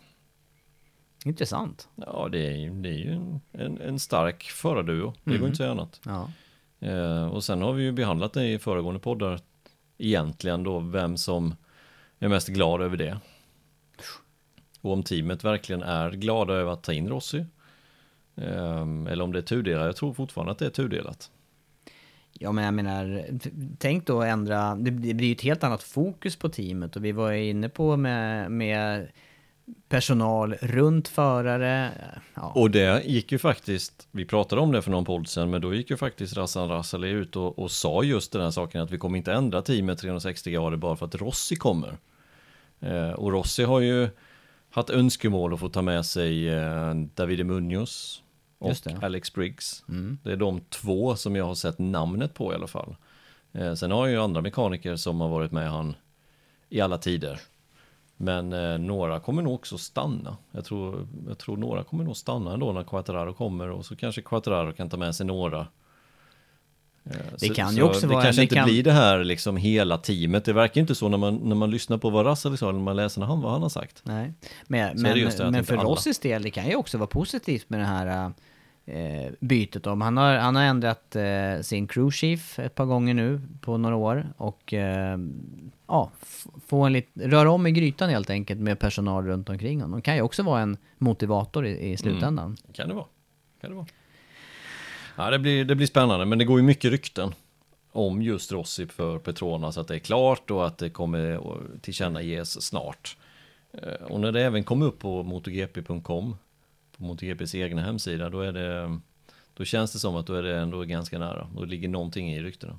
Intressant. 1.24 1.88
Ja, 1.94 2.29
det 2.33 2.38
är, 2.38 2.70
det 2.70 2.88
är 2.88 2.98
ju 2.98 3.12
en, 3.12 3.40
en, 3.53 3.81
en 3.81 3.98
stark 3.98 4.42
förarduo. 4.42 5.14
Det 5.24 5.31
mm. 5.31 5.40
går 5.40 5.48
inte 5.48 5.55
att 5.55 5.57
säga 5.57 5.70
annat. 5.70 6.00
Ja. 6.05 6.31
Eh, 6.88 7.27
och 7.27 7.44
sen 7.44 7.62
har 7.62 7.72
vi 7.72 7.83
ju 7.83 7.92
behandlat 7.92 8.33
det 8.33 8.46
i 8.53 8.59
föregående 8.59 9.00
poddar. 9.00 9.40
Egentligen 9.98 10.62
då 10.62 10.79
vem 10.79 11.16
som 11.16 11.55
är 12.18 12.29
mest 12.29 12.48
glad 12.48 12.83
över 12.83 12.96
det. 12.96 13.18
Och 14.81 14.92
om 14.92 15.03
teamet 15.03 15.44
verkligen 15.44 15.83
är 15.83 16.11
glada 16.11 16.55
över 16.55 16.72
att 16.72 16.83
ta 16.83 16.92
in 16.92 17.09
Rossi. 17.09 17.46
Eh, 18.37 18.83
eller 18.83 19.20
om 19.20 19.33
det 19.33 19.38
är 19.38 19.42
tudelat. 19.42 19.87
Jag 19.87 19.96
tror 19.96 20.14
fortfarande 20.14 20.53
att 20.53 20.59
det 20.59 20.66
är 20.66 20.70
tudelat. 20.70 21.31
Ja, 22.38 22.53
men 22.53 22.64
jag 22.64 22.75
menar, 22.75 23.25
tänk 23.79 24.07
då 24.07 24.23
ändra, 24.23 24.75
det 24.75 24.90
blir 24.90 25.25
ju 25.25 25.33
ett 25.33 25.40
helt 25.40 25.64
annat 25.64 25.83
fokus 25.83 26.37
på 26.37 26.49
teamet 26.49 26.97
och 26.97 27.05
vi 27.05 27.12
var 27.12 27.32
inne 27.32 27.68
på 27.68 27.97
med, 27.97 28.51
med 28.51 29.09
personal 29.89 30.55
runt 30.55 31.09
förare. 31.09 31.91
Ja. 32.35 32.53
Och 32.55 32.70
det 32.70 33.03
gick 33.05 33.32
ju 33.32 33.39
faktiskt, 33.39 34.09
vi 34.11 34.24
pratade 34.24 34.62
om 34.62 34.72
det 34.72 34.82
för 34.82 34.91
någon 34.91 35.05
podd 35.05 35.28
sen, 35.28 35.51
men 35.51 35.61
då 35.61 35.74
gick 35.74 35.91
ju 35.91 35.97
faktiskt 35.97 36.37
Rassan 36.37 36.68
Rassali 36.68 37.09
ut 37.09 37.37
och, 37.37 37.59
och 37.59 37.70
sa 37.70 38.03
just 38.03 38.32
den 38.32 38.43
här 38.43 38.51
saken 38.51 38.80
att 38.80 38.91
vi 38.91 38.99
kommer 38.99 39.18
inte 39.18 39.32
ändra 39.32 39.62
teamet 39.62 39.99
360 39.99 40.51
grader 40.51 40.76
bara 40.76 40.97
för 40.97 41.07
att 41.07 41.14
Rossi 41.14 41.57
kommer. 41.57 41.99
Eh, 42.80 43.11
och 43.11 43.32
Rossi 43.32 43.64
har 43.64 43.80
ju 43.80 44.09
haft 44.70 44.91
önskemål 44.91 45.55
att 45.55 45.61
få 45.61 45.68
ta 45.68 45.82
med 45.82 46.07
sig 46.07 46.49
eh, 46.49 46.95
Davide 46.95 47.45
Munoz, 47.45 48.22
och 48.59 48.76
Alex 49.02 49.32
Briggs. 49.32 49.84
Mm. 49.88 50.18
Det 50.22 50.32
är 50.32 50.36
de 50.36 50.61
två 50.61 51.16
som 51.16 51.36
jag 51.36 51.44
har 51.44 51.55
sett 51.55 51.78
namnet 51.78 52.34
på 52.34 52.52
i 52.52 52.55
alla 52.55 52.66
fall. 52.66 52.96
Eh, 53.52 53.74
sen 53.74 53.90
har 53.90 54.07
jag 54.07 54.12
ju 54.12 54.22
andra 54.22 54.40
mekaniker 54.40 54.96
som 54.96 55.20
har 55.20 55.28
varit 55.28 55.52
med 55.52 55.70
han 55.70 55.94
i 56.68 56.80
alla 56.80 56.98
tider. 56.98 57.40
Men 58.16 58.52
eh, 58.52 58.78
några 58.78 59.20
kommer 59.20 59.42
nog 59.42 59.55
också 59.55 59.78
stanna. 59.78 60.36
Jag 60.50 60.64
tror, 60.64 61.09
jag 61.28 61.38
tror 61.38 61.57
några 61.57 61.84
kommer 61.84 62.05
nog 62.05 62.16
stanna 62.16 62.52
ändå 62.52 62.72
när 62.72 62.84
Quattararo 62.84 63.32
kommer 63.32 63.70
och 63.70 63.86
så 63.86 63.96
kanske 63.96 64.22
Quattararo 64.22 64.72
kan 64.72 64.88
ta 64.88 64.96
med 64.96 65.14
sig 65.14 65.26
några. 65.26 65.66
Eh, 67.07 67.16
Det 67.40 67.46
så, 67.48 67.55
kan 67.55 67.70
ju 67.74 67.80
så 67.80 67.86
också 67.86 68.00
det 68.00 68.07
vara- 68.07 68.22
kanske 68.22 68.40
det 68.40 68.42
inte 68.42 68.55
kan- 68.55 68.64
blir 68.68 68.82
det 68.82 68.92
här 68.92 69.24
liksom 69.24 69.57
hela 69.57 69.98
teamet. 69.98 70.44
Det 70.44 70.52
verkar 70.52 70.80
inte 70.80 70.94
så 70.94 71.09
när 71.09 71.18
man, 71.18 71.36
när 71.36 71.55
man 71.57 71.70
lyssnar 71.70 71.98
på 71.98 72.11
vad 72.11 72.26
Russell 72.26 72.59
sa, 72.59 72.72
när 72.72 72.80
man 72.80 72.96
läser 72.96 73.20
när 73.20 73.26
han, 73.26 73.40
vad 73.40 73.52
han 73.52 73.62
har 73.62 73.68
sagt. 73.68 74.00
Nej, 74.05 74.32
men, 74.66 74.96
det 75.02 75.14
det, 75.14 75.38
men, 75.38 75.52
men 75.52 75.64
för 75.64 75.76
Rossis 75.76 76.18
del, 76.18 76.42
det 76.42 76.50
kan 76.50 76.66
ju 76.68 76.76
också 76.76 76.98
vara 76.98 77.07
positivt 77.07 77.70
med 77.70 77.80
det 77.80 77.86
här 77.86 78.32
eh, 78.86 79.32
bytet. 79.40 79.86
Om 79.86 80.00
han, 80.00 80.16
har, 80.16 80.34
han 80.36 80.57
har 80.57 80.62
ändrat 80.62 81.16
eh, 81.16 81.61
sin 81.62 81.86
crew 81.86 82.11
chief 82.16 82.59
ett 82.59 82.74
par 82.74 82.84
gånger 82.84 83.14
nu 83.14 83.40
på 83.61 83.78
några 83.78 83.96
år 83.96 84.26
och 84.36 84.74
eh, 84.74 85.18
ja, 85.88 86.11
få 86.66 86.82
en 86.82 86.92
lit, 86.92 87.09
röra 87.14 87.50
om 87.50 87.66
i 87.66 87.72
grytan 87.72 88.11
helt 88.11 88.30
enkelt 88.30 88.61
med 88.61 88.78
personal 88.78 89.26
runt 89.26 89.48
omkring 89.48 89.80
honom. 89.80 90.02
kan 90.02 90.14
ju 90.16 90.22
också 90.22 90.42
vara 90.42 90.61
en 90.61 90.76
motivator 90.98 91.66
i, 91.66 91.90
i 91.92 91.96
slutändan. 91.96 92.57
Kan 92.72 92.88
det 92.88 92.94
vara. 92.94 93.07
Kan 93.61 93.70
det 93.70 93.76
vara. 93.76 93.86
Ja, 95.17 95.31
det 95.31 95.39
blir, 95.39 95.65
det 95.65 95.75
blir 95.75 95.87
spännande, 95.87 96.27
men 96.27 96.39
det 96.39 96.45
går 96.45 96.59
ju 96.59 96.62
mycket 96.62 96.91
rykten 96.91 97.35
om 97.93 98.23
just 98.23 98.53
Rossi 98.53 98.87
för 98.87 99.19
Petronas, 99.19 99.79
att 99.79 99.89
det 99.89 99.95
är 99.95 99.99
klart 99.99 100.51
och 100.51 100.67
att 100.67 100.79
det 100.79 100.91
kommer 100.91 101.35
att 101.53 101.83
tillkännages 101.83 102.62
snart. 102.62 103.17
Eh, 103.73 104.07
Och 104.07 104.21
när 104.21 104.33
det 104.33 104.43
även 104.43 104.65
kom 104.65 104.83
upp 104.83 104.99
på 104.99 105.23
motogp.com, 105.23 106.37
på 106.97 107.03
MotoGPs 107.05 107.55
egna 107.55 107.83
hemsida, 107.83 108.31
då 108.31 108.41
är 108.41 108.53
det 108.53 108.99
då 109.55 109.65
känns 109.65 109.93
det 109.93 109.99
som 109.99 110.17
att 110.17 110.27
då 110.27 110.35
är 110.35 110.43
det 110.43 110.57
ändå 110.59 110.83
ganska 110.83 111.19
nära. 111.19 111.49
Då 111.57 111.65
ligger 111.65 111.89
någonting 111.89 112.33
i 112.33 112.43
ryktena. 112.43 112.79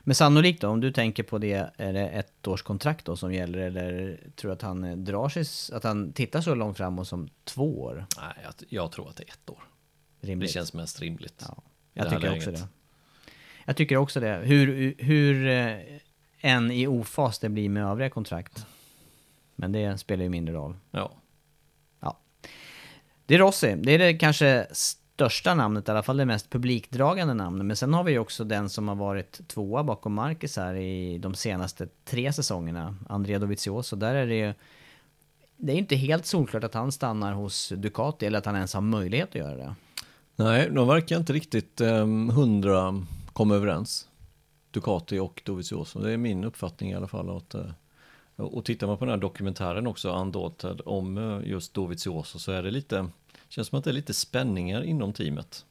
Men 0.00 0.14
sannolikt 0.14 0.60
då, 0.60 0.68
om 0.68 0.80
du 0.80 0.92
tänker 0.92 1.22
på 1.22 1.38
det, 1.38 1.70
är 1.76 1.92
det 1.92 2.08
ett 2.08 2.48
års 2.48 2.62
kontrakt 2.62 3.04
då 3.04 3.16
som 3.16 3.32
gäller 3.34 3.58
eller 3.58 4.20
tror 4.36 4.48
du 4.48 4.52
att 4.52 4.62
han 4.62 5.04
drar 5.04 5.28
sig, 5.28 5.44
att 5.76 5.84
han 5.84 6.12
tittar 6.12 6.40
så 6.40 6.54
långt 6.54 6.76
framåt 6.76 7.08
som 7.08 7.28
två 7.44 7.82
år? 7.82 8.06
Nej, 8.20 8.34
jag, 8.44 8.54
jag 8.68 8.92
tror 8.92 9.08
att 9.08 9.16
det 9.16 9.22
är 9.22 9.32
ett 9.32 9.50
år. 9.50 9.62
Rimligt. 10.20 10.48
Det 10.48 10.52
känns 10.52 10.72
mest 10.72 11.00
rimligt. 11.00 11.44
Ja, 11.48 11.62
jag 11.92 12.10
tycker 12.10 12.36
också 12.36 12.50
det. 12.50 12.68
Jag 13.64 13.76
tycker 13.76 13.96
också 13.96 14.20
det. 14.20 14.40
Hur, 14.44 14.94
hur 14.98 15.46
eh, 15.46 15.76
än 16.40 16.70
i 16.70 16.86
ofas 16.86 17.38
det 17.38 17.48
blir 17.48 17.68
med 17.68 17.84
övriga 17.84 18.10
kontrakt. 18.10 18.66
Men 19.54 19.72
det 19.72 19.98
spelar 19.98 20.22
ju 20.22 20.30
mindre 20.30 20.54
roll. 20.54 20.76
Ja. 20.90 21.12
Ja. 22.00 22.18
Det 23.26 23.34
är 23.34 23.38
Rossi. 23.38 23.74
Det 23.76 23.92
är 23.92 23.98
det 23.98 24.14
kanske 24.14 24.66
största 24.70 25.54
namnet, 25.54 25.88
i 25.88 25.90
alla 25.90 26.02
fall 26.02 26.16
det 26.16 26.24
mest 26.24 26.50
publikdragande 26.50 27.34
namnet. 27.34 27.66
Men 27.66 27.76
sen 27.76 27.94
har 27.94 28.04
vi 28.04 28.12
ju 28.12 28.18
också 28.18 28.44
den 28.44 28.68
som 28.68 28.88
har 28.88 28.94
varit 28.94 29.48
tvåa 29.48 29.84
bakom 29.84 30.14
Marcus 30.14 30.56
här 30.56 30.74
i 30.74 31.18
de 31.18 31.34
senaste 31.34 31.88
tre 32.04 32.32
säsongerna. 32.32 32.96
Andrea 33.08 33.38
Dovizioso. 33.38 33.96
Där 33.96 34.14
är 34.14 34.26
det 34.26 34.34
ju... 34.34 34.54
Det 35.56 35.72
är 35.72 35.76
inte 35.76 35.96
helt 35.96 36.26
solklart 36.26 36.64
att 36.64 36.74
han 36.74 36.92
stannar 36.92 37.32
hos 37.32 37.72
Ducati 37.76 38.26
eller 38.26 38.38
att 38.38 38.46
han 38.46 38.56
ens 38.56 38.74
har 38.74 38.80
möjlighet 38.80 39.28
att 39.28 39.34
göra 39.34 39.56
det. 39.56 39.74
Nej, 40.40 40.70
de 40.70 40.88
verkar 40.88 41.16
inte 41.16 41.32
riktigt 41.32 41.80
eh, 41.80 42.06
hundra 42.06 43.04
komma 43.32 43.54
överens. 43.54 44.08
Ducati 44.70 45.18
och 45.18 45.42
Dovizioso. 45.44 45.98
Det 45.98 46.12
är 46.12 46.16
min 46.16 46.44
uppfattning 46.44 46.90
i 46.90 46.94
alla 46.94 47.06
fall. 47.06 47.36
Att, 47.36 47.54
eh, 47.54 47.70
och 48.36 48.64
tittar 48.64 48.86
man 48.86 48.98
på 48.98 49.04
den 49.04 49.14
här 49.14 49.20
dokumentären 49.20 49.86
också, 49.86 50.10
Undaunted, 50.10 50.80
om 50.84 51.18
eh, 51.18 51.48
just 51.48 51.74
Dovizioso 51.74 52.38
så 52.38 52.52
är 52.52 52.62
det 52.62 52.70
lite, 52.70 53.06
känns 53.48 53.68
som 53.68 53.78
att 53.78 53.84
det 53.84 53.90
är 53.90 53.94
lite 53.94 54.14
spänningar 54.14 54.82
inom 54.82 55.12
teamet. 55.12 55.64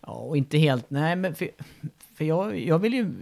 Ja, 0.00 0.12
och 0.12 0.36
inte 0.36 0.58
helt... 0.58 0.90
Nej, 0.90 1.16
men 1.16 1.34
för, 1.34 1.50
för 2.14 2.24
jag, 2.24 2.58
jag 2.58 2.78
vill 2.78 2.94
ju... 2.94 3.12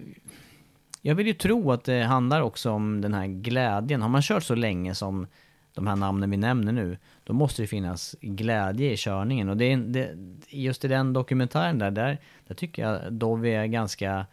Jag 1.03 1.15
vill 1.15 1.27
ju 1.27 1.35
tro 1.35 1.73
att 1.73 1.85
det 1.85 2.03
handlar 2.03 2.41
också 2.41 2.71
om 2.71 3.01
den 3.01 3.15
här 3.15 3.27
glädjen. 3.27 4.03
Har 4.03 4.09
man 4.09 4.23
kört 4.23 4.43
så 4.43 4.55
länge 4.55 4.95
som 4.95 5.27
de 5.75 5.87
här 5.87 5.97
namnen 5.97 6.31
vi 6.31 6.37
nämner 6.37 6.73
nu, 6.73 6.99
då 7.27 7.33
måste 7.33 7.63
det 7.63 7.67
finnas 7.67 8.17
glädje 8.21 8.93
i 8.93 8.97
körningen. 8.97 9.49
Och 9.49 9.57
det 9.57 9.65
är, 9.65 9.77
det, 9.77 10.11
just 10.49 10.85
i 10.85 10.89
den 10.89 11.13
dokumentären 11.13 11.79
där, 11.79 11.91
där, 11.91 12.19
där 12.47 12.55
tycker 12.55 12.83
jag 12.83 13.13
Dovi 13.13 13.55
är 13.55 13.67
ganska 13.67 14.27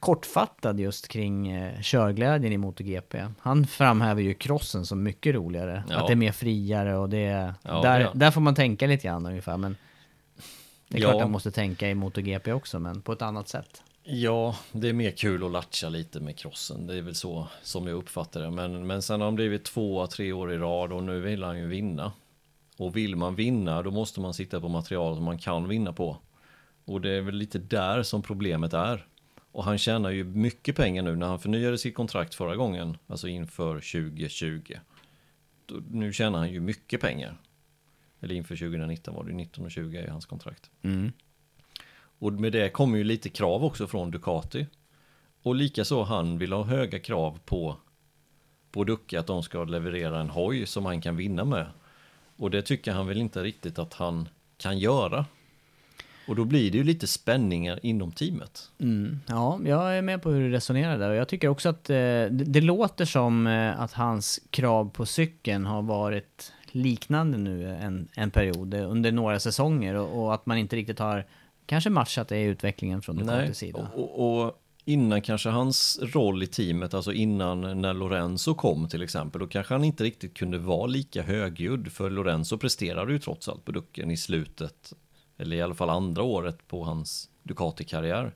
kortfattad 0.00 0.80
just 0.80 1.08
kring 1.08 1.48
eh, 1.48 1.80
körglädjen 1.80 2.52
i 2.52 2.56
MotoGP. 2.56 3.26
Han 3.40 3.66
framhäver 3.66 4.22
ju 4.22 4.34
crossen 4.34 4.86
som 4.86 5.02
mycket 5.02 5.34
roligare. 5.34 5.84
Ja. 5.88 5.96
Att 5.96 6.06
det 6.06 6.12
är 6.12 6.16
mer 6.16 6.32
friare 6.32 6.96
och 6.96 7.08
det. 7.08 7.54
Ja, 7.62 7.82
där, 7.82 8.00
ja. 8.00 8.10
där 8.14 8.30
får 8.30 8.40
man 8.40 8.54
tänka 8.54 8.86
lite 8.86 9.06
grann 9.06 9.26
ungefär. 9.26 9.56
Men 9.56 9.76
det 10.88 10.98
är 10.98 11.00
klart 11.00 11.20
man 11.20 11.30
måste 11.30 11.50
tänka 11.50 11.90
i 11.90 11.94
MotoGP 11.94 12.52
också, 12.52 12.78
men 12.78 13.02
på 13.02 13.12
ett 13.12 13.22
annat 13.22 13.48
sätt. 13.48 13.82
Ja, 14.08 14.56
det 14.72 14.88
är 14.88 14.92
mer 14.92 15.10
kul 15.10 15.44
att 15.44 15.52
latcha 15.52 15.88
lite 15.88 16.20
med 16.20 16.38
krossen. 16.38 16.86
Det 16.86 16.94
är 16.94 17.02
väl 17.02 17.14
så 17.14 17.48
som 17.62 17.86
jag 17.86 17.96
uppfattar 17.96 18.40
det. 18.40 18.50
Men, 18.50 18.86
men 18.86 19.02
sen 19.02 19.20
har 19.20 19.26
han 19.26 19.34
blivit 19.34 19.64
två, 19.64 20.06
tre 20.06 20.32
år 20.32 20.52
i 20.52 20.58
rad 20.58 20.92
och 20.92 21.02
nu 21.02 21.20
vill 21.20 21.42
han 21.42 21.58
ju 21.58 21.66
vinna. 21.66 22.12
Och 22.76 22.96
vill 22.96 23.16
man 23.16 23.34
vinna, 23.34 23.82
då 23.82 23.90
måste 23.90 24.20
man 24.20 24.34
sitta 24.34 24.60
på 24.60 24.68
material 24.68 25.14
som 25.14 25.24
man 25.24 25.38
kan 25.38 25.68
vinna 25.68 25.92
på. 25.92 26.16
Och 26.84 27.00
det 27.00 27.10
är 27.10 27.20
väl 27.20 27.34
lite 27.34 27.58
där 27.58 28.02
som 28.02 28.22
problemet 28.22 28.72
är. 28.74 29.06
Och 29.52 29.64
han 29.64 29.78
tjänar 29.78 30.10
ju 30.10 30.24
mycket 30.24 30.76
pengar 30.76 31.02
nu 31.02 31.16
när 31.16 31.26
han 31.26 31.40
förnyade 31.40 31.78
sitt 31.78 31.94
kontrakt 31.94 32.34
förra 32.34 32.56
gången, 32.56 32.96
alltså 33.06 33.28
inför 33.28 33.74
2020. 33.74 34.74
Då, 35.66 35.82
nu 35.90 36.12
tjänar 36.12 36.38
han 36.38 36.52
ju 36.52 36.60
mycket 36.60 37.00
pengar. 37.00 37.36
Eller 38.20 38.34
inför 38.34 38.56
2019 38.56 39.14
var 39.14 39.24
det 39.24 39.32
19 39.32 39.64
och 39.64 39.70
20 39.70 39.98
i 39.98 40.08
hans 40.08 40.26
kontrakt. 40.26 40.70
Mm. 40.82 41.12
Och 42.18 42.32
med 42.32 42.52
det 42.52 42.68
kommer 42.68 42.98
ju 42.98 43.04
lite 43.04 43.28
krav 43.28 43.64
också 43.64 43.86
från 43.86 44.10
Ducati. 44.10 44.66
Och 45.42 45.54
likaså 45.54 46.02
han 46.02 46.38
vill 46.38 46.52
ha 46.52 46.62
höga 46.62 46.98
krav 46.98 47.38
på, 47.44 47.76
på 48.70 48.84
Ducati 48.84 49.16
att 49.16 49.26
de 49.26 49.42
ska 49.42 49.64
leverera 49.64 50.20
en 50.20 50.30
hoj 50.30 50.66
som 50.66 50.86
han 50.86 51.00
kan 51.00 51.16
vinna 51.16 51.44
med. 51.44 51.66
Och 52.36 52.50
det 52.50 52.62
tycker 52.62 52.92
han 52.92 53.06
väl 53.06 53.20
inte 53.20 53.42
riktigt 53.42 53.78
att 53.78 53.94
han 53.94 54.28
kan 54.56 54.78
göra. 54.78 55.24
Och 56.26 56.36
då 56.36 56.44
blir 56.44 56.70
det 56.70 56.78
ju 56.78 56.84
lite 56.84 57.06
spänningar 57.06 57.80
inom 57.82 58.12
teamet. 58.12 58.70
Mm. 58.78 59.20
Ja, 59.26 59.60
jag 59.64 59.98
är 59.98 60.02
med 60.02 60.22
på 60.22 60.30
hur 60.30 60.40
du 60.40 60.50
resonerar 60.50 60.98
där. 60.98 61.10
Och 61.10 61.16
jag 61.16 61.28
tycker 61.28 61.48
också 61.48 61.68
att 61.68 61.90
eh, 61.90 61.94
det, 61.94 62.28
det 62.28 62.60
låter 62.60 63.04
som 63.04 63.46
eh, 63.46 63.80
att 63.80 63.92
hans 63.92 64.40
krav 64.50 64.90
på 64.90 65.06
cykeln 65.06 65.66
har 65.66 65.82
varit 65.82 66.52
liknande 66.66 67.38
nu 67.38 67.68
en, 67.68 68.08
en 68.14 68.30
period, 68.30 68.74
eh, 68.74 68.90
under 68.90 69.12
några 69.12 69.40
säsonger. 69.40 69.94
Och, 69.94 70.22
och 70.22 70.34
att 70.34 70.46
man 70.46 70.58
inte 70.58 70.76
riktigt 70.76 70.98
har 70.98 71.24
kanske 71.66 71.90
matchat 71.90 72.28
det 72.28 72.38
i 72.38 72.44
utvecklingen 72.44 73.02
från 73.02 73.16
Ducatis 73.16 73.58
sida. 73.58 73.90
Och, 73.94 74.44
och 74.44 74.62
innan 74.84 75.22
kanske 75.22 75.48
hans 75.48 75.98
roll 76.02 76.42
i 76.42 76.46
teamet, 76.46 76.94
alltså 76.94 77.12
innan 77.12 77.80
när 77.80 77.94
Lorenzo 77.94 78.54
kom 78.54 78.88
till 78.88 79.02
exempel, 79.02 79.40
då 79.40 79.46
kanske 79.46 79.74
han 79.74 79.84
inte 79.84 80.04
riktigt 80.04 80.34
kunde 80.34 80.58
vara 80.58 80.86
lika 80.86 81.22
högljudd, 81.22 81.92
för 81.92 82.10
Lorenzo 82.10 82.58
presterade 82.58 83.12
ju 83.12 83.18
trots 83.18 83.48
allt 83.48 83.64
på 83.64 83.72
Ducken 83.72 84.10
i 84.10 84.16
slutet, 84.16 84.92
eller 85.38 85.56
i 85.56 85.62
alla 85.62 85.74
fall 85.74 85.90
andra 85.90 86.22
året 86.22 86.68
på 86.68 86.84
hans 86.84 87.30
Ducati-karriär. 87.42 88.32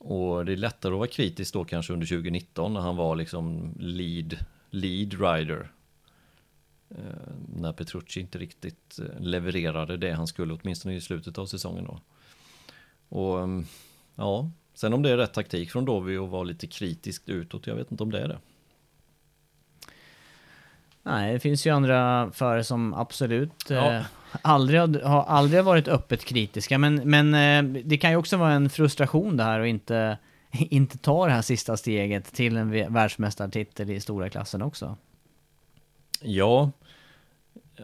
Och 0.00 0.44
det 0.44 0.52
är 0.52 0.56
lättare 0.56 0.92
att 0.92 0.98
vara 0.98 1.08
kritisk 1.08 1.54
då 1.54 1.64
kanske 1.64 1.92
under 1.92 2.06
2019 2.06 2.74
när 2.74 2.80
han 2.80 2.96
var 2.96 3.16
liksom 3.16 3.74
lead, 3.78 4.36
lead 4.70 5.20
rider. 5.20 5.72
Eh, 6.90 7.32
när 7.56 7.72
Petrucci 7.72 8.20
inte 8.20 8.38
riktigt 8.38 8.98
eh, 8.98 9.20
levererade 9.20 9.96
det 9.96 10.12
han 10.12 10.26
skulle, 10.26 10.54
åtminstone 10.62 10.94
i 10.94 11.00
slutet 11.00 11.38
av 11.38 11.46
säsongen 11.46 11.84
då. 11.84 12.00
Och 13.08 13.38
mm, 13.42 13.66
ja, 14.14 14.50
sen 14.74 14.92
om 14.92 15.02
det 15.02 15.10
är 15.10 15.16
rätt 15.16 15.32
taktik 15.34 15.70
från 15.70 15.84
Dovi 15.84 16.16
att 16.16 16.28
vara 16.28 16.42
lite 16.42 16.66
kritiskt 16.66 17.28
utåt, 17.28 17.66
jag 17.66 17.74
vet 17.74 17.90
inte 17.90 18.02
om 18.02 18.10
det 18.12 18.20
är 18.20 18.28
det. 18.28 18.38
Nej, 21.02 21.32
det 21.32 21.40
finns 21.40 21.66
ju 21.66 21.70
andra 21.70 22.30
förare 22.32 22.64
som 22.64 22.94
absolut 22.94 23.66
Ja. 23.68 23.92
eh, 23.94 24.02
aldrig 24.42 24.80
har, 24.80 25.00
har 25.00 25.22
aldrig 25.22 25.64
varit 25.64 25.88
öppet 25.88 26.24
kritiska. 26.24 26.78
Men, 26.78 26.94
men 26.94 27.34
eh, 27.34 27.82
det 27.84 27.98
kan 27.98 28.10
ju 28.10 28.16
också 28.16 28.36
vara 28.36 28.52
en 28.52 28.70
frustration 28.70 29.36
det 29.36 29.42
här 29.44 29.60
och 29.60 29.66
inte, 29.68 30.18
inte 30.52 30.98
ta 30.98 31.26
det 31.26 31.32
här 31.32 31.42
sista 31.42 31.76
steget 31.76 32.32
till 32.32 32.56
en 32.56 32.74
vä- 32.74 32.92
världsmästartitel 32.92 33.90
i 33.90 34.00
stora 34.00 34.28
klassen 34.28 34.62
också. 34.62 34.96
Ja, 36.20 36.70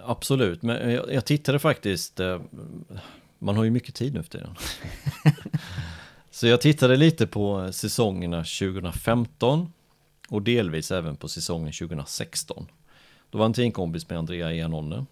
absolut, 0.04 0.62
men 0.62 0.90
jag, 0.90 1.12
jag 1.12 1.24
tittade 1.24 1.58
faktiskt, 1.58 2.20
eh, 2.20 2.40
man 3.38 3.56
har 3.56 3.64
ju 3.64 3.70
mycket 3.70 3.94
tid 3.94 4.14
nu 4.14 4.22
för 4.22 4.30
tiden. 4.30 4.54
Så 6.30 6.46
jag 6.46 6.60
tittade 6.60 6.96
lite 6.96 7.26
på 7.26 7.72
säsongerna 7.72 8.36
2015 8.36 9.72
och 10.28 10.42
delvis 10.42 10.90
även 10.90 11.16
på 11.16 11.28
säsongen 11.28 11.72
2016. 11.72 12.66
Då 13.30 13.38
var 13.38 13.46
en 13.46 13.52
teamkompis 13.52 14.08
med 14.08 14.18
Andrea 14.18 14.52
Iannone. 14.52 15.06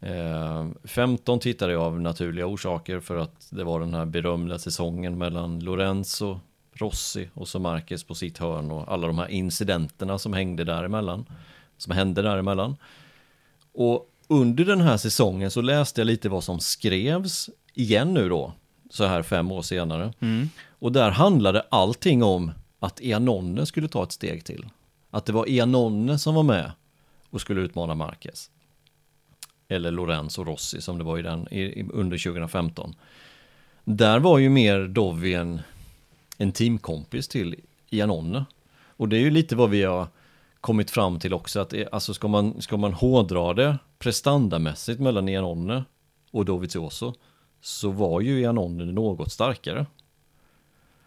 Eh, 0.00 0.68
15 0.84 1.40
tittade 1.40 1.72
jag 1.72 1.82
av 1.82 2.00
naturliga 2.00 2.46
orsaker 2.46 3.00
för 3.00 3.16
att 3.16 3.48
det 3.50 3.64
var 3.64 3.80
den 3.80 3.94
här 3.94 4.04
berömda 4.04 4.58
säsongen 4.58 5.18
mellan 5.18 5.60
Lorenzo, 5.60 6.40
Rossi 6.72 7.28
och 7.34 7.48
så 7.48 7.58
Marquez 7.58 8.04
på 8.04 8.14
sitt 8.14 8.38
hörn 8.38 8.70
och 8.70 8.92
alla 8.92 9.06
de 9.06 9.18
här 9.18 9.28
incidenterna 9.28 10.18
som 10.18 10.32
hängde 10.32 10.64
däremellan. 10.64 11.26
Som 11.76 11.92
hände 11.92 12.22
däremellan. 12.22 12.76
Och 13.72 14.10
under 14.28 14.64
den 14.64 14.80
här 14.80 14.96
säsongen 14.96 15.50
så 15.50 15.60
läste 15.60 16.00
jag 16.00 16.06
lite 16.06 16.28
vad 16.28 16.44
som 16.44 16.60
skrevs 16.60 17.50
igen 17.74 18.14
nu 18.14 18.28
då, 18.28 18.52
så 18.90 19.04
här 19.04 19.22
fem 19.22 19.52
år 19.52 19.62
senare. 19.62 20.12
Och 20.68 20.92
där 20.92 21.10
handlade 21.10 21.66
allting 21.68 22.22
om 22.22 22.52
att 22.78 23.00
Iannone 23.00 23.66
skulle 23.66 23.88
ta 23.88 24.02
ett 24.02 24.12
steg 24.12 24.44
till. 24.44 24.66
Att 25.10 25.26
det 25.26 25.32
var 25.32 25.48
Iannone 25.48 26.18
som 26.18 26.34
var 26.34 26.42
med 26.42 26.72
och 27.30 27.40
skulle 27.40 27.60
utmana 27.60 27.94
Marquez. 27.94 28.50
Eller 29.68 29.90
Lorenzo 29.90 30.44
Rossi 30.44 30.80
som 30.80 30.98
det 30.98 31.04
var 31.04 31.18
i 31.18 31.22
den 31.22 31.52
i, 31.52 31.86
under 31.92 32.18
2015. 32.18 32.94
Där 33.84 34.18
var 34.18 34.38
ju 34.38 34.48
mer 34.48 34.80
Dovi 34.80 35.34
en, 35.34 35.60
en 36.38 36.52
teamkompis 36.52 37.28
till 37.28 37.56
Iannone. 37.90 38.44
Och 38.86 39.08
det 39.08 39.16
är 39.16 39.20
ju 39.20 39.30
lite 39.30 39.56
vad 39.56 39.70
vi 39.70 39.82
har 39.82 40.06
kommit 40.66 40.90
fram 40.90 41.18
till 41.18 41.34
också 41.34 41.60
att 41.60 41.74
alltså 41.92 42.14
ska 42.14 42.28
man, 42.28 42.62
ska 42.62 42.76
man 42.76 42.92
hårdra 42.92 43.54
det 43.54 43.78
prestandamässigt 43.98 45.00
mellan 45.00 45.28
Iannone 45.28 45.84
och 46.30 46.44
Dovizioso 46.44 47.14
så 47.60 47.90
var 47.90 48.20
ju 48.20 48.40
Iannone 48.40 48.84
något 48.84 49.32
starkare. 49.32 49.86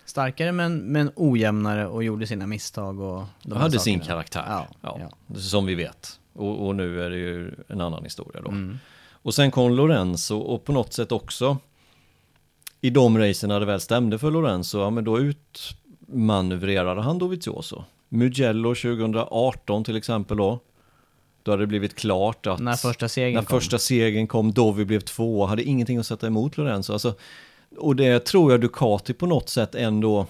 Starkare 0.05 0.51
men, 0.51 0.77
men 0.77 1.11
ojämnare 1.15 1.87
och 1.87 2.03
gjorde 2.03 2.27
sina 2.27 2.47
misstag 2.47 2.99
och... 2.99 3.23
De 3.43 3.57
hade 3.57 3.79
sakerna. 3.79 3.79
sin 3.79 3.99
karaktär, 3.99 4.43
ja, 4.47 4.67
ja, 4.81 4.99
ja. 5.27 5.39
som 5.39 5.65
vi 5.65 5.75
vet. 5.75 6.19
Och, 6.33 6.67
och, 6.67 6.75
nu 6.75 7.03
är 7.03 7.09
det 7.09 7.17
ju 7.17 7.51
en 7.67 7.81
annan 7.81 8.03
historia 8.03 8.41
då. 8.41 8.49
Mm. 8.49 8.79
Och 9.11 9.33
sen 9.33 9.51
kom 9.51 9.71
Lorenzo 9.71 10.37
och 10.37 10.65
på 10.65 10.71
något 10.71 10.93
sätt 10.93 11.11
också 11.11 11.57
i 12.81 12.89
de 12.89 13.17
racen 13.17 13.49
när 13.49 13.59
det 13.59 13.65
väl 13.65 13.79
stämde 13.79 14.19
för 14.19 14.31
Lorenzo, 14.31 14.79
ja 14.79 14.89
men 14.89 15.03
då 15.03 15.19
utmanövrerade 15.19 17.01
han 17.01 17.19
Dovizioso. 17.19 17.83
Mugello 18.09 18.75
2018 18.75 19.83
till 19.83 19.95
exempel 19.95 20.37
då. 20.37 20.59
Då 21.43 21.51
hade 21.51 21.63
det 21.63 21.67
blivit 21.67 21.95
klart 21.95 22.47
att... 22.47 22.59
När 22.59 22.73
första 22.73 23.09
segern 23.09 23.33
när 23.33 23.41
kom. 23.41 23.59
första 23.59 23.79
segern 23.79 24.27
kom, 24.27 24.51
Dovi 24.51 24.85
blev 24.85 24.99
två, 24.99 25.45
hade 25.45 25.63
ingenting 25.63 25.97
att 25.97 26.07
sätta 26.07 26.27
emot 26.27 26.57
Lorenzo. 26.57 26.93
Alltså, 26.93 27.15
och 27.77 27.95
det 27.95 28.25
tror 28.25 28.51
jag 28.51 28.61
Ducati 28.61 29.13
på 29.13 29.25
något 29.25 29.49
sätt 29.49 29.75
ändå 29.75 30.27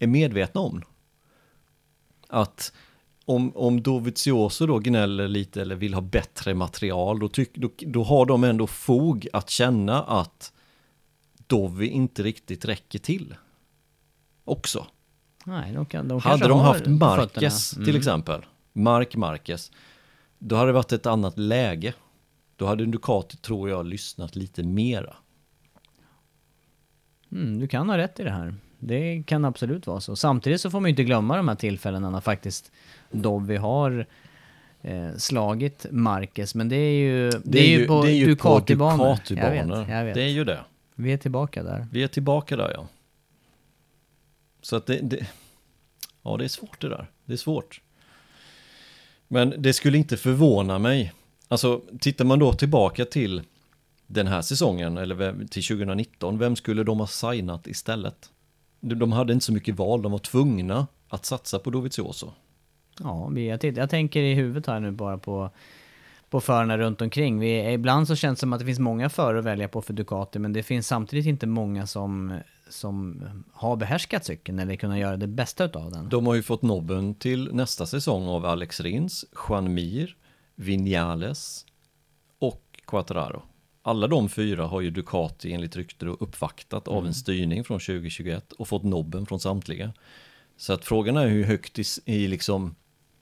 är 0.00 0.06
medvetna 0.06 0.60
om. 0.60 0.82
Att 2.28 2.72
om, 3.24 3.56
om 3.56 3.82
Dovizioso 3.82 4.66
då 4.66 4.78
gnäller 4.78 5.28
lite 5.28 5.60
eller 5.62 5.74
vill 5.74 5.94
ha 5.94 6.00
bättre 6.00 6.54
material, 6.54 7.18
då, 7.18 7.28
tyck, 7.28 7.54
då, 7.54 7.70
då 7.78 8.02
har 8.02 8.26
de 8.26 8.44
ändå 8.44 8.66
fog 8.66 9.28
att 9.32 9.50
känna 9.50 10.02
att 10.02 10.52
Dovi 11.46 11.86
inte 11.86 12.22
riktigt 12.22 12.64
räcker 12.64 12.98
till. 12.98 13.34
Också. 14.44 14.86
Nej, 15.44 15.72
de 15.72 15.86
kan, 15.86 16.08
de 16.08 16.20
hade 16.20 16.48
de 16.48 16.60
haft 16.60 16.86
Marquez 16.86 17.76
mm. 17.76 17.84
till 17.84 17.96
exempel, 17.96 18.40
Mark 18.72 19.16
Marquez, 19.16 19.72
då 20.38 20.56
hade 20.56 20.68
det 20.68 20.72
varit 20.72 20.92
ett 20.92 21.06
annat 21.06 21.38
läge. 21.38 21.94
Då 22.56 22.66
hade 22.66 22.86
Ducati, 22.86 23.36
tror 23.36 23.70
jag, 23.70 23.86
lyssnat 23.86 24.36
lite 24.36 24.62
mera. 24.62 25.14
Mm, 27.32 27.60
du 27.60 27.68
kan 27.68 27.88
ha 27.88 27.98
rätt 27.98 28.20
i 28.20 28.22
det 28.22 28.30
här. 28.30 28.54
Det 28.78 29.22
kan 29.26 29.44
absolut 29.44 29.86
vara 29.86 30.00
så. 30.00 30.16
Samtidigt 30.16 30.60
så 30.60 30.70
får 30.70 30.80
man 30.80 30.88
ju 30.88 30.90
inte 30.90 31.04
glömma 31.04 31.36
de 31.36 31.48
här 31.48 31.54
tillfällena 31.54 32.10
när 32.10 32.20
faktiskt 32.20 32.72
Dovi 33.10 33.56
har 33.56 34.06
eh, 34.80 35.10
slagit 35.16 35.86
Marquez. 35.90 36.54
Men 36.54 36.68
det 36.68 36.76
är 36.76 37.00
ju, 37.00 37.30
det, 37.30 37.40
det 37.44 37.58
är 37.58 37.78
ju 37.78 37.86
på 37.86 38.02
Ducati-banor. 38.02 39.16
Ducati 39.28 39.34
jag 39.34 39.50
vet, 39.50 39.88
jag 39.88 40.04
vet. 40.04 40.14
Det 40.14 40.22
är 40.22 40.28
ju 40.28 40.44
det. 40.44 40.60
Vi 40.94 41.12
är 41.12 41.16
tillbaka 41.16 41.62
där. 41.62 41.86
Vi 41.90 42.02
är 42.02 42.08
tillbaka 42.08 42.56
där 42.56 42.72
ja. 42.74 42.86
Så 44.62 44.76
att 44.76 44.86
det, 44.86 45.00
det, 45.02 45.26
ja 46.22 46.36
det 46.36 46.44
är 46.44 46.48
svårt 46.48 46.80
det 46.80 46.88
där. 46.88 47.10
Det 47.24 47.32
är 47.32 47.36
svårt. 47.36 47.80
Men 49.28 49.54
det 49.58 49.72
skulle 49.72 49.98
inte 49.98 50.16
förvåna 50.16 50.78
mig. 50.78 51.12
Alltså 51.48 51.82
tittar 52.00 52.24
man 52.24 52.38
då 52.38 52.52
tillbaka 52.52 53.04
till 53.04 53.42
den 54.06 54.26
här 54.26 54.42
säsongen 54.42 54.96
eller 54.96 55.46
till 55.46 55.64
2019, 55.64 56.38
vem 56.38 56.56
skulle 56.56 56.84
de 56.84 57.00
ha 57.00 57.06
signat 57.06 57.66
istället? 57.66 58.30
De 58.80 59.12
hade 59.12 59.32
inte 59.32 59.44
så 59.44 59.52
mycket 59.52 59.76
val, 59.76 60.02
de 60.02 60.12
var 60.12 60.18
tvungna 60.18 60.86
att 61.08 61.26
satsa 61.26 61.58
på 61.58 61.70
Dovizioso. 61.70 62.32
Ja, 63.00 63.38
jag, 63.38 63.64
jag 63.64 63.90
tänker 63.90 64.20
i 64.20 64.34
huvudet 64.34 64.66
här 64.66 64.80
nu 64.80 64.90
bara 64.90 65.18
på 65.18 65.50
på 66.32 66.40
förarna 66.40 66.78
runt 66.78 67.00
omkring. 67.00 67.38
Vi, 67.38 67.72
ibland 67.72 68.08
så 68.08 68.16
känns 68.16 68.38
det 68.38 68.40
som 68.40 68.52
att 68.52 68.58
det 68.58 68.66
finns 68.66 68.78
många 68.78 69.08
förare 69.08 69.38
att 69.38 69.44
välja 69.44 69.68
på 69.68 69.82
för 69.82 69.92
Ducati, 69.92 70.38
men 70.38 70.52
det 70.52 70.62
finns 70.62 70.86
samtidigt 70.86 71.26
inte 71.26 71.46
många 71.46 71.86
som, 71.86 72.38
som 72.72 73.22
har 73.52 73.76
behärskat 73.76 74.24
cykeln 74.24 74.58
eller 74.58 74.76
kunnat 74.76 74.98
göra 74.98 75.16
det 75.16 75.26
bästa 75.26 75.64
av 75.64 75.92
den. 75.92 76.08
De 76.08 76.26
har 76.26 76.34
ju 76.34 76.42
fått 76.42 76.62
nobben 76.62 77.14
till 77.14 77.54
nästa 77.54 77.86
säsong 77.86 78.26
av 78.28 78.46
Alex 78.46 78.80
Rins, 78.80 79.24
Juan 79.48 79.74
Mir, 79.74 80.16
Vinales 80.54 81.66
och 82.38 82.80
Quattararo. 82.86 83.42
Alla 83.82 84.06
de 84.06 84.28
fyra 84.28 84.66
har 84.66 84.80
ju 84.80 84.90
Ducati 84.90 85.52
enligt 85.52 85.76
rykte 85.76 86.06
uppvaktat 86.06 86.88
av 86.88 86.98
mm. 86.98 87.06
en 87.06 87.14
styrning 87.14 87.64
från 87.64 87.80
2021 87.80 88.52
och 88.52 88.68
fått 88.68 88.82
nobben 88.82 89.26
från 89.26 89.40
samtliga. 89.40 89.92
Så 90.56 90.72
att 90.72 90.84
frågan 90.84 91.16
är 91.16 91.26
hur 91.26 91.44
högt 91.44 91.78
i, 91.78 91.84
i 92.04 92.28
liksom, 92.28 92.74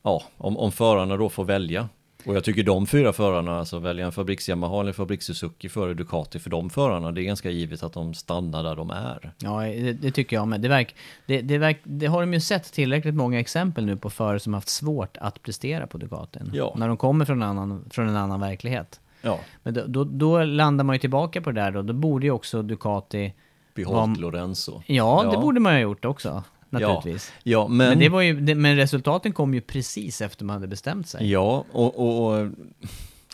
ja, 0.03 0.23
om, 0.37 0.57
om 0.57 0.73
förarna 0.73 1.17
då 1.17 1.29
får 1.29 1.45
välja. 1.45 1.89
Och 2.25 2.37
jag 2.37 2.45
tycker 2.45 2.63
de 2.63 2.87
fyra 2.87 3.13
förarna, 3.13 3.59
alltså 3.59 3.79
välja 3.79 4.07
en 4.07 4.13
fabriks 4.13 4.49
Yamaha 4.49 4.81
eller 4.81 4.93
fabriks 4.93 5.27
Suzuki 5.27 5.69
före 5.69 5.95
Ducati, 5.95 6.39
för 6.39 6.51
de 6.51 6.71
förarna, 6.71 7.13
det 7.13 7.23
är 7.23 7.25
ganska 7.25 7.51
givet 7.51 7.83
att 7.83 7.93
de 7.93 8.15
stannar 8.15 8.63
där 8.63 8.77
de 8.77 8.91
är. 8.91 9.33
Ja, 9.39 9.61
det, 9.61 9.93
det 9.93 10.11
tycker 10.11 10.37
jag 10.37 10.49
med. 10.49 10.61
Det, 10.61 10.69
verk, 10.69 10.95
det, 11.27 11.41
det, 11.41 11.59
verk, 11.59 11.81
det 11.83 12.07
har 12.07 12.21
de 12.21 12.35
ju 12.35 12.41
sett 12.41 12.73
tillräckligt 12.73 13.15
många 13.15 13.41
exempel 13.41 13.87
nu 13.87 13.97
på 13.97 14.11
förare 14.11 14.41
som 14.41 14.55
haft 14.55 14.69
svårt 14.69 15.17
att 15.21 15.43
prestera 15.43 15.87
på 15.87 15.99
Ducatin. 15.99 16.51
Ja. 16.55 16.75
När 16.77 16.89
de 16.89 16.97
kommer 16.97 17.25
från 17.25 17.43
en 17.43 17.49
annan, 17.49 17.85
från 17.91 18.09
en 18.09 18.17
annan 18.17 18.41
verklighet. 18.41 19.01
Ja. 19.23 19.39
Men 19.63 19.75
då, 19.75 19.85
då, 19.87 20.05
då, 20.05 20.45
landar 20.45 20.85
man 20.85 20.95
ju 20.95 21.01
tillbaka 21.01 21.41
på 21.41 21.53
det 21.53 21.61
där 21.61 21.71
då. 21.71 21.83
Då 21.83 21.93
borde 21.93 22.27
ju 22.27 22.33
också 22.33 22.63
Ducati... 22.63 23.33
Behållit 23.75 24.19
Lorenzo. 24.19 24.83
Ja, 24.87 25.25
ja, 25.25 25.31
det 25.31 25.39
borde 25.39 25.61
man 25.61 25.73
ha 25.73 25.81
gjort 25.81 26.05
också. 26.05 26.43
Naturligtvis. 26.71 27.33
Ja, 27.43 27.51
ja 27.61 27.69
men... 27.69 27.89
Men, 27.89 27.99
det 27.99 28.09
var 28.09 28.21
ju, 28.21 28.55
men 28.55 28.77
resultaten 28.77 29.33
kom 29.33 29.55
ju 29.55 29.61
precis 29.61 30.21
efter 30.21 30.45
man 30.45 30.55
hade 30.55 30.69
bestämt 30.69 31.09
sig. 31.09 31.31
Ja, 31.31 31.65
och, 31.73 31.99
och, 31.99 32.27
och 32.27 32.49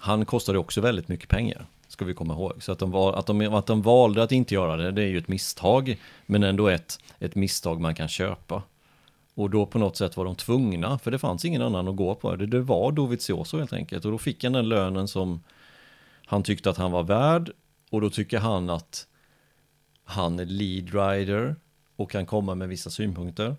han 0.00 0.24
kostade 0.24 0.58
också 0.58 0.80
väldigt 0.80 1.08
mycket 1.08 1.28
pengar. 1.28 1.66
Ska 1.88 2.04
vi 2.04 2.14
komma 2.14 2.34
ihåg. 2.34 2.62
Så 2.62 2.72
att 2.72 2.78
de, 2.78 2.90
var, 2.90 3.12
att, 3.12 3.26
de, 3.26 3.40
att 3.40 3.66
de 3.66 3.82
valde 3.82 4.22
att 4.22 4.32
inte 4.32 4.54
göra 4.54 4.76
det, 4.76 4.92
det 4.92 5.02
är 5.02 5.06
ju 5.06 5.18
ett 5.18 5.28
misstag. 5.28 5.96
Men 6.26 6.42
ändå 6.42 6.68
ett, 6.68 6.98
ett 7.18 7.34
misstag 7.34 7.80
man 7.80 7.94
kan 7.94 8.08
köpa. 8.08 8.62
Och 9.34 9.50
då 9.50 9.66
på 9.66 9.78
något 9.78 9.96
sätt 9.96 10.16
var 10.16 10.24
de 10.24 10.34
tvungna, 10.34 10.98
för 10.98 11.10
det 11.10 11.18
fanns 11.18 11.44
ingen 11.44 11.62
annan 11.62 11.88
att 11.88 11.96
gå 11.96 12.14
på. 12.14 12.36
Det, 12.36 12.46
det 12.46 12.60
var 12.60 12.92
Dovizioso 12.92 13.58
helt 13.58 13.72
enkelt. 13.72 14.04
Och 14.04 14.12
då 14.12 14.18
fick 14.18 14.44
han 14.44 14.52
den 14.52 14.68
lönen 14.68 15.08
som 15.08 15.42
han 16.26 16.42
tyckte 16.42 16.70
att 16.70 16.76
han 16.76 16.92
var 16.92 17.02
värd. 17.02 17.50
Och 17.90 18.00
då 18.00 18.10
tycker 18.10 18.38
han 18.38 18.70
att 18.70 19.06
han 20.04 20.38
är 20.38 20.44
lead 20.44 20.94
rider 20.94 21.56
och 21.96 22.10
kan 22.10 22.26
komma 22.26 22.54
med 22.54 22.68
vissa 22.68 22.90
synpunkter. 22.90 23.56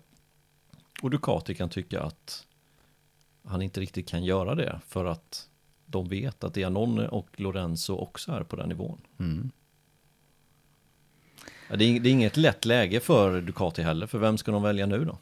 Och 1.02 1.10
Ducati 1.10 1.54
kan 1.54 1.68
tycka 1.68 2.02
att 2.02 2.46
han 3.44 3.62
inte 3.62 3.80
riktigt 3.80 4.08
kan 4.08 4.24
göra 4.24 4.54
det 4.54 4.80
för 4.88 5.04
att 5.04 5.48
de 5.86 6.08
vet 6.08 6.44
att 6.44 6.56
Iannone 6.56 7.08
och 7.08 7.28
Lorenzo 7.36 7.94
också 7.96 8.32
är 8.32 8.42
på 8.42 8.56
den 8.56 8.68
nivån. 8.68 8.98
Mm. 9.18 9.50
Ja, 11.70 11.76
det, 11.76 11.84
är, 11.84 12.00
det, 12.00 12.08
är, 12.08 12.10
inget 12.10 12.36
lätt 12.36 12.64
läge 12.64 13.00
för 13.00 13.40
Ducati 13.40 13.82
heller, 13.82 14.06
för 14.06 14.18
vem 14.18 14.38
ska 14.38 14.52
de 14.52 14.62
välja 14.62 14.86
nu 14.86 15.04
då? 15.04 15.18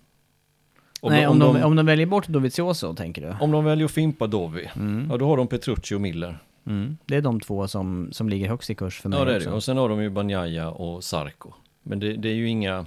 Om 1.00 1.12
Nej, 1.12 1.22
de, 1.22 1.26
om, 1.26 1.38
de, 1.38 1.62
om 1.62 1.76
de 1.76 1.86
väljer 1.86 2.06
bort 2.06 2.28
Dovizioso, 2.28 2.94
tänker 2.94 3.22
du? 3.22 3.36
Om 3.40 3.50
de 3.50 3.64
väljer 3.64 3.84
att 3.84 3.90
fimpa 3.90 4.26
Dovi, 4.26 4.70
mm. 4.76 5.08
ja 5.10 5.16
då 5.16 5.26
har 5.26 5.36
de 5.36 5.46
Petrucci 5.46 5.94
och 5.94 6.00
Miller. 6.00 6.38
Mm. 6.66 6.96
Det 7.06 7.16
är 7.16 7.22
de 7.22 7.40
två 7.40 7.68
som, 7.68 8.08
som 8.12 8.28
ligger 8.28 8.48
högst 8.48 8.70
i 8.70 8.74
kurs 8.74 9.00
för 9.00 9.08
mig 9.08 9.18
Ja, 9.18 9.24
det 9.24 9.32
är 9.32 9.36
också. 9.36 9.50
det. 9.50 9.56
Och 9.56 9.64
sen 9.64 9.76
har 9.76 9.88
de 9.88 10.02
ju 10.02 10.10
Banjaya 10.10 10.70
och 10.70 11.04
Sarko. 11.04 11.52
Men 11.82 12.00
det, 12.00 12.12
det, 12.12 12.28
är 12.28 12.34
ju 12.34 12.48
inga, 12.48 12.86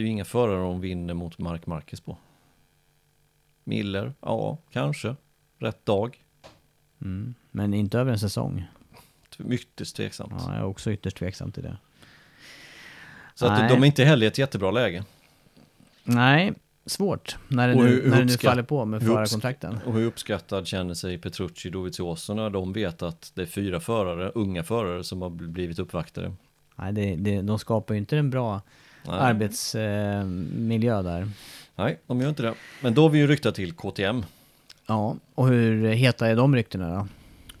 är 0.00 0.02
ju 0.02 0.08
inga 0.08 0.24
förare 0.24 0.60
de 0.60 0.80
vinner 0.80 1.14
mot 1.14 1.38
Mark 1.38 1.66
Marquez 1.66 2.00
på. 2.00 2.16
Miller, 3.64 4.14
ja, 4.20 4.58
kanske. 4.70 5.16
Rätt 5.58 5.86
dag. 5.86 6.24
Mm. 7.02 7.34
Men 7.50 7.74
inte 7.74 7.98
över 7.98 8.12
en 8.12 8.18
säsong. 8.18 8.66
Ytterst 9.48 9.96
tveksamt. 9.96 10.32
Ja, 10.38 10.52
jag 10.52 10.56
är 10.56 10.64
också 10.64 10.92
ytterst 10.92 11.16
tveksam 11.16 11.52
till 11.52 11.62
det. 11.62 11.76
Så 13.34 13.46
att 13.46 13.68
de 13.68 13.82
är 13.82 13.86
inte 13.86 14.04
heller 14.04 14.24
i 14.24 14.28
ett 14.28 14.38
jättebra 14.38 14.70
läge. 14.70 15.04
Nej, 16.04 16.52
svårt 16.86 17.36
när 17.48 17.68
det, 17.68 17.74
nu, 17.74 17.88
hur, 17.88 18.10
när 18.10 18.18
det 18.18 18.24
nu 18.24 18.32
faller 18.32 18.62
på 18.62 18.84
med 18.84 19.02
förarkontrakten. 19.02 19.78
Och 19.86 19.92
hur 19.92 20.06
uppskattad 20.06 20.66
känner 20.66 20.94
sig 20.94 21.18
Petrucci 21.18 21.70
Dovizioso 21.70 22.34
när 22.34 22.50
de 22.50 22.72
vet 22.72 23.02
att 23.02 23.32
det 23.34 23.42
är 23.42 23.46
fyra 23.46 23.80
förare, 23.80 24.30
unga 24.34 24.62
förare 24.62 25.04
som 25.04 25.22
har 25.22 25.30
blivit 25.30 25.78
uppvaktade? 25.78 26.32
Nej, 26.76 26.92
det, 26.92 27.16
det, 27.16 27.42
de 27.42 27.58
skapar 27.58 27.94
ju 27.94 27.98
inte 27.98 28.18
en 28.18 28.30
bra 28.30 28.60
Nej. 29.06 29.18
arbetsmiljö 29.20 31.02
där. 31.02 31.30
Nej, 31.76 32.00
de 32.06 32.20
gör 32.20 32.28
inte 32.28 32.42
det. 32.42 32.54
Men 32.82 32.94
då 32.94 33.02
har 33.02 33.08
vi 33.10 33.18
ju 33.18 33.26
ryktat 33.26 33.54
till 33.54 33.72
KTM. 33.72 34.24
Ja, 34.86 35.16
och 35.34 35.48
hur 35.48 35.88
heta 35.88 36.28
är 36.28 36.36
de 36.36 36.54
ryktena 36.54 36.94
då? 36.94 37.08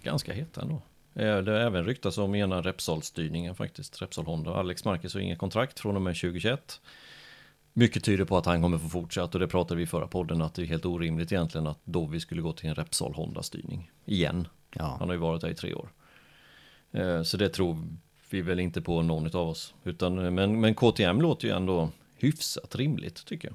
Ganska 0.02 0.32
heta 0.32 0.62
ändå. 0.62 0.82
Eh, 1.14 1.38
det 1.38 1.52
har 1.52 1.58
även 1.58 1.84
ryktats 1.84 2.18
om 2.18 2.34
ena 2.34 2.62
Repsol-styrningen 2.62 3.54
faktiskt, 3.54 4.02
Repsol 4.02 4.24
Honda. 4.24 4.54
Alex 4.54 4.84
Marquez 4.84 5.14
har 5.14 5.20
inget 5.20 5.38
kontrakt 5.38 5.80
från 5.80 5.96
och 5.96 6.02
med 6.02 6.16
2021. 6.16 6.80
Mycket 7.72 8.04
tyder 8.04 8.24
på 8.24 8.36
att 8.36 8.46
han 8.46 8.62
kommer 8.62 8.78
få 8.78 8.88
fortsätta 8.88 9.30
och 9.32 9.40
det 9.40 9.48
pratade 9.48 9.76
vi 9.78 9.82
i 9.82 9.86
förra 9.86 10.06
podden 10.06 10.42
att 10.42 10.54
det 10.54 10.62
är 10.62 10.66
helt 10.66 10.86
orimligt 10.86 11.32
egentligen 11.32 11.66
att 11.66 11.78
Dovi 11.84 12.20
skulle 12.20 12.42
gå 12.42 12.52
till 12.52 12.68
en 12.68 12.74
Repsol 12.74 13.14
Honda-styrning 13.14 13.90
igen. 14.04 14.48
Ja. 14.74 14.96
Han 14.98 15.08
har 15.08 15.14
ju 15.14 15.20
varit 15.20 15.40
där 15.40 15.48
i 15.48 15.54
tre 15.54 15.74
år. 15.74 15.88
Eh, 16.92 17.22
så 17.22 17.36
det 17.36 17.48
tror 17.48 17.82
vi 18.30 18.40
väl 18.42 18.60
inte 18.60 18.80
på 18.82 19.02
någon 19.02 19.26
av 19.36 19.48
oss. 19.48 19.74
Utan, 19.84 20.34
men, 20.34 20.60
men 20.60 20.74
KTM 20.74 21.20
låter 21.20 21.48
ju 21.48 21.54
ändå 21.54 21.88
hyfsat 22.16 22.76
rimligt 22.76 23.24
tycker 23.26 23.48
jag. 23.48 23.54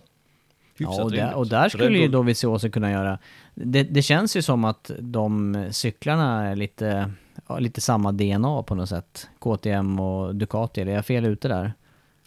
Hyfsat 0.78 0.97
Ja, 0.97 1.03
och 1.03 1.11
där, 1.11 1.34
och 1.34 1.47
där 1.47 1.69
skulle 1.69 1.97
ju 1.97 2.07
Bull- 2.07 2.11
Dovizioso 2.11 2.69
kunna 2.69 2.91
göra... 2.91 3.19
Det, 3.55 3.84
det 3.84 4.01
känns 4.01 4.38
ju 4.38 4.41
som 4.41 4.65
att 4.65 4.91
de 4.99 5.57
cyklarna 5.71 6.45
är 6.49 6.55
lite, 6.55 7.11
lite 7.59 7.82
samma 7.82 8.11
DNA 8.11 8.63
på 8.63 8.76
något 8.76 8.89
sätt. 8.89 9.28
KTM 9.39 9.99
och 9.99 10.36
Ducati, 10.36 10.82
eller 10.82 10.91
är 10.91 10.95
jag 10.95 11.05
fel 11.05 11.26
ute 11.26 11.47
där? 11.47 11.74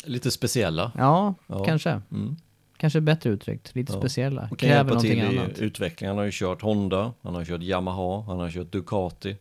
Lite 0.04 0.30
speciella. 0.30 0.92
Ja, 0.98 1.34
Ja. 1.46 1.64
kanske. 1.64 1.90
Mm. 2.12 2.36
Kanske 2.76 3.00
bättre 3.00 3.30
uttryckt. 3.30 3.74
Lite 3.74 3.92
Ja. 3.92 3.98
speciella. 3.98 4.42
Och 4.42 4.48
kan 4.48 4.56
Kräver 4.68 4.74
hjälpa 4.76 4.88
någonting 4.94 5.20
annat. 5.40 5.58
utvecklingen. 5.58 6.10
Han 6.10 6.18
har 6.18 6.24
ju 6.24 6.30
kört 6.32 6.62
Honda, 6.62 7.12
han 7.22 7.34
har 7.34 7.44
kört 7.44 7.62
Yamaha, 7.62 8.22
han 8.26 8.38
har 8.38 8.50
kört 8.50 8.72
Ducati. 8.72 9.36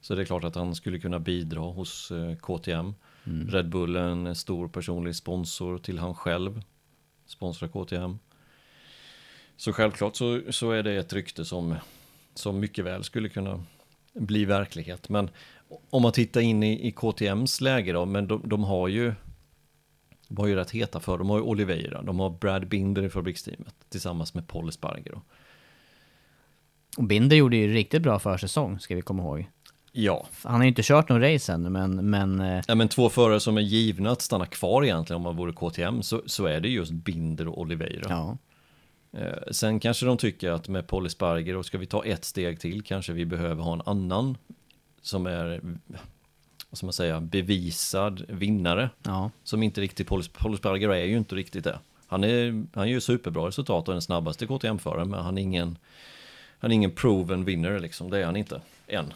Så 0.00 0.14
det 0.14 0.22
är 0.22 0.24
klart 0.24 0.44
att 0.44 0.54
han 0.54 0.74
skulle 0.74 0.98
kunna 0.98 1.18
bidra 1.18 1.60
hos 1.60 2.10
eh, 2.10 2.36
KTM. 2.36 2.94
Mm. 3.24 3.50
Red 3.50 3.68
Bull 3.68 3.96
är 3.96 4.00
en 4.00 4.34
stor 4.34 4.68
personlig 4.68 5.16
sponsor 5.16 5.78
till 5.78 5.98
han 5.98 6.14
själv. 6.14 6.62
Sponsrar 7.26 7.68
KTM. 7.68 8.18
Så 9.56 9.72
självklart 9.72 10.16
så, 10.16 10.40
så 10.50 10.70
är 10.70 10.82
det 10.82 10.96
ett 10.96 11.12
rykte 11.12 11.44
som, 11.44 11.74
som 12.34 12.60
mycket 12.60 12.84
väl 12.84 13.04
skulle 13.04 13.28
kunna 13.28 13.64
bli 14.12 14.44
verklighet. 14.44 15.08
Men 15.08 15.30
om 15.90 16.02
man 16.02 16.12
tittar 16.12 16.40
in 16.40 16.62
i, 16.62 16.88
i 16.88 16.92
KTMs 16.92 17.60
läge 17.60 17.92
då, 17.92 18.06
men 18.06 18.28
de, 18.28 18.42
de 18.44 18.64
har 18.64 18.88
ju 18.88 19.14
de 20.28 20.38
har 20.38 20.46
ju 20.46 20.54
rätt 20.54 20.70
heta 20.70 21.00
för. 21.00 21.18
De 21.18 21.30
har 21.30 21.36
ju 21.36 21.42
Oliveira, 21.42 22.02
de 22.02 22.20
har 22.20 22.30
Brad 22.30 22.68
Binder 22.68 23.02
i 23.02 23.10
fabriksteamet 23.10 23.74
tillsammans 23.88 24.34
med 24.34 24.48
Paul 24.48 24.68
Esparger. 24.68 25.12
Då. 25.12 25.22
Och 26.96 27.04
Binder 27.04 27.36
gjorde 27.36 27.56
ju 27.56 27.72
riktigt 27.72 28.02
bra 28.02 28.18
försäsong, 28.18 28.80
ska 28.80 28.94
vi 28.94 29.02
komma 29.02 29.22
ihåg. 29.22 29.50
Ja. 29.92 30.26
Han 30.42 30.54
har 30.54 30.62
ju 30.62 30.68
inte 30.68 30.82
kört 30.82 31.08
någon 31.08 31.20
race 31.20 31.52
än, 31.52 31.72
men... 31.72 32.10
men 32.10 32.40
eh, 32.40 32.62
ja, 32.68 32.74
men 32.74 32.88
två 32.88 33.08
förare 33.08 33.40
som 33.40 33.56
är 33.56 33.60
givna 33.60 34.10
att 34.10 34.22
stanna 34.22 34.46
kvar 34.46 34.84
egentligen 34.84 35.16
om 35.16 35.22
man 35.22 35.36
vore 35.36 35.52
KTM 35.52 36.02
så, 36.02 36.22
så 36.26 36.46
är 36.46 36.60
det 36.60 36.68
just 36.68 36.92
Binder 36.92 37.48
och 37.48 37.60
Oliveira. 37.60 38.06
ja. 38.08 38.36
Eh, 39.12 39.50
sen 39.50 39.80
kanske 39.80 40.06
de 40.06 40.16
tycker 40.16 40.50
att 40.50 40.68
med 40.68 40.86
Paul 40.86 41.06
Esparger, 41.06 41.56
och 41.56 41.66
ska 41.66 41.78
vi 41.78 41.86
ta 41.86 42.04
ett 42.04 42.24
steg 42.24 42.60
till, 42.60 42.82
kanske 42.82 43.12
vi 43.12 43.24
behöver 43.24 43.62
ha 43.62 43.72
en 43.72 43.82
annan 43.86 44.36
som 45.02 45.26
är, 45.26 45.60
vad 46.70 46.78
ska 46.78 46.86
man 46.86 46.92
säga, 46.92 47.20
bevisad 47.20 48.24
vinnare. 48.28 48.90
ja. 49.02 49.30
Som 49.44 49.62
inte 49.62 49.80
riktigt, 49.80 50.08
Paul 50.08 50.54
Esparger 50.54 50.88
är 50.88 51.04
ju 51.04 51.16
inte 51.16 51.34
riktigt 51.34 51.64
det. 51.64 51.78
Han, 52.06 52.24
är, 52.24 52.64
han 52.74 52.88
gör 52.90 53.00
superbra 53.00 53.46
resultat 53.46 53.88
och 53.88 53.94
den 53.94 54.02
snabbaste 54.02 54.46
KTM-föraren, 54.46 55.10
men 55.10 55.20
han 55.20 55.38
är 55.38 55.42
ingen, 55.42 55.78
han 56.58 56.70
är 56.70 56.74
ingen 56.74 56.90
proven 56.90 57.44
winner 57.44 57.80
liksom, 57.80 58.10
det 58.10 58.18
är 58.18 58.24
han 58.24 58.36
inte, 58.36 58.60
än. 58.86 59.12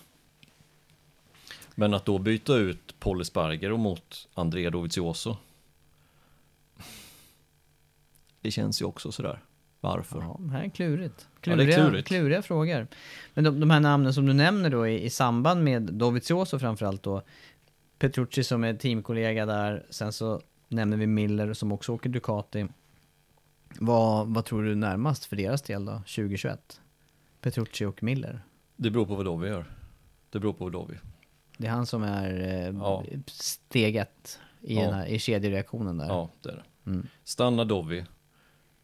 Men 1.74 1.94
att 1.94 2.04
då 2.04 2.18
byta 2.18 2.56
ut 2.56 2.94
Paul 3.00 3.20
Esparger 3.20 3.72
och 3.72 3.78
mot 3.78 4.28
Andrea 4.34 4.70
Dovizioso. 4.70 5.36
Det 8.40 8.50
känns 8.50 8.82
ju 8.82 8.84
också 8.84 9.12
sådär. 9.12 9.38
Varför? 9.80 10.20
Ja, 10.20 10.36
det 10.40 10.50
här 10.50 10.64
är 10.64 10.68
klurigt. 10.68 11.28
Ja, 11.44 11.56
det 11.56 11.62
är 11.62 11.66
Kluriga, 11.66 11.76
klurigt. 11.76 12.08
kluriga 12.08 12.42
frågor. 12.42 12.86
Men 13.34 13.44
de, 13.44 13.60
de 13.60 13.70
här 13.70 13.80
namnen 13.80 14.14
som 14.14 14.26
du 14.26 14.32
nämner 14.32 14.70
då 14.70 14.86
i, 14.88 15.04
i 15.04 15.10
samband 15.10 15.64
med 15.64 15.82
Dovizioso 15.82 16.58
framförallt 16.58 17.02
då, 17.02 17.22
Petrucci 17.98 18.44
som 18.44 18.64
är 18.64 18.74
teamkollega 18.74 19.46
där, 19.46 19.86
sen 19.90 20.12
så 20.12 20.40
nämner 20.68 20.96
vi 20.96 21.06
Miller 21.06 21.52
som 21.52 21.72
också 21.72 21.92
åker 21.92 22.10
Ducati. 22.10 22.66
Vad, 23.78 24.26
vad 24.34 24.44
tror 24.44 24.62
du 24.62 24.74
närmast 24.74 25.24
för 25.24 25.36
deras 25.36 25.62
del 25.62 25.84
då, 25.84 25.92
2021? 25.92 26.80
Petrucci 27.40 27.84
och 27.84 28.02
Miller. 28.02 28.42
Det 28.76 28.90
beror 28.90 29.06
på 29.06 29.14
vad 29.14 29.24
Dovi 29.24 29.48
gör. 29.48 29.64
Det 30.30 30.38
beror 30.38 30.52
på 30.52 30.64
vad 30.64 30.72
Dovi. 30.72 30.94
Det 31.56 31.66
är 31.66 31.70
han 31.70 31.86
som 31.86 32.02
är 32.02 32.40
eh, 32.40 32.76
Ja. 32.78 33.04
steg 33.26 33.96
ett 33.96 34.40
i, 34.60 34.74
Ja. 34.74 34.90
här, 34.92 35.06
i 35.06 35.18
kedjereaktionen 35.18 35.98
där. 35.98 36.06
Ja, 36.06 36.30
det 36.42 36.48
är 36.48 36.56
det. 36.56 36.90
Mm. 36.90 37.06
Stannar 37.24 37.64
Dovi, 37.64 38.04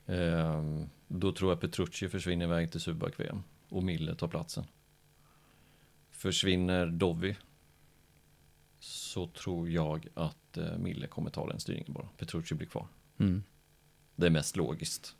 ehm, 0.06 0.88
då 1.08 1.32
tror 1.32 1.50
jag 1.50 1.60
Petrucci 1.60 2.08
försvinner 2.08 2.44
iväg 2.44 2.70
till 2.70 2.80
Superbike-VM 2.80 3.42
och 3.68 3.82
Miller 3.82 4.14
tar 4.14 4.28
platsen. 4.28 4.64
Försvinner 6.10 6.86
Dovi 6.86 7.36
så 8.80 9.26
tror 9.26 9.70
jag 9.70 10.06
att 10.14 10.56
eh, 10.56 10.78
Miller 10.78 11.06
kommer 11.06 11.30
ta 11.30 11.46
den 11.46 11.60
styrningen 11.60 11.92
bara. 11.92 12.08
Petrucci 12.18 12.54
blir 12.54 12.66
kvar. 12.68 12.86
Mm. 13.18 13.42
Det 14.16 14.26
är 14.26 14.30
mest 14.30 14.56
logiskt. 14.56 15.14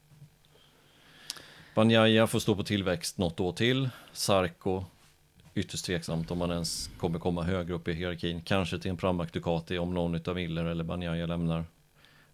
Banjaya 1.75 2.27
får 2.27 2.39
stå 2.39 2.57
på 2.57 2.63
tillväxt 2.65 3.19
något 3.19 3.41
år 3.41 3.53
till. 3.53 3.91
Sarko, 4.13 4.85
ytterst 5.55 5.85
tveksamt 5.85 6.31
om 6.31 6.41
han 6.41 6.51
ens 6.51 6.91
kommer 6.99 7.19
komma 7.19 7.43
högre 7.43 7.75
upp 7.75 7.89
i 7.89 7.93
hierarkin. 7.93 8.41
Kanske 8.41 8.79
till 8.79 8.91
en 8.91 8.97
Pramac 8.97 9.31
Ducati 9.31 9.79
om 9.79 9.95
någon 9.95 10.29
av 10.29 10.35
Miller 10.35 10.65
eller 10.65 10.85
Banjaya 10.85 11.27
lämnar. 11.27 11.65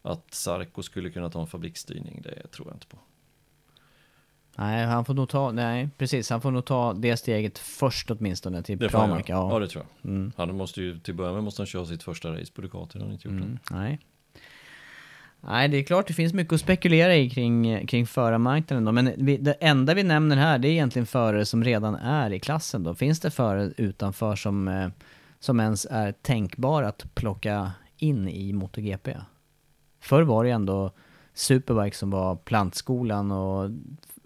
Att 0.03 0.35
Sarko 0.35 0.83
skulle 0.83 1.11
kunna 1.11 1.31
ta 1.31 1.41
en 1.41 1.47
fabriksstyrning, 1.47 2.23
det 2.23 2.47
tror 2.47 2.69
jag 2.69 2.77
inte 2.77 2.87
på. 2.87 2.99
Nej, 4.59 4.87
han 4.87 5.05
får 5.05 5.14
nog 5.14 5.29
ta, 5.29 5.53
nej 5.53 5.89
precis, 5.99 6.31
han 6.31 6.41
får 6.41 6.51
nog 6.51 6.64
ta 6.64 6.93
det 6.93 7.17
steget 7.17 7.59
först 7.59 8.11
åtminstone 8.11 8.62
till 8.62 8.79
Det 8.79 8.93
han 8.93 9.09
Pramac. 9.09 9.25
Ja. 9.29 9.53
Ja, 9.53 9.59
det 9.59 9.69
tror 9.69 9.85
jag. 9.85 10.11
Mm. 10.11 10.33
Han 10.37 10.57
måste 10.57 10.83
ju, 10.83 10.99
till 10.99 11.14
början 11.14 11.35
med 11.35 11.45
måste 11.45 11.62
han 11.62 11.67
köra 11.67 11.87
sitt 11.87 12.03
första 12.03 12.33
race 12.33 12.53
på 12.53 12.61
Ducati, 12.61 12.91
det 12.93 12.99
har 12.99 13.07
han 13.07 13.12
inte 13.12 13.29
gjort. 13.29 13.41
Mm, 13.41 13.59
nej. 13.71 14.01
Nej, 15.49 15.68
det 15.68 15.76
är 15.76 15.82
klart 15.82 16.07
det 16.07 16.14
finns 16.14 16.32
mycket 16.32 16.53
att 16.53 16.61
spekulera 16.61 17.16
i 17.16 17.30
kring, 17.30 17.86
kring 17.86 18.07
förarmarknaden 18.07 18.84
då. 18.84 18.92
Men 18.92 19.12
vi, 19.16 19.36
det 19.36 19.53
enda 19.53 19.94
vi 19.94 20.03
nämner 20.03 20.36
här, 20.36 20.59
det 20.59 20.68
är 20.68 20.72
egentligen 20.72 21.07
förare 21.07 21.44
som 21.44 21.64
redan 21.64 21.94
är 21.94 22.30
i 22.32 22.40
klassen 22.40 22.82
då. 22.82 22.94
Finns 22.94 23.20
det 23.20 23.30
förare 23.30 23.72
utanför 23.76 24.36
som, 24.36 24.68
eh, 24.68 24.88
som 25.40 25.61
ens 25.61 25.86
är 25.90 26.12
tänkbara 26.12 26.88
att 26.88 27.14
plocka 27.14 27.72
in 27.97 28.28
i 28.28 28.53
MotoGP? 28.53 29.16
Förr 30.01 30.22
var 30.22 30.44
det 30.44 30.49
ju 30.49 30.55
ändå 30.55 30.90
Superbike 31.34 31.97
som 31.97 32.11
var 32.11 32.36
plantskolan 32.36 33.30
och 33.30 33.70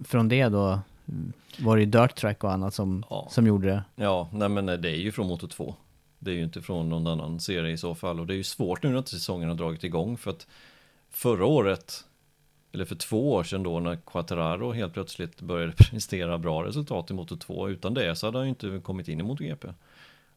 från 0.04 0.28
det 0.28 0.48
då 0.48 0.80
mm, 1.08 1.32
var 1.58 1.76
det 1.76 1.82
ju 1.82 1.86
Dirt 1.90 2.14
Track 2.16 2.44
och 2.44 2.52
annat 2.52 2.74
som, 2.74 3.04
Ja. 3.10 3.28
som 3.30 3.46
gjorde 3.46 3.68
det. 3.68 3.84
Ja, 3.94 4.28
nej 4.32 4.48
men 4.48 4.66
det 4.66 4.90
är 4.90 5.00
ju 5.00 5.12
från 5.12 5.26
Moto 5.26 5.48
2. 5.48 5.74
Det 6.18 6.30
är 6.30 6.34
ju 6.34 6.42
inte 6.44 6.62
från 6.62 6.88
någon 6.88 7.06
annan 7.06 7.40
serie 7.40 7.72
i 7.72 7.78
så 7.78 7.94
fall. 7.94 8.20
Och 8.20 8.26
det 8.26 8.34
är 8.34 8.36
ju 8.36 8.44
svårt 8.44 8.82
nu 8.82 8.90
när 8.90 8.98
inte 8.98 9.10
säsongen 9.10 9.48
har 9.48 9.56
dragit 9.56 9.84
igång. 9.84 10.16
För 10.16 10.30
att 10.30 10.46
förra 11.10 11.46
året, 11.46 12.04
eller 12.72 12.84
för 12.84 12.94
två 12.94 13.32
år 13.32 13.44
sedan 13.44 13.62
då, 13.62 13.80
när 13.80 13.96
Quattararo 13.96 14.72
helt 14.72 14.92
plötsligt 14.92 15.40
började 15.40 15.72
prestera 15.78 16.38
bra 16.38 16.64
resultat 16.64 17.10
i 17.10 17.14
Moto 17.14 17.36
2. 17.36 17.68
Utan 17.68 17.94
det 17.94 18.16
så 18.16 18.26
hade 18.26 18.38
han 18.38 18.46
ju 18.46 18.50
inte 18.50 18.80
kommit 18.84 19.08
in 19.08 19.20
i 19.20 19.22
MotoGP. 19.22 19.68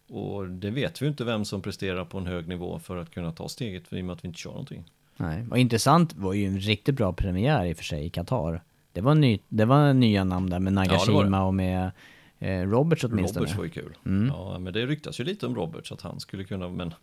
Och 0.07 0.49
det 0.49 0.71
vet 0.71 1.01
vi 1.01 1.07
inte 1.07 1.23
vem 1.23 1.45
som 1.45 1.61
presterar 1.61 2.05
på 2.05 2.17
en 2.17 2.27
hög 2.27 2.47
nivå 2.47 2.79
för 2.79 2.97
att 2.97 3.11
kunna 3.11 3.31
ta 3.31 3.49
steget 3.49 3.93
i 3.93 4.01
och 4.01 4.05
med 4.05 4.13
att 4.13 4.23
vi 4.23 4.27
inte 4.27 4.39
kör 4.39 4.49
någonting. 4.49 4.83
Nej, 5.17 5.45
och 5.51 5.57
intressant 5.57 6.13
var 6.13 6.33
ju 6.33 6.45
en 6.45 6.59
riktigt 6.59 6.95
bra 6.95 7.13
premiär 7.13 7.65
i 7.65 7.73
och 7.73 7.77
för 7.77 7.83
sig 7.83 8.05
i 8.05 8.09
Qatar. 8.09 8.61
Det 8.91 9.01
var, 9.01 9.15
ny, 9.15 9.39
det 9.49 9.65
var 9.65 9.93
nya 9.93 10.23
namn 10.23 10.49
där 10.49 10.59
med 10.59 10.73
Nagashima 10.73 11.37
det. 11.37 11.43
och 11.43 11.53
med 11.53 11.91
eh, 12.39 12.61
Roberts 12.61 13.03
åtminstone. 13.03 13.45
Roberts 13.45 13.57
var 13.57 13.63
ju 13.63 13.69
kul. 13.69 13.97
Mm. 14.05 14.27
Ja, 14.27 14.59
men 14.59 14.73
det 14.73 14.85
ryktas 14.85 15.19
ju 15.19 15.23
lite 15.23 15.45
om 15.45 15.55
Roberts 15.55 15.91
att 15.91 16.01
han 16.01 16.19
skulle 16.19 16.43
kunna, 16.43 16.69
men 16.69 16.93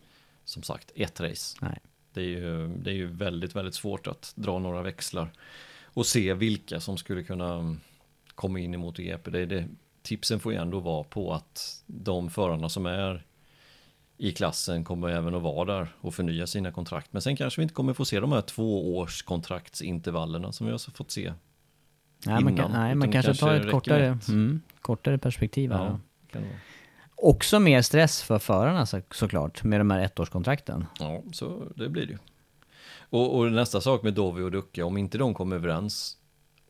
som 0.44 0.62
sagt, 0.62 0.92
ett 0.94 1.20
race. 1.20 1.58
Nej. 1.60 1.78
Det 2.12 2.20
är 2.20 2.26
ju, 2.26 2.68
det 2.68 2.90
är 2.90 2.94
ju 2.94 3.06
väldigt, 3.06 3.56
väldigt 3.56 3.74
svårt 3.74 4.06
att 4.06 4.32
dra 4.36 4.58
några 4.58 4.82
växlar 4.82 5.30
och 5.84 6.06
se 6.06 6.34
vilka 6.34 6.80
som 6.80 6.96
skulle 6.96 7.22
kunna 7.22 7.54
mm, 7.54 7.80
komma 8.34 8.58
in 8.58 8.74
i 8.74 8.76
MotoGP. 8.76 9.30
Det, 9.30 9.40
är 9.40 9.46
det, 9.46 9.68
tipsen 10.02 10.40
får 10.40 10.52
ju 10.52 10.58
ändå 10.58 10.80
vara 10.80 11.04
på 11.04 11.32
att 11.32 11.82
de 11.86 12.30
förarna 12.30 12.68
som 12.68 12.86
är 12.86 13.24
i 14.16 14.32
klassen 14.32 14.84
kommer 14.84 15.08
även 15.08 15.34
att 15.34 15.42
vara 15.42 15.74
där 15.74 15.88
och 16.00 16.14
förnya 16.14 16.46
sina 16.46 16.72
kontrakt. 16.72 17.12
Men 17.12 17.22
sen 17.22 17.36
kanske 17.36 17.60
vi 17.60 17.62
inte 17.62 17.74
kommer 17.74 17.94
få 17.94 18.04
se 18.04 18.20
de 18.20 18.32
här 18.32 18.40
tvåårskontraktsintervallerna 18.40 20.52
som 20.52 20.66
vi 20.66 20.72
har 20.72 20.92
fått 20.92 21.10
se. 21.10 21.32
Nej, 22.26 22.44
man, 22.44 22.56
kan, 22.56 22.66
innan, 22.66 22.80
nej, 22.80 22.94
man 22.94 23.12
kanske 23.12 23.28
kanske 23.28 23.46
tar 23.46 23.54
ett 23.54 23.70
kortare, 23.70 24.18
mm, 24.28 24.62
kortare 24.80 25.18
perspektiv 25.18 25.72
här. 25.72 25.98
Ja, 26.32 26.40
Också 27.22 27.60
mer 27.60 27.82
stress 27.82 28.22
för 28.22 28.38
förarna 28.38 28.86
så, 28.86 29.00
såklart, 29.10 29.64
med 29.64 29.80
de 29.80 29.90
här 29.90 30.00
ettårskontrakten. 30.00 30.86
Ja, 30.98 31.22
så 31.32 31.62
det 31.76 31.88
blir 31.88 32.06
det 32.06 32.12
ju. 32.12 32.18
Och, 33.10 33.38
och 33.38 33.52
nästa 33.52 33.80
sak 33.80 34.02
med 34.02 34.14
Dovi 34.14 34.42
och 34.42 34.50
Ducke, 34.50 34.82
om 34.82 34.96
inte 34.96 35.18
de 35.18 35.34
kommer 35.34 35.56
överens 35.56 36.16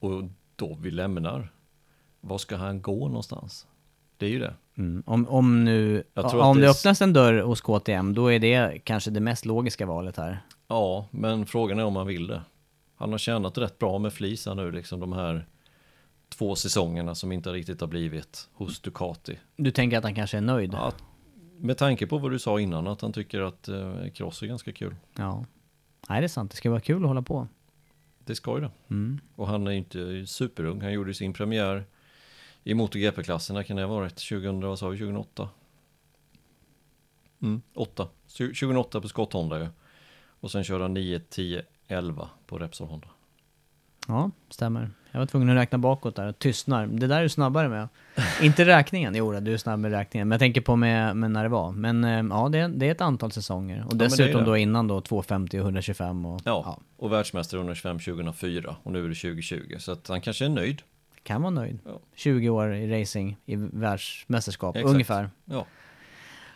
och 0.01 0.23
Dovi 0.57 0.91
lämnar, 0.91 1.53
var 2.21 2.39
ska 2.39 2.57
han 2.57 2.83
gå 2.83 3.09
någonstans? 3.09 3.67
Det 4.17 4.27
är 4.27 4.31
ju 4.31 4.39
det. 4.39 4.55
Mm. 4.79 5.03
Om, 5.07 5.29
om 5.29 5.65
nu, 5.65 6.05
om 6.15 6.61
det 6.61 6.67
är- 6.67 6.71
öppnas 6.71 7.03
en 7.03 7.13
dörr 7.13 7.41
hos 7.43 7.61
KTM, 7.61 8.15
då 8.15 8.33
är 8.33 8.39
det 8.39 8.79
kanske 8.85 9.11
det 9.11 9.21
mest 9.21 9.45
logiska 9.45 9.87
valet 9.87 10.17
här. 10.17 10.41
Ja, 10.69 11.07
men 11.11 11.47
frågan 11.47 11.79
är 11.79 11.85
om 11.85 11.97
han 11.97 12.07
vill 12.07 12.27
det. 12.27 12.43
Han 12.97 13.11
har 13.13 13.19
tjänat 13.19 13.59
rätt 13.59 13.79
bra 13.79 13.99
med 13.99 14.13
Flisa 14.13 14.55
nu, 14.55 14.73
liksom 14.73 15.01
de 15.01 15.13
här 15.13 15.47
två 16.41 16.57
säsongerna 16.57 17.15
som 17.15 17.33
inte 17.33 17.53
riktigt 17.53 17.81
har 17.81 17.89
blivit 17.89 18.49
hos 18.53 18.81
Ducati. 18.81 19.39
Du 19.57 19.71
tänker 19.71 19.99
att 19.99 20.05
han 20.05 20.15
kanske 20.15 20.37
är 20.37 20.41
nöjd? 20.41 20.75
Ja, 20.75 20.93
med 21.59 21.79
tanke 21.79 22.07
på 22.07 22.19
vad 22.19 22.31
du 22.31 22.39
sa 22.39 22.61
innan, 22.61 22.87
att 22.87 23.01
han 23.01 23.13
tycker 23.13 23.41
att 23.41 23.69
eh, 23.69 24.09
cross 24.15 24.43
är 24.43 24.47
ganska 24.47 24.73
kul. 24.73 24.97
Ja. 25.17 25.45
Nej, 26.09 26.21
det 26.21 26.27
är 26.27 26.29
sant. 26.29 26.51
Det 26.51 26.57
ska 26.57 26.71
vara 26.71 26.81
kul 26.81 27.03
att 27.03 27.09
hålla 27.09 27.23
på. 27.23 27.49
Det 28.25 28.35
ska 28.35 28.55
ju 28.55 28.61
det. 28.61 28.71
Mm. 28.91 29.21
Och 29.37 29.49
han 29.49 29.67
är 29.67 29.71
ju 29.71 29.77
inte 29.77 30.27
superung. 30.27 30.81
Han 30.81 30.93
gjorde 30.93 31.15
sin 31.15 31.33
premiär 31.33 31.85
i 32.65 32.75
MotoGP-klassen. 32.75 33.57
När 33.57 33.63
kan 33.63 33.77
det 33.77 33.83
ha 33.83 33.95
varit? 33.95 34.17
2000, 34.17 34.61
vad 34.61 34.79
sa 34.79 34.89
vi? 34.89 34.99
2008? 34.99 35.49
Mm, 37.43 37.63
8. 37.75 38.09
2008 38.37 39.01
på 39.01 39.09
Scott 39.09 39.33
Honda 39.33 39.59
ju. 39.59 39.67
Och 40.41 40.51
sen 40.51 40.65
körde 40.65 40.85
han 40.85 40.95
9, 40.95 41.21
10, 41.21 41.65
11 41.87 42.29
på 42.47 42.59
Repsol 42.59 42.89
Honda. 42.89 43.09
Ja, 44.07 44.31
stämmer. 44.49 44.91
Jag 45.13 45.19
var 45.19 45.27
tvungen 45.27 45.51
att 45.51 45.57
räkna 45.57 45.79
bakåt 45.79 46.17
där. 46.17 46.33
Tystnar. 46.33 46.87
Det 46.87 47.07
där 47.07 47.19
är 47.19 47.23
du 47.23 47.29
snabbare 47.29 47.69
med. 47.69 47.89
Inte 48.43 48.65
räkningen, 48.65 49.15
jo 49.15 49.41
du 49.41 49.53
är 49.53 49.57
snabb 49.57 49.81
med 49.81 49.91
räkningen. 49.91 50.29
Men 50.29 50.35
jag 50.35 50.41
tänker 50.41 50.61
på 50.61 50.77
med, 50.77 51.17
med 51.17 51.31
när 51.31 51.43
det 51.43 51.49
var. 51.49 51.73
Men 51.73 52.05
eh, 52.05 52.25
ja, 52.31 52.49
det, 52.49 52.69
det 52.69 52.87
är 52.87 52.91
ett 52.91 53.01
antal 53.01 53.33
säsonger. 53.33 53.85
Och 53.89 53.97
dessutom 53.97 54.45
då 54.45 54.57
innan 54.57 54.89
då 54.89 55.01
250 55.01 55.59
och 55.59 55.65
125 55.65 56.27
och... 56.27 56.41
Ja, 56.45 56.79
och 56.97 57.13
världsmästare 57.13 57.59
125 57.59 57.99
2004 57.99 58.77
och 58.83 58.93
nu 58.93 59.05
är 59.05 59.09
det 59.09 59.15
2020. 59.15 59.77
Så 59.79 59.93
att 59.93 60.09
han 60.09 60.21
kanske 60.21 60.45
är 60.45 60.49
nöjd. 60.49 60.83
Kan 61.23 61.43
vara 61.43 61.51
nöjd. 61.51 61.79
Ja. 61.85 62.01
20 62.15 62.49
år 62.49 62.75
i 62.75 63.01
racing 63.01 63.37
i 63.47 63.57
världsmästerskap, 63.57 64.77
Exakt. 64.77 64.93
ungefär. 64.93 65.31
Ja, 65.45 65.67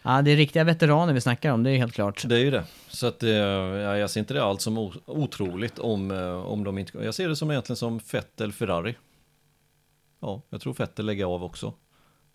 Ja, 0.06 0.22
det 0.22 0.30
är 0.30 0.36
riktiga 0.36 0.64
veteraner 0.64 1.12
vi 1.12 1.20
snackar 1.20 1.52
om, 1.52 1.62
det 1.62 1.70
är 1.70 1.76
helt 1.76 1.94
klart. 1.94 2.24
det 2.28 2.34
är 2.36 2.40
ju 2.40 2.50
det. 2.50 2.64
Så 2.88 3.06
att 3.06 3.22
eh, 3.22 3.30
ja, 3.30 3.96
jag 3.98 4.10
ser 4.10 4.20
inte 4.20 4.34
det 4.34 4.44
alls 4.44 4.62
som 4.62 4.78
otroligt 5.06 5.78
om, 5.78 6.10
eh, 6.10 6.34
om 6.46 6.64
de 6.64 6.78
inte... 6.78 6.98
Jag 6.98 7.14
ser 7.14 7.28
det 7.28 7.36
som 7.36 7.50
egentligen 7.50 7.76
som 7.76 8.00
Vettel 8.12 8.52
Ferrari. 8.52 8.94
Ja, 10.20 10.42
jag 10.50 10.60
tror 10.60 10.74
Vettel 10.74 11.06
lägger 11.06 11.24
av 11.24 11.44
också. 11.44 11.74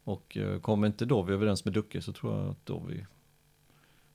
Och 0.03 0.38
eh, 0.38 0.59
kommer 0.59 0.88
inte 0.88 1.05
då 1.05 1.22
vi 1.22 1.34
överens 1.34 1.65
med 1.65 1.74
Ducke 1.74 2.01
så 2.01 2.13
tror 2.13 2.38
jag 2.39 2.49
att 2.49 2.65
då 2.65 2.80
vi... 2.88 3.05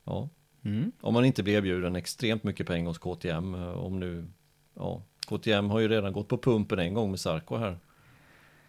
Ja, 0.05 0.29
Mm. 0.65 0.93
om 1.01 1.15
man 1.15 1.25
inte 1.25 1.43
blir 1.43 1.55
erbjuden 1.57 1.97
extremt 1.97 2.45
mycket 2.45 2.67
pengar 2.67 2.89
hos 2.89 2.99
KTM. 2.99 3.55
Om 3.55 4.01
nu... 4.01 4.27
Ja, 4.75 5.03
KTM 5.27 5.71
har 5.71 5.81
ju 5.81 5.89
redan 5.89 6.13
gått 6.13 6.29
på 6.29 6.39
pumpen 6.39 6.79
en 6.79 6.95
gång 6.95 7.11
med 7.11 7.21
Sarko 7.21 7.57
här. 7.57 7.79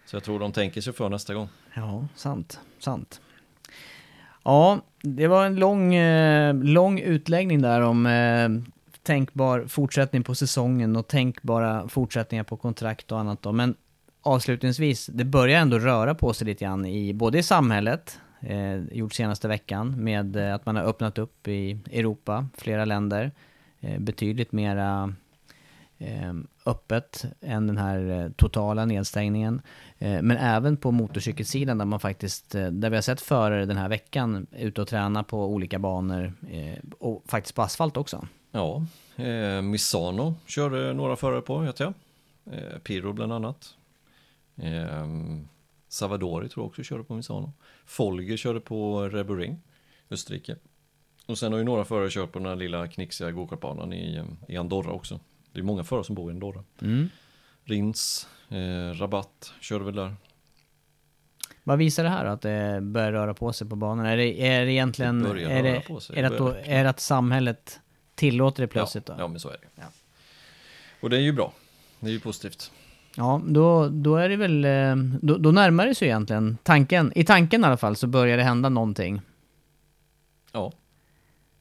Så 0.06 0.16
jag 0.16 0.24
tror 0.24 0.40
de 0.40 0.52
tänker 0.52 0.82
sig 0.82 0.94
för 0.94 1.10
nästa 1.10 1.34
gång. 1.34 1.48
Ja, 1.76 2.08
sant. 2.16 2.60
Sant. 2.80 3.22
Ja, 4.46 4.82
det 5.02 5.28
var 5.28 5.46
en 5.46 5.56
lång, 5.56 5.96
eh, 5.96 6.56
lång 6.56 7.00
utläggning 7.00 7.62
där 7.62 7.82
om 7.82 8.06
eh, 8.06 8.50
tänkbar 9.04 9.66
fortsättning 9.68 10.24
på 10.24 10.36
säsongen 10.36 10.96
och 10.96 11.08
tänkbara 11.08 11.88
fortsättningar 11.88 12.44
på 12.44 12.58
kontrakt 12.58 13.12
och 13.12 13.20
annat 13.20 13.42
då. 13.42 13.52
Men 13.52 13.76
avslutningsvis, 14.22 15.06
det 15.06 15.26
börjar 15.26 15.60
ändå 15.60 15.80
röra 15.80 16.16
på 16.16 16.34
sig 16.34 16.48
lite 16.48 16.66
grann 16.66 16.86
i 16.86 17.14
både 17.14 17.38
i 17.38 17.44
samhället, 17.44 18.20
eh, 18.42 18.84
gjort 18.92 19.14
senaste 19.14 19.48
veckan, 19.48 20.04
med 20.04 20.36
eh, 20.36 20.56
att 20.56 20.66
man 20.66 20.76
har 20.76 20.84
öppnat 20.84 21.18
upp 21.18 21.48
i 21.48 21.80
Europa, 21.92 22.48
flera 22.58 22.86
länder, 22.86 23.32
eh, 23.80 24.00
betydligt 24.00 24.52
mera 24.52 25.14
Ehm, 25.98 26.48
öppet 26.66 27.26
än 27.42 27.68
den 27.68 27.78
här 27.78 28.24
eh, 28.24 28.32
totala 28.32 28.86
nedstängningen. 28.86 29.62
Eh, 29.98 30.22
men 30.22 30.38
även 30.38 30.78
på 30.78 30.92
motorcykelsidan 30.92 31.78
där 31.78 31.86
man 31.86 32.00
faktiskt, 32.00 32.56
eh, 32.56 32.68
där 32.68 32.90
vi 32.90 32.96
har 32.96 33.02
sett 33.02 33.22
förare 33.22 33.66
den 33.66 33.78
här 33.78 33.90
veckan 33.90 34.48
ute 34.52 34.82
och 34.82 34.88
träna 34.88 35.24
på 35.24 35.46
olika 35.46 35.80
banor 35.80 36.34
och 37.00 37.24
faktiskt 37.28 37.56
på 37.56 37.62
asfalt 37.62 37.98
också. 37.98 38.28
Ja, 38.52 38.86
eh, 39.16 39.62
Misano 39.62 40.36
körde 40.46 40.94
några 40.94 41.16
förare 41.16 41.42
på 41.42 41.58
vet 41.58 41.80
jag. 41.80 41.94
Eh, 42.52 42.78
Pirro 42.84 43.14
bland 43.14 43.34
annat. 43.34 43.76
Eh, 44.56 45.08
Savadori 45.88 46.50
tror 46.50 46.64
jag 46.64 46.68
också 46.68 46.84
körde 46.84 47.04
på 47.04 47.16
Misano. 47.16 47.52
Folger 47.86 48.38
körde 48.38 48.60
på 48.60 49.10
Ring, 49.10 49.62
Österrike. 50.10 50.56
Och 51.26 51.38
sen 51.38 51.52
har 51.52 51.60
ju 51.60 51.66
några 51.66 51.86
förare 51.86 52.10
kört 52.10 52.32
på 52.32 52.40
den 52.40 52.48
här 52.48 52.56
lilla 52.56 52.88
knixiga 52.88 53.32
gokartbanan 53.32 53.94
i, 53.94 54.24
i 54.48 54.58
Andorra 54.58 54.92
också. 54.92 55.20
Det 55.56 55.62
är 55.62 55.64
många 55.64 55.84
förare 55.84 56.04
som 56.04 56.16
bor 56.16 56.32
i 56.32 56.34
Andorra. 56.34 56.64
Mm. 56.82 57.10
Rins, 57.64 58.28
eh, 58.50 59.00
Rabatt 59.00 59.54
körde 59.60 59.86
väl 59.86 59.96
där. 59.96 60.16
Vad 61.64 61.78
visar 61.78 62.04
det 62.04 62.10
här 62.10 62.26
då, 62.26 62.32
att 62.32 62.42
det 62.42 62.80
börjar 62.82 63.12
röra 63.12 63.34
på 63.34 63.54
sig 63.54 63.70
på 63.70 63.76
banan? 63.76 64.06
Är 64.06 64.18
det, 64.18 64.48
är 64.48 64.66
det 64.66 64.72
egentligen, 64.72 65.24
Det 65.24 65.30
är 65.30 65.34
det, 65.34 65.44
är 65.44 65.64
det, 66.22 66.28
att, 66.28 66.38
då, 66.38 66.54
är 66.64 66.84
det 66.84 66.90
att 66.90 67.00
samhället 67.00 67.80
tillåter 68.16 68.64
det 68.64 68.68
plötsligt 68.68 69.10
ja, 69.10 69.16
då? 69.16 69.24
ja, 69.24 69.28
men 69.28 69.40
så 69.40 69.50
är 69.50 69.58
det. 69.62 69.68
Ja. 69.76 69.84
Och 71.02 71.10
det 71.10 71.18
är 71.18 71.22
ju 71.22 71.32
bra. 71.32 71.54
Det 72.00 72.08
är 72.08 72.12
ju 72.12 72.20
positivt. 72.20 72.72
Ja, 73.16 73.42
då, 73.46 73.90
då 73.90 74.16
är 74.16 74.30
det 74.30 74.36
väl, 74.36 74.66
eh, 74.66 74.96
då, 75.22 75.38
då 75.38 75.52
närmar 75.52 75.88
det 75.88 75.96
sig 75.96 76.08
egentligen 76.08 76.58
tanken, 76.64 77.12
i 77.16 77.24
tanken 77.24 77.62
i 77.62 77.68
alla 77.68 77.78
fall 77.78 77.96
så 77.96 78.08
börjar 78.08 78.38
det 78.38 78.44
hända 78.44 78.70
någonting. 78.70 79.22
Ja, 80.52 80.72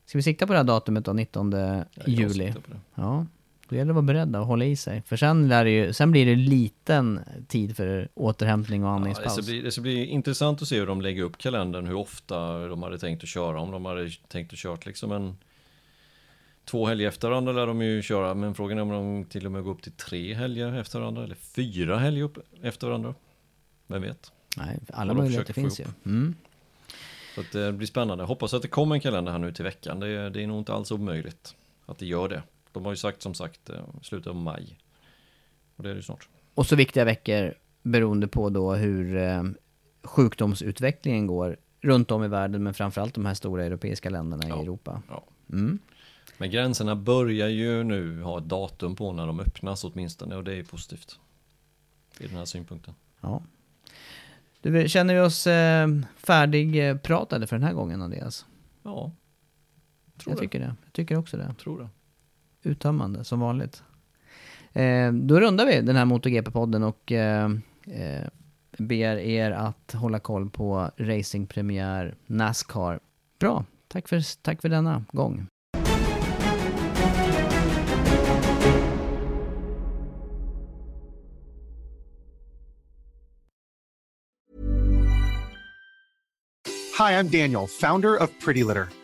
Ska 0.07 0.19
vi 0.19 0.23
sikta 0.23 0.47
på 0.47 0.53
det 0.53 0.59
här 0.59 0.65
datumet 0.65 1.05
då, 1.05 1.13
19 1.13 1.53
jag 1.53 1.85
juli? 2.07 2.33
siktar 2.33 2.61
på 2.61 2.71
det. 2.71 2.81
Ja, 2.95 3.27
då 3.75 3.79
gäller 3.79 3.93
det 3.95 3.99
att 4.01 4.07
vara 4.07 4.27
beredd 4.27 4.37
och 4.37 4.47
hålla 4.47 4.64
i 4.64 4.77
sig. 4.77 5.03
För 5.07 5.16
sen, 5.16 5.49
lär 5.49 5.64
det 5.64 5.70
ju, 5.70 5.93
sen 5.93 6.11
blir 6.11 6.27
det 6.27 6.37
liten 6.37 7.20
tid 7.49 7.77
för 7.77 8.09
återhämtning 8.14 8.85
och 8.85 8.89
Ja, 8.89 8.91
det, 8.91 8.97
andningspaus. 8.97 9.33
ska 9.33 9.43
bli, 9.43 9.61
det 9.61 9.72
ska 9.72 9.81
bli 9.81 10.07
intressant 10.07 10.62
att 10.62 10.68
se 10.68 10.79
hur 10.79 10.87
de 10.87 11.01
lägger 11.01 11.22
upp 11.22 11.39
kalendern, 11.39 11.87
hur 11.87 11.95
ofta 11.95 12.68
de 12.68 12.83
hade 12.83 12.99
tänkt 12.99 13.22
att 13.22 13.29
köra. 13.29 13.61
Om 13.61 13.70
de 13.70 13.85
hade 13.85 14.11
tänkt 14.29 14.53
att 14.53 14.59
köra 14.59 14.79
liksom 14.85 15.12
en 15.12 15.37
två 16.64 16.87
helger 16.87 17.09
efter 17.09 17.29
varandra 17.29 17.53
lär 17.53 17.66
de 17.66 17.83
ju 17.83 18.03
köra. 18.03 18.35
Men 18.35 18.55
frågan 18.55 18.79
är 18.79 18.83
om 18.83 18.89
de 18.89 19.25
till 19.25 19.47
och 19.47 19.53
med 19.53 19.64
går 19.64 19.70
upp 19.70 19.83
till 19.83 19.93
tre 19.93 20.35
helger 20.35 20.72
efter 20.72 21.01
varandra 21.01 21.25
eller 21.25 21.35
fyra 21.35 21.99
helger 21.99 22.22
upp 22.22 22.39
efter 22.62 22.87
varandra. 22.87 23.14
Vem 23.87 24.03
vet? 24.03 24.33
Nej, 24.57 24.79
alla 24.93 25.14
möjligheter 25.14 25.53
finns 25.53 25.81
ju. 25.81 25.85
Mm. 26.07 26.35
Så 27.35 27.41
att 27.41 27.53
det 27.53 27.72
blir 27.72 27.87
spännande. 27.87 28.25
Hoppas 28.25 28.55
att 28.55 28.62
det 28.62 28.68
kommer 28.68 28.95
en 28.95 29.01
kalender 29.01 29.33
här 29.33 29.39
nu 29.39 29.53
till 29.53 29.64
veckan. 29.64 30.01
Det 30.01 30.09
är, 30.09 30.31
det 30.31 30.43
är 30.43 30.47
nog 30.47 30.59
inte 30.59 30.72
alls 30.72 30.91
omöjligt 30.91 31.55
att 31.87 31.99
det 31.99 32.07
gör 32.07 32.29
det. 32.29 32.43
De 32.75 32.85
har 32.85 32.93
ju 32.93 32.97
sagt 32.97 33.22
som 33.22 33.35
sagt 33.35 33.70
eh, 33.70 33.77
slutet 34.03 34.27
av 34.27 34.37
maj. 34.37 34.79
Och 35.77 35.83
det 35.83 35.89
är 35.89 35.95
det 35.95 35.99
ju 35.99 36.03
snart. 36.03 36.29
Och 36.55 36.66
så 36.66 36.77
viktiga 36.77 37.05
veckor 37.05 37.55
beroende 37.83 38.29
på 38.29 38.51
då 38.51 38.75
hur 38.75 39.16
eh, 39.16 39.43
sjukdomsutvecklingen 40.03 41.27
går 41.27 41.57
runt 41.81 42.11
om 42.11 42.25
i 42.25 42.29
världen, 42.29 42.62
men 42.62 42.75
framförallt 42.75 43.14
de 43.14 43.27
här 43.27 43.35
stora 43.35 43.64
europeiska 43.64 44.11
länderna 44.11 44.49
Ja. 44.49 44.59
i 44.59 44.62
Europa. 44.62 45.03
Ja. 45.09 45.25
Mm. 45.53 45.79
Men 46.39 46.51
gränserna 46.51 46.97
börjar 46.97 47.49
ju 47.49 47.85
nu 47.85 48.22
ha 48.22 48.39
ett 48.39 48.45
datum 48.45 48.97
på 48.97 49.12
när 49.12 49.27
de 49.27 49.41
öppnas 49.41 49.85
åtminstone 49.85 50.37
och 50.37 50.45
det 50.45 50.55
är 50.55 50.62
positivt. 50.64 51.18
I 52.18 52.27
den 52.27 52.37
här 52.37 52.45
synpunkten. 52.45 52.95
Ja. 53.20 53.43
Du, 54.61 54.89
känner 54.89 55.14
vi 55.14 55.20
oss 55.20 55.47
eh, 55.47 55.89
färdigpratade 56.16 57.47
för 57.47 57.57
den 57.57 57.62
här 57.66 57.72
gången, 57.72 58.03
Andreas? 58.03 58.47
Ja, 58.83 59.12
tror 60.18 60.33
Jag 60.33 60.37
det. 60.37 60.41
tycker 60.41 60.59
det. 60.59 60.75
Jag 60.85 60.93
tycker 60.93 61.16
också 61.16 61.37
det. 61.37 61.55
Tror 61.62 61.79
det. 61.79 61.89
Uttömmande, 62.67 63.25
som 63.25 63.41
vanligt. 63.41 63.83
Eh, 64.73 65.12
då 65.12 65.41
rundar 65.41 65.67
vi 65.67 65.81
den 65.81 65.97
här 65.97 66.05
MotoGP-podden 66.05 66.83
och 66.83 67.12
eh, 67.12 67.51
eh, 67.87 68.27
ber 68.79 69.17
er 69.17 69.51
att 69.51 69.93
hålla 69.93 70.19
koll 70.19 70.51
på 70.51 70.91
racingpremiär 70.97 72.15
Nascar. 72.27 73.01
Bra, 73.39 73.65
tack 73.89 74.09
för, 74.09 74.43
tack 74.43 74.61
för 74.61 74.69
denna 74.69 75.05
gång. 75.12 75.47
Hi, 86.99 87.12
I'm 87.19 87.29
Daniel, 87.29 87.67
founder 87.67 88.23
of 88.23 88.31
Pretty 88.45 88.65
Litter. 88.65 89.04